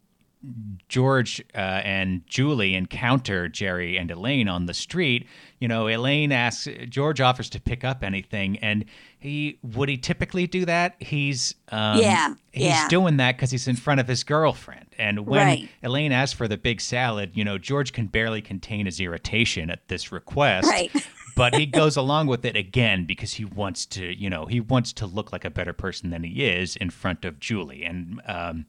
George 0.88 1.42
uh, 1.54 1.58
and 1.58 2.26
Julie 2.26 2.74
encounter 2.74 3.48
Jerry 3.48 3.96
and 3.96 4.10
Elaine 4.10 4.48
on 4.48 4.66
the 4.66 4.74
street, 4.74 5.26
you 5.58 5.68
know, 5.68 5.88
Elaine 5.88 6.32
asks 6.32 6.68
George 6.88 7.20
offers 7.20 7.48
to 7.50 7.60
pick 7.60 7.84
up 7.84 8.02
anything, 8.04 8.58
and 8.58 8.84
he 9.18 9.58
would 9.62 9.88
he 9.88 9.96
typically 9.96 10.46
do 10.46 10.64
that? 10.66 10.96
He's 11.00 11.54
um, 11.68 11.98
Yeah, 11.98 12.34
he's 12.52 12.64
yeah. 12.64 12.88
doing 12.88 13.16
that 13.16 13.36
because 13.36 13.50
he's 13.50 13.66
in 13.68 13.76
front 13.76 14.00
of 14.00 14.08
his 14.08 14.24
girlfriend, 14.24 14.86
and 14.98 15.26
when 15.26 15.46
Right. 15.46 15.68
Elaine 15.82 16.12
asks 16.12 16.36
for 16.36 16.46
the 16.48 16.58
big 16.58 16.80
salad, 16.80 17.30
you 17.34 17.44
know, 17.44 17.56
George 17.58 17.92
can 17.92 18.06
barely 18.06 18.42
contain 18.42 18.86
his 18.86 19.00
irritation 19.00 19.70
at 19.70 19.88
this 19.88 20.12
request, 20.12 20.68
Right. 20.68 20.90
but 21.36 21.54
he 21.54 21.66
goes 21.66 21.96
along 21.96 22.26
with 22.26 22.44
it 22.44 22.56
again 22.56 23.04
because 23.04 23.34
he 23.34 23.44
wants 23.44 23.86
to, 23.86 24.14
you 24.14 24.30
know, 24.30 24.46
he 24.46 24.60
wants 24.60 24.92
to 24.94 25.06
look 25.06 25.32
like 25.32 25.44
a 25.44 25.50
better 25.50 25.72
person 25.72 26.10
than 26.10 26.22
he 26.22 26.44
is 26.44 26.76
in 26.76 26.90
front 26.90 27.24
of 27.24 27.40
Julie. 27.40 27.84
And 27.84 28.20
um, 28.26 28.66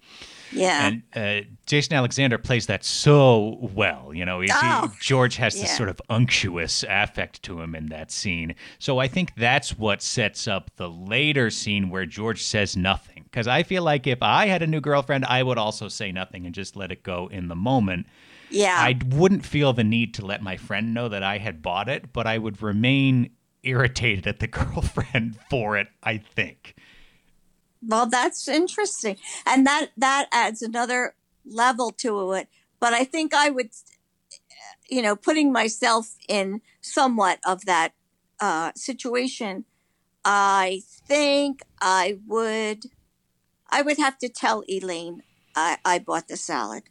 yeah. 0.52 0.88
and 0.88 1.04
uh, 1.16 1.48
Jason 1.66 1.94
Alexander 1.94 2.38
plays 2.38 2.68
that 2.68 2.84
so 2.84 3.58
well. 3.74 4.12
You 4.14 4.26
know, 4.26 4.42
he's, 4.42 4.52
he- 4.52 4.58
Oh, 4.62 4.92
George 5.00 5.36
has 5.38 5.54
this 5.60 5.76
sort 5.76 5.90
of 5.90 6.02
unctuous 6.10 6.84
affect 6.88 7.44
to 7.44 7.62
him 7.62 7.76
in 7.76 7.88
that 7.88 8.12
scene. 8.12 8.56
So 8.80 9.00
I 9.00 9.08
think 9.08 9.34
that's 9.36 9.78
what 9.78 10.02
sets 10.02 10.48
up 10.48 10.72
the 10.76 10.90
later 10.90 11.50
scene 11.50 11.90
where 11.90 12.06
George 12.06 12.44
says 12.44 12.76
nothing. 12.76 13.24
Because 13.24 13.48
I 13.48 13.64
feel 13.64 13.84
like 13.84 14.08
if 14.08 14.22
I 14.22 14.48
had 14.48 14.62
a 14.62 14.68
new 14.68 14.80
girlfriend, 14.82 15.26
I 15.26 15.44
would 15.44 15.58
also 15.58 15.88
say 15.90 16.12
nothing 16.12 16.46
and 16.46 16.56
just 16.56 16.76
let 16.76 16.92
it 16.92 17.04
go 17.04 17.28
in 17.32 17.48
the 17.48 17.56
moment. 17.56 18.08
Yeah. 18.56 18.78
I 18.78 18.98
wouldn't 19.10 19.46
feel 19.46 19.74
the 19.74 19.84
need 19.84 20.14
to 20.16 20.26
let 20.26 20.42
my 20.42 20.58
friend 20.58 20.94
know 20.94 21.10
that 21.10 21.24
I 21.24 21.38
had 21.38 21.62
bought 21.62 21.90
it, 21.90 22.14
but 22.14 22.26
I 22.26 22.38
would 22.38 22.62
remain 22.62 23.32
irritated 23.64 24.28
at 24.28 24.40
the 24.40 24.48
girlfriend 24.60 25.38
for 25.50 25.78
it, 25.78 25.88
I 26.04 26.18
think. 26.18 26.76
Well, 27.82 28.08
that's 28.08 28.48
interesting, 28.48 29.18
and 29.46 29.68
that 29.68 29.90
that 29.98 30.28
adds 30.32 30.62
another 30.62 31.14
level 31.46 31.92
to 31.92 32.32
it. 32.34 32.48
But 32.80 32.94
I 32.94 33.04
think 33.04 33.34
I 33.34 33.50
would, 33.50 33.70
you 34.90 35.02
know, 35.02 35.16
putting 35.16 35.52
myself 35.52 36.16
in 36.28 36.62
somewhat 36.82 37.40
of 37.46 37.66
that 37.66 37.94
uh, 38.40 38.72
situation, 38.76 39.66
I 40.24 40.82
think 41.08 41.62
I 41.80 42.18
would, 42.26 42.86
I 43.70 43.82
would 43.82 43.98
have 43.98 44.18
to 44.20 44.30
tell 44.30 44.64
Elaine 44.68 45.22
I, 45.56 45.78
I 45.86 46.00
bought 46.00 46.28
the 46.28 46.38
salad, 46.38 46.84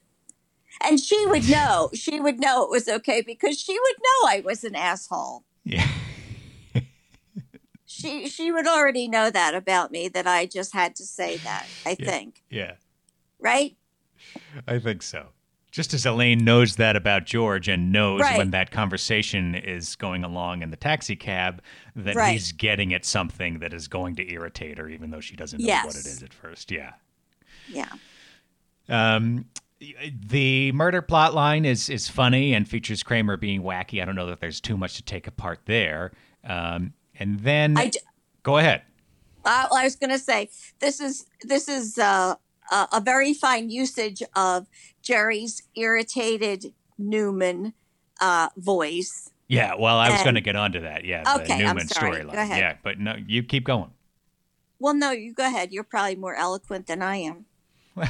and 0.82 0.98
she 1.00 1.26
would 1.26 1.48
know. 1.48 1.90
She 1.94 2.20
would 2.20 2.40
know 2.40 2.64
it 2.64 2.70
was 2.70 2.88
okay 2.88 3.22
because 3.22 3.58
she 3.60 3.72
would 3.72 3.96
know 3.98 4.28
I 4.28 4.42
was 4.44 4.64
an 4.64 4.74
asshole. 4.74 5.44
Yeah. 5.64 5.86
She 7.86 8.28
she 8.28 8.50
would 8.50 8.66
already 8.66 9.06
know 9.08 9.30
that 9.30 9.54
about 9.54 9.92
me 9.92 10.08
that 10.08 10.26
I 10.26 10.46
just 10.46 10.72
had 10.72 10.96
to 10.96 11.04
say 11.04 11.36
that. 11.38 11.66
I 11.86 11.96
Yeah. 11.98 12.10
think 12.10 12.42
Yeah. 12.50 12.72
right. 13.38 13.76
I 14.66 14.78
think 14.78 15.02
so. 15.02 15.28
Just 15.70 15.92
as 15.94 16.06
Elaine 16.06 16.44
knows 16.44 16.76
that 16.76 16.96
about 16.96 17.24
George 17.26 17.68
and 17.68 17.90
knows 17.92 18.20
Right. 18.20 18.38
when 18.38 18.50
that 18.50 18.70
conversation 18.70 19.54
is 19.54 19.96
going 19.96 20.22
along 20.24 20.62
in 20.62 20.70
the 20.70 20.76
taxi 20.76 21.16
cab 21.16 21.62
that 21.96 22.14
Right. 22.16 22.32
he's 22.32 22.52
getting 22.52 22.92
at 22.94 23.04
something 23.04 23.58
that 23.60 23.72
is 23.72 23.86
going 23.88 24.14
to 24.16 24.28
irritate 24.32 24.78
her, 24.78 24.88
even 24.88 25.10
though 25.10 25.20
she 25.20 25.34
doesn't 25.36 25.60
know 25.60 25.80
what 25.84 25.94
it 25.96 26.06
is 26.06 26.22
at 26.22 26.32
first. 26.34 26.70
Yeah. 26.70 26.92
Yeah. 27.68 27.90
Um, 28.88 29.46
the 30.26 30.72
murder 30.72 31.02
plot 31.02 31.34
line 31.34 31.64
is 31.64 31.88
is 31.88 32.08
funny 32.08 32.54
and 32.54 32.68
features 32.68 33.02
Kramer 33.02 33.36
being 33.36 33.62
wacky. 33.62 34.00
I 34.00 34.04
don't 34.04 34.14
know 34.14 34.26
that 34.26 34.40
there's 34.40 34.60
too 34.60 34.76
much 34.76 34.94
to 34.96 35.02
take 35.02 35.26
apart 35.26 35.60
there. 35.66 36.12
Um, 36.44 36.92
and 37.18 37.40
then 37.40 37.74
d- 37.74 37.98
go 38.42 38.58
ahead. 38.58 38.82
I, 39.44 39.66
I 39.72 39.84
was 39.84 39.96
going 39.96 40.10
to 40.10 40.18
say 40.18 40.50
this 40.80 41.00
is 41.00 41.26
this 41.42 41.68
is 41.68 41.98
uh, 41.98 42.34
a, 42.70 42.88
a 42.92 43.00
very 43.00 43.34
fine 43.34 43.70
usage 43.70 44.22
of 44.34 44.66
Jerry's 45.02 45.62
irritated 45.74 46.72
Newman 46.98 47.74
uh, 48.20 48.48
voice. 48.56 49.30
Yeah, 49.48 49.74
well, 49.74 49.98
I 49.98 50.10
was 50.10 50.22
going 50.22 50.36
to 50.36 50.40
get 50.40 50.56
onto 50.56 50.80
that. 50.80 51.04
Yeah, 51.04 51.22
the 51.22 51.42
Okay, 51.42 51.52
I'm 51.52 51.58
Newman 51.60 51.86
storyline. 51.86 52.48
Yeah, 52.48 52.76
but 52.82 52.98
no, 52.98 53.14
you 53.26 53.42
keep 53.42 53.64
going. 53.64 53.90
Well, 54.78 54.94
no, 54.94 55.10
you 55.10 55.34
go 55.34 55.46
ahead. 55.46 55.70
You're 55.72 55.84
probably 55.84 56.16
more 56.16 56.34
eloquent 56.34 56.86
than 56.86 57.02
I 57.02 57.16
am. 57.16 57.44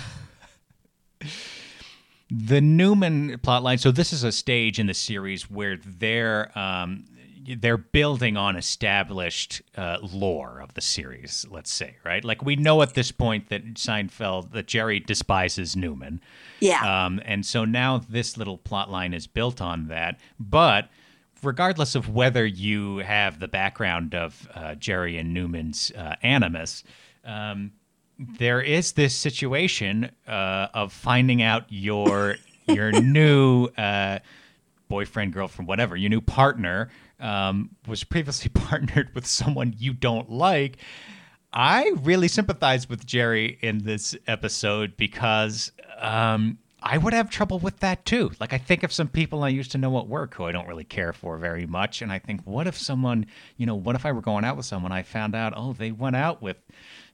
The 2.37 2.61
Newman 2.61 3.39
plotline. 3.39 3.79
So 3.79 3.93
this 3.93 4.13
is 4.13 4.25
a 4.25 4.33
stage 4.33 4.79
in 4.81 4.87
the 4.87 4.95
series 4.95 5.49
where 5.51 5.77
they're 5.77 6.57
um, 6.59 7.05
they're 7.47 7.77
building 7.77 8.37
on 8.37 8.57
established 8.57 9.63
uh, 9.77 9.99
lore 10.03 10.61
of 10.61 10.75
the 10.75 10.81
series. 10.81 11.47
Let's 11.51 11.73
say, 11.73 11.97
right? 12.05 12.25
Like 12.25 12.43
we 12.43 12.57
know 12.57 12.83
at 12.83 12.95
this 12.95 13.13
point 13.13 13.51
that 13.51 13.75
Seinfeld, 13.75 14.53
that 14.53 14.67
Jerry 14.67 14.99
despises 14.99 15.77
Newman. 15.77 16.21
Yeah. 16.61 17.05
Um, 17.05 17.21
and 17.25 17.45
so 17.45 17.65
now 17.65 17.99
this 17.99 18.37
little 18.37 18.59
plotline 18.59 19.15
is 19.15 19.27
built 19.27 19.61
on 19.61 19.89
that. 19.89 20.19
But 20.41 20.89
regardless 21.43 21.95
of 21.95 22.09
whether 22.09 22.47
you 22.47 22.99
have 22.99 23.39
the 23.39 23.49
background 23.49 24.15
of 24.15 24.49
uh, 24.55 24.75
Jerry 24.75 25.19
and 25.19 25.35
Newman's 25.35 25.93
uh, 25.93 26.17
animus, 26.23 26.83
um, 27.25 27.73
there 28.19 28.61
is 28.61 28.93
this 28.93 29.15
situation 29.15 30.11
uh, 30.27 30.69
of 30.75 30.93
finding 30.93 31.43
out 31.43 31.65
your 31.69 32.37
your 32.67 32.93
new 33.03 33.67
uh, 33.77 34.21
boyfriend, 34.89 35.33
girlfriend, 35.33 35.69
whatever, 35.69 35.97
your 35.97 36.11
new 36.11 36.21
partner 36.21 36.91
um, 37.21 37.71
was 37.87 38.05
previously 38.05 38.51
partnered 38.55 39.15
with 39.15 39.27
someone 39.27 39.75
you 39.79 39.93
don't 39.93 40.31
like. 40.31 40.79
I 41.53 41.93
really 42.03 42.29
sympathize 42.29 42.89
with 42.89 43.07
Jerry 43.07 43.59
in 43.63 43.79
this 43.79 44.17
episode 44.27 44.97
because 44.97 45.71
um, 46.01 46.59
I 46.83 46.99
would 46.99 47.13
have 47.13 47.31
trouble 47.31 47.61
with 47.61 47.79
that 47.79 48.05
too. 48.05 48.33
Like, 48.41 48.53
I 48.53 48.59
think 48.59 48.83
of 48.83 48.93
some 48.93 49.09
people 49.09 49.45
I 49.45 49.49
used 49.49 49.71
to 49.73 49.79
know 49.79 49.99
at 49.99 50.09
work 50.09 50.35
who 50.35 50.45
I 50.45 50.53
don't 50.53 50.67
really 50.67 50.85
care 50.85 51.13
for 51.13 51.39
very 51.39 51.65
much. 51.65 52.03
And 52.03 52.11
I 52.11 52.19
think, 52.19 52.43
what 52.45 52.67
if 52.67 52.77
someone, 52.77 53.27
you 53.57 53.67
know, 53.67 53.77
what 53.77 53.95
if 53.95 54.05
I 54.05 54.11
were 54.11 54.21
going 54.21 54.45
out 54.45 54.57
with 54.57 54.67
someone, 54.67 54.91
I 54.91 55.03
found 55.03 55.37
out, 55.37 55.55
oh, 55.57 55.73
they 55.73 55.93
went 55.93 56.17
out 56.17 56.43
with 56.43 56.57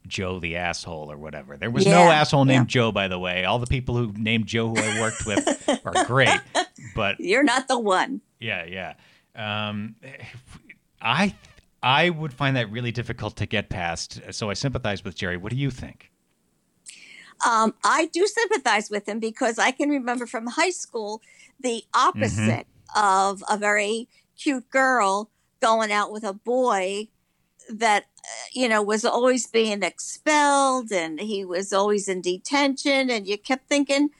Joe 0.06 0.40
the 0.40 0.56
asshole 0.56 1.10
or 1.10 1.16
whatever. 1.16 1.56
There 1.56 1.70
was 1.70 1.86
no 1.86 2.10
asshole 2.10 2.44
named 2.44 2.66
yeah. 2.66 2.82
Joe, 2.82 2.92
by 2.92 3.08
the 3.08 3.18
way. 3.18 3.44
All 3.44 3.58
the 3.58 3.66
people 3.66 3.96
who 3.96 4.12
named 4.16 4.46
Joe 4.46 4.68
who 4.68 4.78
I 4.78 5.00
worked 5.00 5.26
with 5.26 5.68
are 5.84 6.04
great. 6.04 6.40
But 6.94 7.20
You're 7.20 7.42
not 7.44 7.68
the 7.68 7.78
one. 7.78 8.20
yeah, 8.40 8.64
yeah. 8.64 8.94
Um, 9.36 9.94
I 11.00 11.34
I 11.82 12.10
would 12.10 12.32
find 12.32 12.56
that 12.56 12.70
really 12.70 12.92
difficult 12.92 13.36
to 13.36 13.46
get 13.46 13.68
past. 13.68 14.20
So 14.32 14.50
I 14.50 14.54
sympathize 14.54 15.04
with 15.04 15.14
Jerry. 15.14 15.36
What 15.36 15.50
do 15.50 15.56
you 15.56 15.70
think? 15.70 16.10
Um, 17.46 17.74
I 17.84 18.06
do 18.06 18.26
sympathize 18.26 18.90
with 18.90 19.08
him 19.08 19.18
because 19.18 19.58
I 19.58 19.70
can 19.70 19.88
remember 19.88 20.26
from 20.26 20.46
high 20.46 20.70
school 20.70 21.22
the 21.58 21.84
opposite 21.94 22.66
of 22.96 23.42
a 23.48 23.56
very 23.56 24.08
cute 24.36 24.68
girl 24.70 25.30
going 25.60 25.92
out 25.92 26.12
with 26.12 26.24
a 26.24 26.32
boy 26.32 27.08
that 27.78 28.04
uh, 28.18 28.28
you 28.52 28.68
know 28.68 28.82
was 28.82 29.04
always 29.04 29.46
being 29.46 29.82
expelled 29.82 30.90
and 30.92 31.20
he 31.20 31.44
was 31.44 31.72
always 31.72 32.08
in 32.08 32.20
detention 32.20 33.08
and 33.10 33.26
you 33.26 33.38
kept 33.38 33.68
thinking 33.68 34.10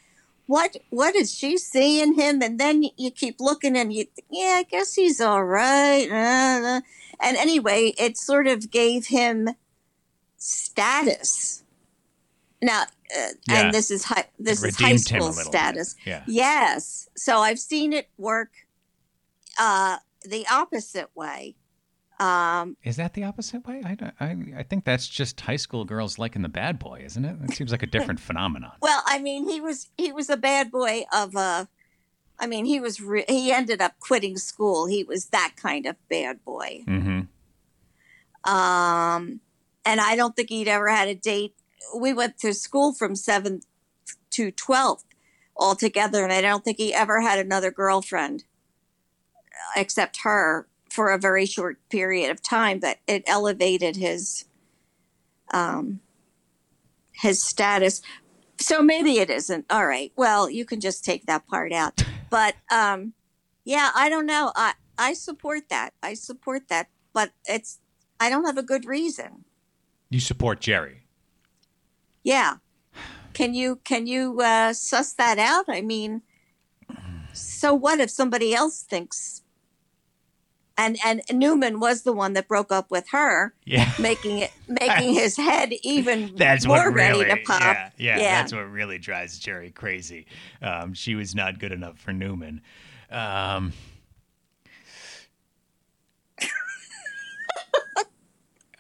what 0.47 0.77
what 0.91 1.15
is 1.15 1.33
she 1.35 1.57
seeing 1.59 2.15
him 2.15 2.43
and 2.43 2.59
then 2.59 2.83
you- 2.97 3.11
keep 3.11 3.37
looking 3.41 3.77
and 3.77 3.93
you 3.93 4.05
think, 4.05 4.27
yeah 4.31 4.57
i 4.59 4.63
guess 4.63 4.95
he's 4.95 5.21
all 5.21 5.45
right 5.45 6.09
uh, 6.11 6.67
uh." 6.77 6.81
and 7.21 7.37
anyway 7.37 7.93
it 7.99 8.17
sort 8.17 8.47
of 8.47 8.71
gave 8.71 9.07
him 9.07 9.49
status 10.37 11.63
now 12.63 12.83
uh, 12.83 13.29
Yeah. 13.49 13.65
and 13.67 13.75
this 13.75 13.91
is 13.91 14.05
high 14.05 14.25
this 14.39 14.63
is 14.63 14.77
high 14.77 14.93
redeemed 14.93 15.09
him 15.09 15.23
a 15.23 15.33
school 15.33 15.43
status 15.45 15.95
Yeah. 16.05 16.23
yes 16.27 17.09
so 17.17 17.39
i've 17.39 17.59
seen 17.59 17.93
it 17.93 18.09
work 18.19 18.51
uh 19.59 19.99
the 20.25 20.47
opposite 20.51 21.11
way 21.15 21.57
um 22.21 22.77
Is 22.85 22.97
that 22.97 23.15
the 23.15 23.25
opposite 23.25 23.67
way? 23.67 23.83
I, 23.85 24.13
I, 24.21 24.37
I 24.59 24.63
think 24.63 24.85
that's 24.85 25.09
just 25.09 25.41
high 25.41 25.57
school 25.57 25.85
girls 25.85 26.19
liking 26.19 26.43
the 26.43 26.51
bad 26.51 26.79
boy, 26.79 27.03
isn't 27.05 27.25
it? 27.25 27.41
That 27.41 27.55
seems 27.55 27.73
like 27.73 27.83
a 27.83 27.87
different 27.87 28.21
phenomenon. 28.29 28.73
Well, 28.81 29.03
I 29.07 29.19
mean, 29.19 29.49
he 29.49 29.61
was 29.61 29.89
he 29.97 30.13
was 30.13 30.29
a 30.29 30.37
bad 30.37 30.71
boy 30.71 31.05
of 31.13 31.35
a. 31.35 31.69
I 32.39 32.47
mean, 32.47 32.65
he 32.67 32.79
was 32.79 33.01
re- 33.01 33.25
he 33.29 33.53
ended 33.53 33.81
up 33.81 33.99
quitting 34.01 34.37
school. 34.37 34.87
He 34.87 35.03
was 35.03 35.27
that 35.27 35.55
kind 35.57 35.87
of 35.87 35.97
bad 36.09 36.45
boy. 36.45 36.85
Mm-hmm. 36.87 38.51
Um, 38.51 39.41
and 39.85 40.01
I 40.01 40.17
don't 40.17 40.37
think 40.37 40.49
he'd 40.51 40.69
ever 40.69 40.89
had 40.89 41.09
a 41.09 41.15
date. 41.15 41.55
We 41.97 42.13
went 42.13 42.39
to 42.39 42.55
school 42.55 42.93
from 42.93 43.15
seventh 43.15 43.67
to 44.33 44.51
twelfth 44.51 45.05
all 45.57 45.75
together, 45.75 46.23
and 46.23 46.33
I 46.33 46.43
don't 46.43 46.65
think 46.65 46.77
he 46.77 46.93
ever 46.93 47.21
had 47.23 47.39
another 47.39 47.71
girlfriend 47.71 48.45
except 49.77 50.21
her 50.23 50.67
for 50.91 51.11
a 51.11 51.19
very 51.19 51.47
short 51.47 51.79
period 51.89 52.31
of 52.31 52.43
time. 52.43 52.79
But 52.79 52.99
it 53.07 53.23
elevated 53.27 53.97
his 53.97 54.45
um 55.53 56.01
his 57.13 57.43
status. 57.43 58.03
So 58.59 58.83
maybe 58.83 59.19
it 59.19 59.31
isn't. 59.31 59.67
All 59.71 59.87
right. 59.87 60.13
Well, 60.17 60.51
you 60.51 60.65
can 60.65 60.81
just 60.81 61.05
take 61.05 61.27
that 61.27 61.47
part 61.47 61.73
out. 61.73 62.03
But 62.29 62.55
um 62.71 63.15
yeah, 63.65 63.91
I 63.95 64.09
don't 64.09 64.27
know. 64.27 64.53
I 64.57 64.75
I 64.99 65.15
support 65.15 65.69
that. 65.71 65.95
I 66.03 66.15
support 66.15 66.69
that, 66.69 66.89
but 67.13 67.33
it's 67.47 67.79
I 68.19 68.29
don't 68.29 68.45
have 68.45 68.59
a 68.59 68.63
good 68.63 68.85
reason. 68.85 69.45
You 70.11 70.21
support 70.21 70.61
Jerry. 70.61 71.07
Yeah. 72.23 72.57
Can 73.33 73.55
you 73.55 73.77
can 73.85 74.07
you 74.07 74.41
uh 74.41 74.73
suss 74.73 75.13
that 75.15 75.39
out? 75.39 75.65
I 75.69 75.81
mean, 75.81 76.23
so 77.33 77.73
what 77.73 78.01
if 78.01 78.11
somebody 78.11 78.55
else 78.55 78.83
thinks 78.83 79.43
and 80.79 80.99
and 81.05 81.23
Newman 81.33 81.79
was 81.81 82.03
the 82.03 82.13
one 82.13 82.33
that 82.35 82.49
broke 82.49 82.73
up 82.73 82.91
with 82.91 83.09
her, 83.11 83.55
Yeah. 83.65 83.93
making 83.99 84.39
it 84.39 84.51
making 84.69 85.15
his 85.15 85.37
head 85.37 85.73
even 85.83 86.33
That's 86.37 86.67
more 86.67 86.91
really, 86.91 87.25
ready 87.27 87.41
to 87.41 87.47
pop. 87.47 87.61
Yeah, 87.63 87.91
yeah, 87.99 88.19
Yeah. 88.19 88.41
that's 88.41 88.53
what 88.53 88.71
really 88.71 88.99
drives 88.99 89.39
Jerry 89.39 89.71
crazy. 89.71 90.27
Um, 90.63 90.95
she 90.95 91.15
was 91.15 91.35
not 91.35 91.59
good 91.59 91.73
enough 91.73 91.99
for 91.99 92.13
Newman. 92.13 92.63
Um, 93.11 93.73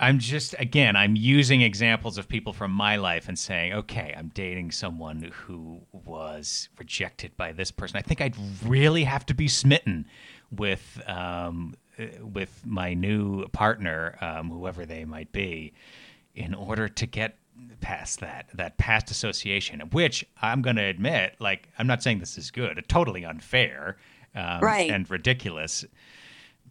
I'm 0.03 0.18
just 0.18 0.55
again, 0.59 0.97
I'm 0.97 1.14
using 1.14 1.61
examples 1.61 2.16
of 2.16 2.26
people 2.26 2.55
from 2.55 2.70
my 2.70 2.97
life 2.97 3.28
and 3.28 3.38
saying, 3.38 3.74
okay, 3.74 4.14
I'm 4.16 4.30
dating 4.32 4.70
someone 4.70 5.30
who 5.45 5.82
was 5.93 6.70
rejected 6.78 7.36
by 7.36 7.53
this 7.53 7.70
person. 7.70 7.99
I 7.99 8.03
think 8.03 8.22
I'd 8.22 8.34
really 8.64 9.05
have 9.05 9.26
to 9.26 9.34
be 9.34 9.47
smitten 9.47 10.07
with 10.51 11.01
um, 11.07 11.74
uh, 11.98 12.05
with 12.24 12.62
my 12.64 12.94
new 12.94 13.46
partner, 13.48 14.16
um, 14.20 14.51
whoever 14.51 14.84
they 14.86 15.05
might 15.05 15.32
be, 15.32 15.72
in 16.34 16.55
order 16.55 16.88
to 16.88 17.07
get 17.07 17.36
past 17.80 18.20
that 18.20 18.46
that 18.55 18.78
past 18.78 19.11
association. 19.11 19.80
Which 19.92 20.24
I'm 20.40 20.62
going 20.62 20.76
to 20.76 20.84
admit, 20.84 21.36
like, 21.40 21.68
I'm 21.78 21.86
not 21.86 22.03
saying 22.03 22.18
this 22.20 22.38
is 22.38 22.51
good, 22.51 22.82
totally 22.88 23.24
unfair, 23.24 23.96
um, 24.34 24.61
Right. 24.61 24.90
and 24.90 25.09
ridiculous, 25.11 25.84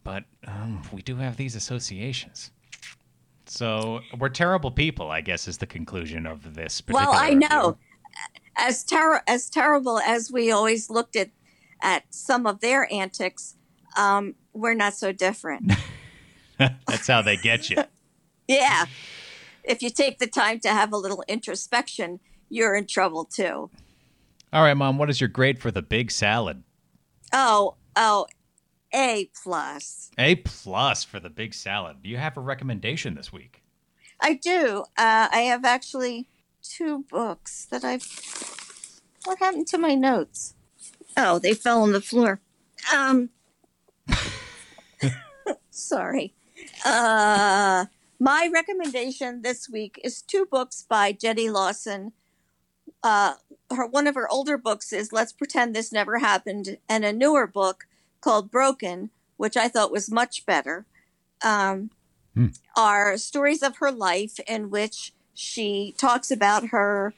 but 0.03 0.23
um, 0.47 0.81
we 0.91 1.01
do 1.01 1.15
have 1.17 1.37
these 1.37 1.55
associations. 1.55 2.51
So 3.45 4.01
we're 4.17 4.29
terrible 4.29 4.69
people, 4.71 5.09
I 5.09 5.21
guess, 5.21 5.47
is 5.47 5.57
the 5.57 5.65
conclusion 5.65 6.27
of 6.27 6.53
this. 6.53 6.81
Particular 6.81 7.11
Well, 7.11 7.19
I 7.19 7.29
review. 7.29 7.39
know. 7.49 7.77
As 8.55 8.83
ter- 8.83 9.23
as 9.27 9.49
terrible 9.49 9.99
as 9.99 10.31
we 10.31 10.51
always 10.51 10.89
looked 10.89 11.15
at 11.15 11.29
at 11.81 12.03
some 12.13 12.45
of 12.45 12.59
their 12.59 12.91
antics, 12.93 13.55
um, 13.97 14.35
we're 14.53 14.73
not 14.73 14.93
so 14.93 15.11
different. 15.11 15.71
That's 16.57 17.07
how 17.07 17.21
they 17.21 17.37
get 17.37 17.69
you. 17.69 17.77
yeah. 18.47 18.85
If 19.63 19.81
you 19.81 19.89
take 19.89 20.19
the 20.19 20.27
time 20.27 20.59
to 20.61 20.69
have 20.69 20.91
a 20.91 20.97
little 20.97 21.23
introspection, 21.27 22.19
you're 22.49 22.75
in 22.75 22.87
trouble 22.87 23.25
too. 23.25 23.69
All 24.51 24.63
right, 24.63 24.73
mom. 24.73 24.97
What 24.97 25.09
is 25.09 25.21
your 25.21 25.27
grade 25.27 25.59
for 25.59 25.71
the 25.71 25.81
big 25.81 26.11
salad? 26.11 26.63
Oh, 27.31 27.75
oh, 27.95 28.25
A 28.93 29.29
plus. 29.43 30.09
A 30.17 30.35
plus 30.35 31.03
for 31.03 31.19
the 31.19 31.29
big 31.29 31.53
salad. 31.53 31.97
Do 32.01 32.09
you 32.09 32.17
have 32.17 32.35
a 32.35 32.41
recommendation 32.41 33.13
this 33.13 33.31
week? 33.31 33.61
I 34.19 34.33
do. 34.33 34.85
Uh, 34.97 35.29
I 35.31 35.41
have 35.47 35.63
actually 35.63 36.27
two 36.63 37.05
books 37.09 37.65
that 37.65 37.83
I've. 37.83 38.05
What 39.25 39.39
happened 39.39 39.67
to 39.67 39.77
my 39.77 39.95
notes? 39.95 40.55
Oh, 41.15 41.39
they 41.39 41.53
fell 41.53 41.81
on 41.83 41.91
the 41.91 42.01
floor. 42.01 42.39
Um, 42.93 43.29
sorry. 45.69 46.33
Uh, 46.85 47.85
my 48.19 48.49
recommendation 48.53 49.41
this 49.41 49.69
week 49.69 49.99
is 50.03 50.21
two 50.21 50.45
books 50.49 50.85
by 50.87 51.11
Jenny 51.11 51.49
Lawson. 51.49 52.11
Uh, 53.01 53.35
her 53.71 53.85
one 53.85 54.07
of 54.07 54.15
her 54.15 54.27
older 54.29 54.57
books 54.57 54.91
is 54.91 55.13
"Let's 55.13 55.31
Pretend 55.31 55.75
This 55.75 55.91
Never 55.91 56.19
Happened," 56.19 56.77
and 56.89 57.05
a 57.05 57.13
newer 57.13 57.47
book 57.47 57.87
called 58.19 58.51
"Broken," 58.51 59.09
which 59.37 59.55
I 59.55 59.67
thought 59.67 59.91
was 59.91 60.11
much 60.11 60.45
better. 60.45 60.85
Um, 61.43 61.91
Hmm. 62.39 62.47
Are 62.77 63.17
stories 63.17 63.63
of 63.63 63.77
her 63.77 63.91
life 63.91 64.39
in 64.47 64.69
which 64.69 65.13
she 65.33 65.93
talks 65.97 66.31
about 66.31 66.67
her 66.67 67.13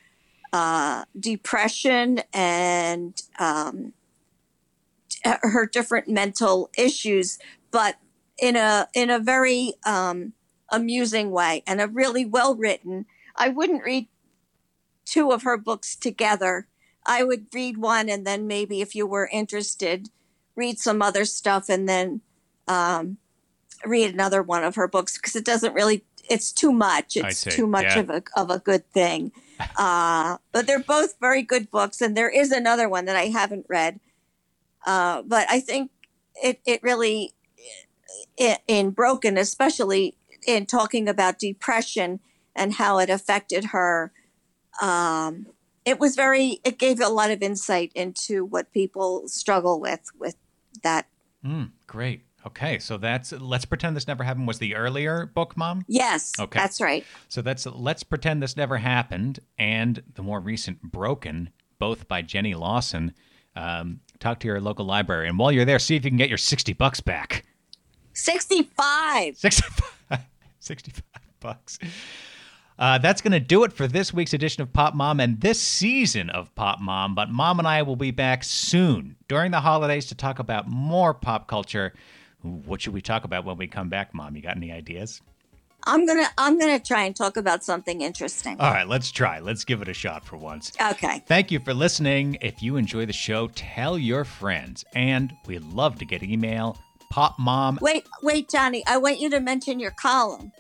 uh, 0.54 1.06
depression 1.20 2.22
and 2.34 3.22
um, 3.38 3.94
her 5.24 5.66
different 5.66 6.08
mental 6.08 6.70
issues, 6.78 7.38
but 7.70 7.98
in 8.42 8.56
a 8.58 8.88
in 8.94 9.10
a 9.10 9.20
very 9.20 9.76
um, 9.86 10.34
amusing 10.70 11.32
way 11.32 11.64
and 11.68 11.80
a 11.80 11.88
really 11.88 12.26
well 12.26 12.56
written. 12.56 13.06
I 13.36 13.50
wouldn't 13.50 13.84
read 13.86 14.08
two 15.06 15.32
of 15.32 15.44
her 15.44 15.58
books 15.58 15.96
together. 15.96 16.68
I 17.06 17.24
would 17.24 17.48
read 17.54 17.78
one 17.78 18.10
and 18.10 18.26
then 18.28 18.48
maybe 18.48 18.82
if 18.82 18.94
you 18.96 19.08
were 19.08 19.30
interested, 19.32 20.10
read 20.56 20.80
some 20.80 21.02
other 21.02 21.24
stuff 21.26 21.70
and 21.70 21.88
then 21.88 22.22
um, 22.68 23.18
read 23.86 24.14
another 24.14 24.42
one 24.44 24.64
of 24.64 24.76
her 24.76 24.88
books 24.88 25.18
because 25.18 25.36
it 25.36 25.46
doesn't 25.46 25.74
really. 25.74 26.04
It's 26.30 26.52
too 26.52 26.72
much. 26.72 27.18
It's 27.18 27.44
too 27.44 27.68
much 27.68 27.84
Yeah. 27.96 28.00
of 28.00 28.10
a 28.10 28.24
of 28.36 28.50
a 28.50 28.60
good 28.60 28.90
thing. 28.92 29.32
Uh, 29.78 30.38
but 30.52 30.66
they're 30.66 30.80
both 30.84 31.14
very 31.22 31.44
good 31.44 31.70
books, 31.70 32.02
and 32.02 32.18
there 32.18 32.30
is 32.30 32.52
another 32.52 32.90
one 32.90 33.06
that 33.06 33.16
I 33.16 33.26
haven't 33.26 33.68
read. 33.70 34.00
Uh, 34.88 35.22
but 35.22 35.46
I 35.52 35.60
think 35.60 35.92
it 36.42 36.60
it 36.66 36.82
really 36.82 37.34
in 38.68 38.92
broken, 38.92 39.38
especially 39.38 40.16
in 40.48 40.66
talking 40.66 41.08
about 41.08 41.40
depression 41.40 42.20
and 42.56 42.74
how 42.74 42.98
it 43.00 43.10
affected 43.10 43.66
her. 43.66 44.12
Um, 44.82 45.48
it 45.86 46.00
was 46.00 46.16
very. 46.16 46.60
It 46.64 46.78
gave 46.78 47.00
a 47.00 47.10
lot 47.10 47.32
of 47.32 47.42
insight 47.42 47.92
into 47.96 48.46
what 48.46 48.72
people 48.72 49.28
struggle 49.28 49.80
with 49.80 50.12
with 50.20 50.36
that. 50.84 51.08
Mm, 51.46 51.72
great. 51.88 52.24
Okay, 52.46 52.80
so 52.80 52.98
that's 52.98 53.32
Let's 53.34 53.66
Pretend 53.66 53.96
This 53.96 54.08
Never 54.08 54.24
Happened 54.24 54.48
was 54.48 54.58
the 54.58 54.74
earlier 54.76 55.28
book, 55.28 55.56
Mom? 55.56 55.86
Yes, 55.88 56.34
Okay. 56.40 56.58
that's 56.58 56.82
right. 56.82 57.06
So 57.30 57.44
that's 57.44 57.68
Let's 57.68 58.02
Pretend 58.04 58.42
This 58.42 58.58
Never 58.58 58.78
Happened 58.78 59.40
and 59.60 60.02
the 60.16 60.24
more 60.24 60.40
recent 60.40 60.82
Broken, 60.82 61.52
both 61.78 62.08
by 62.08 62.24
Jenny 62.24 62.56
Lawson. 62.56 63.14
Um, 63.56 64.00
talk 64.20 64.40
to 64.40 64.48
your 64.48 64.60
local 64.60 64.86
library. 64.86 65.28
And 65.28 65.38
while 65.38 65.52
you're 65.52 65.66
there, 65.66 65.78
see 65.78 65.96
if 65.96 66.04
you 66.04 66.10
can 66.10 66.18
get 66.18 66.30
your 66.30 66.38
60 66.40 66.74
bucks 66.74 67.00
back. 67.00 67.46
Sixty-five. 68.14 69.38
65, 69.38 70.20
65 70.60 71.04
bucks. 71.40 71.80
Uh, 72.80 72.98
that's 72.98 73.22
going 73.22 73.32
to 73.32 73.40
do 73.40 73.64
it 73.64 73.72
for 73.72 73.88
this 73.88 74.12
week's 74.12 74.34
edition 74.34 74.64
of 74.64 74.74
Pop 74.74 74.96
Mom 74.96 75.20
and 75.20 75.40
this 75.40 75.62
season 75.62 76.32
of 76.32 76.54
Pop 76.56 76.80
Mom. 76.82 77.14
But 77.14 77.30
Mom 77.30 77.60
and 77.60 77.68
I 77.68 77.84
will 77.84 77.96
be 77.96 78.10
back 78.10 78.44
soon 78.44 79.16
during 79.28 79.52
the 79.52 79.60
holidays 79.60 80.08
to 80.08 80.16
talk 80.16 80.40
about 80.40 80.68
more 80.68 81.14
pop 81.14 81.48
culture. 81.48 81.94
What 82.42 82.82
should 82.82 82.94
we 82.94 83.02
talk 83.02 83.24
about 83.24 83.46
when 83.46 83.58
we 83.58 83.68
come 83.68 83.90
back, 83.90 84.16
Mom? 84.16 84.36
You 84.36 84.42
got 84.42 84.56
any 84.58 84.72
ideas? 84.72 85.22
I'm 85.84 86.06
gonna 86.06 86.28
I'm 86.38 86.60
gonna 86.60 86.80
try 86.80 87.06
and 87.06 87.16
talk 87.16 87.38
about 87.38 87.64
something 87.64 88.02
interesting. 88.02 88.60
All 88.60 88.72
right, 88.72 88.88
let's 88.88 89.12
try. 89.12 89.40
Let's 89.40 89.64
give 89.66 89.82
it 89.82 89.88
a 89.88 89.94
shot 89.94 90.24
for 90.26 90.38
once. 90.38 90.72
Okay. 90.80 91.24
Thank 91.28 91.52
you 91.52 91.60
for 91.60 91.74
listening. 91.74 92.38
If 92.42 92.62
you 92.62 92.78
enjoy 92.78 93.06
the 93.08 93.14
show, 93.14 93.48
tell 93.48 93.98
your 93.98 94.24
friends. 94.24 94.86
And 94.94 95.34
we 95.48 95.58
love 95.60 95.98
to 96.00 96.06
get 96.06 96.22
email 96.24 96.78
popmom. 97.12 97.82
Wait, 97.82 98.08
wait, 98.24 98.50
Johnny. 98.50 98.84
I 98.88 98.98
want 98.98 99.20
you 99.20 99.30
to 99.30 99.40
mention 99.40 99.80
your 99.80 99.92
column. 99.92 100.52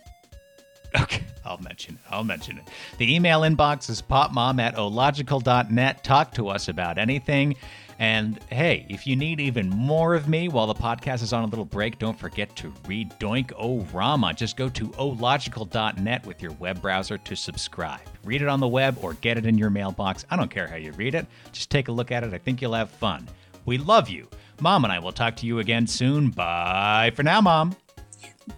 Okay, 0.99 1.23
I'll 1.45 1.57
mention 1.59 1.95
it. 1.95 2.01
I'll 2.11 2.23
mention 2.23 2.57
it. 2.57 2.65
The 2.97 3.13
email 3.13 3.41
inbox 3.41 3.89
is 3.89 4.01
popmom 4.01 4.59
at 4.59 4.77
ological.net. 4.77 6.03
Talk 6.03 6.33
to 6.33 6.49
us 6.49 6.67
about 6.67 6.97
anything. 6.97 7.55
And 8.01 8.39
hey, 8.49 8.87
if 8.89 9.05
you 9.05 9.15
need 9.15 9.39
even 9.39 9.69
more 9.69 10.15
of 10.15 10.27
me 10.27 10.47
while 10.47 10.65
the 10.65 10.73
podcast 10.73 11.21
is 11.21 11.33
on 11.33 11.43
a 11.43 11.45
little 11.45 11.65
break, 11.65 11.99
don't 11.99 12.17
forget 12.17 12.55
to 12.55 12.73
read 12.87 13.11
Doink 13.19 13.53
O 13.59 13.81
Rama. 13.93 14.33
Just 14.33 14.57
go 14.57 14.69
to 14.69 14.91
ological.net 14.97 16.25
with 16.25 16.41
your 16.41 16.51
web 16.53 16.81
browser 16.81 17.19
to 17.19 17.35
subscribe. 17.35 18.01
Read 18.23 18.41
it 18.41 18.47
on 18.47 18.59
the 18.59 18.67
web 18.67 18.97
or 19.01 19.13
get 19.13 19.37
it 19.37 19.45
in 19.45 19.55
your 19.55 19.69
mailbox. 19.69 20.25
I 20.31 20.35
don't 20.35 20.49
care 20.49 20.67
how 20.67 20.77
you 20.77 20.91
read 20.93 21.13
it. 21.13 21.27
Just 21.51 21.69
take 21.69 21.89
a 21.89 21.91
look 21.91 22.11
at 22.11 22.23
it. 22.23 22.33
I 22.33 22.39
think 22.39 22.59
you'll 22.59 22.73
have 22.73 22.89
fun. 22.89 23.29
We 23.65 23.77
love 23.77 24.09
you. 24.09 24.27
Mom 24.61 24.83
and 24.83 24.93
I 24.93 24.99
will 24.99 25.11
talk 25.11 25.35
to 25.37 25.47
you 25.47 25.57
again 25.57 25.87
soon. 25.87 26.29
Bye 26.29 27.11
for 27.15 27.23
now, 27.23 27.41
Mom. 27.41 27.75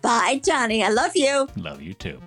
Bye, 0.01 0.41
Johnny. 0.43 0.83
I 0.83 0.89
love 0.89 1.15
you. 1.15 1.47
Love 1.55 1.81
you 1.81 1.93
too. 1.93 2.19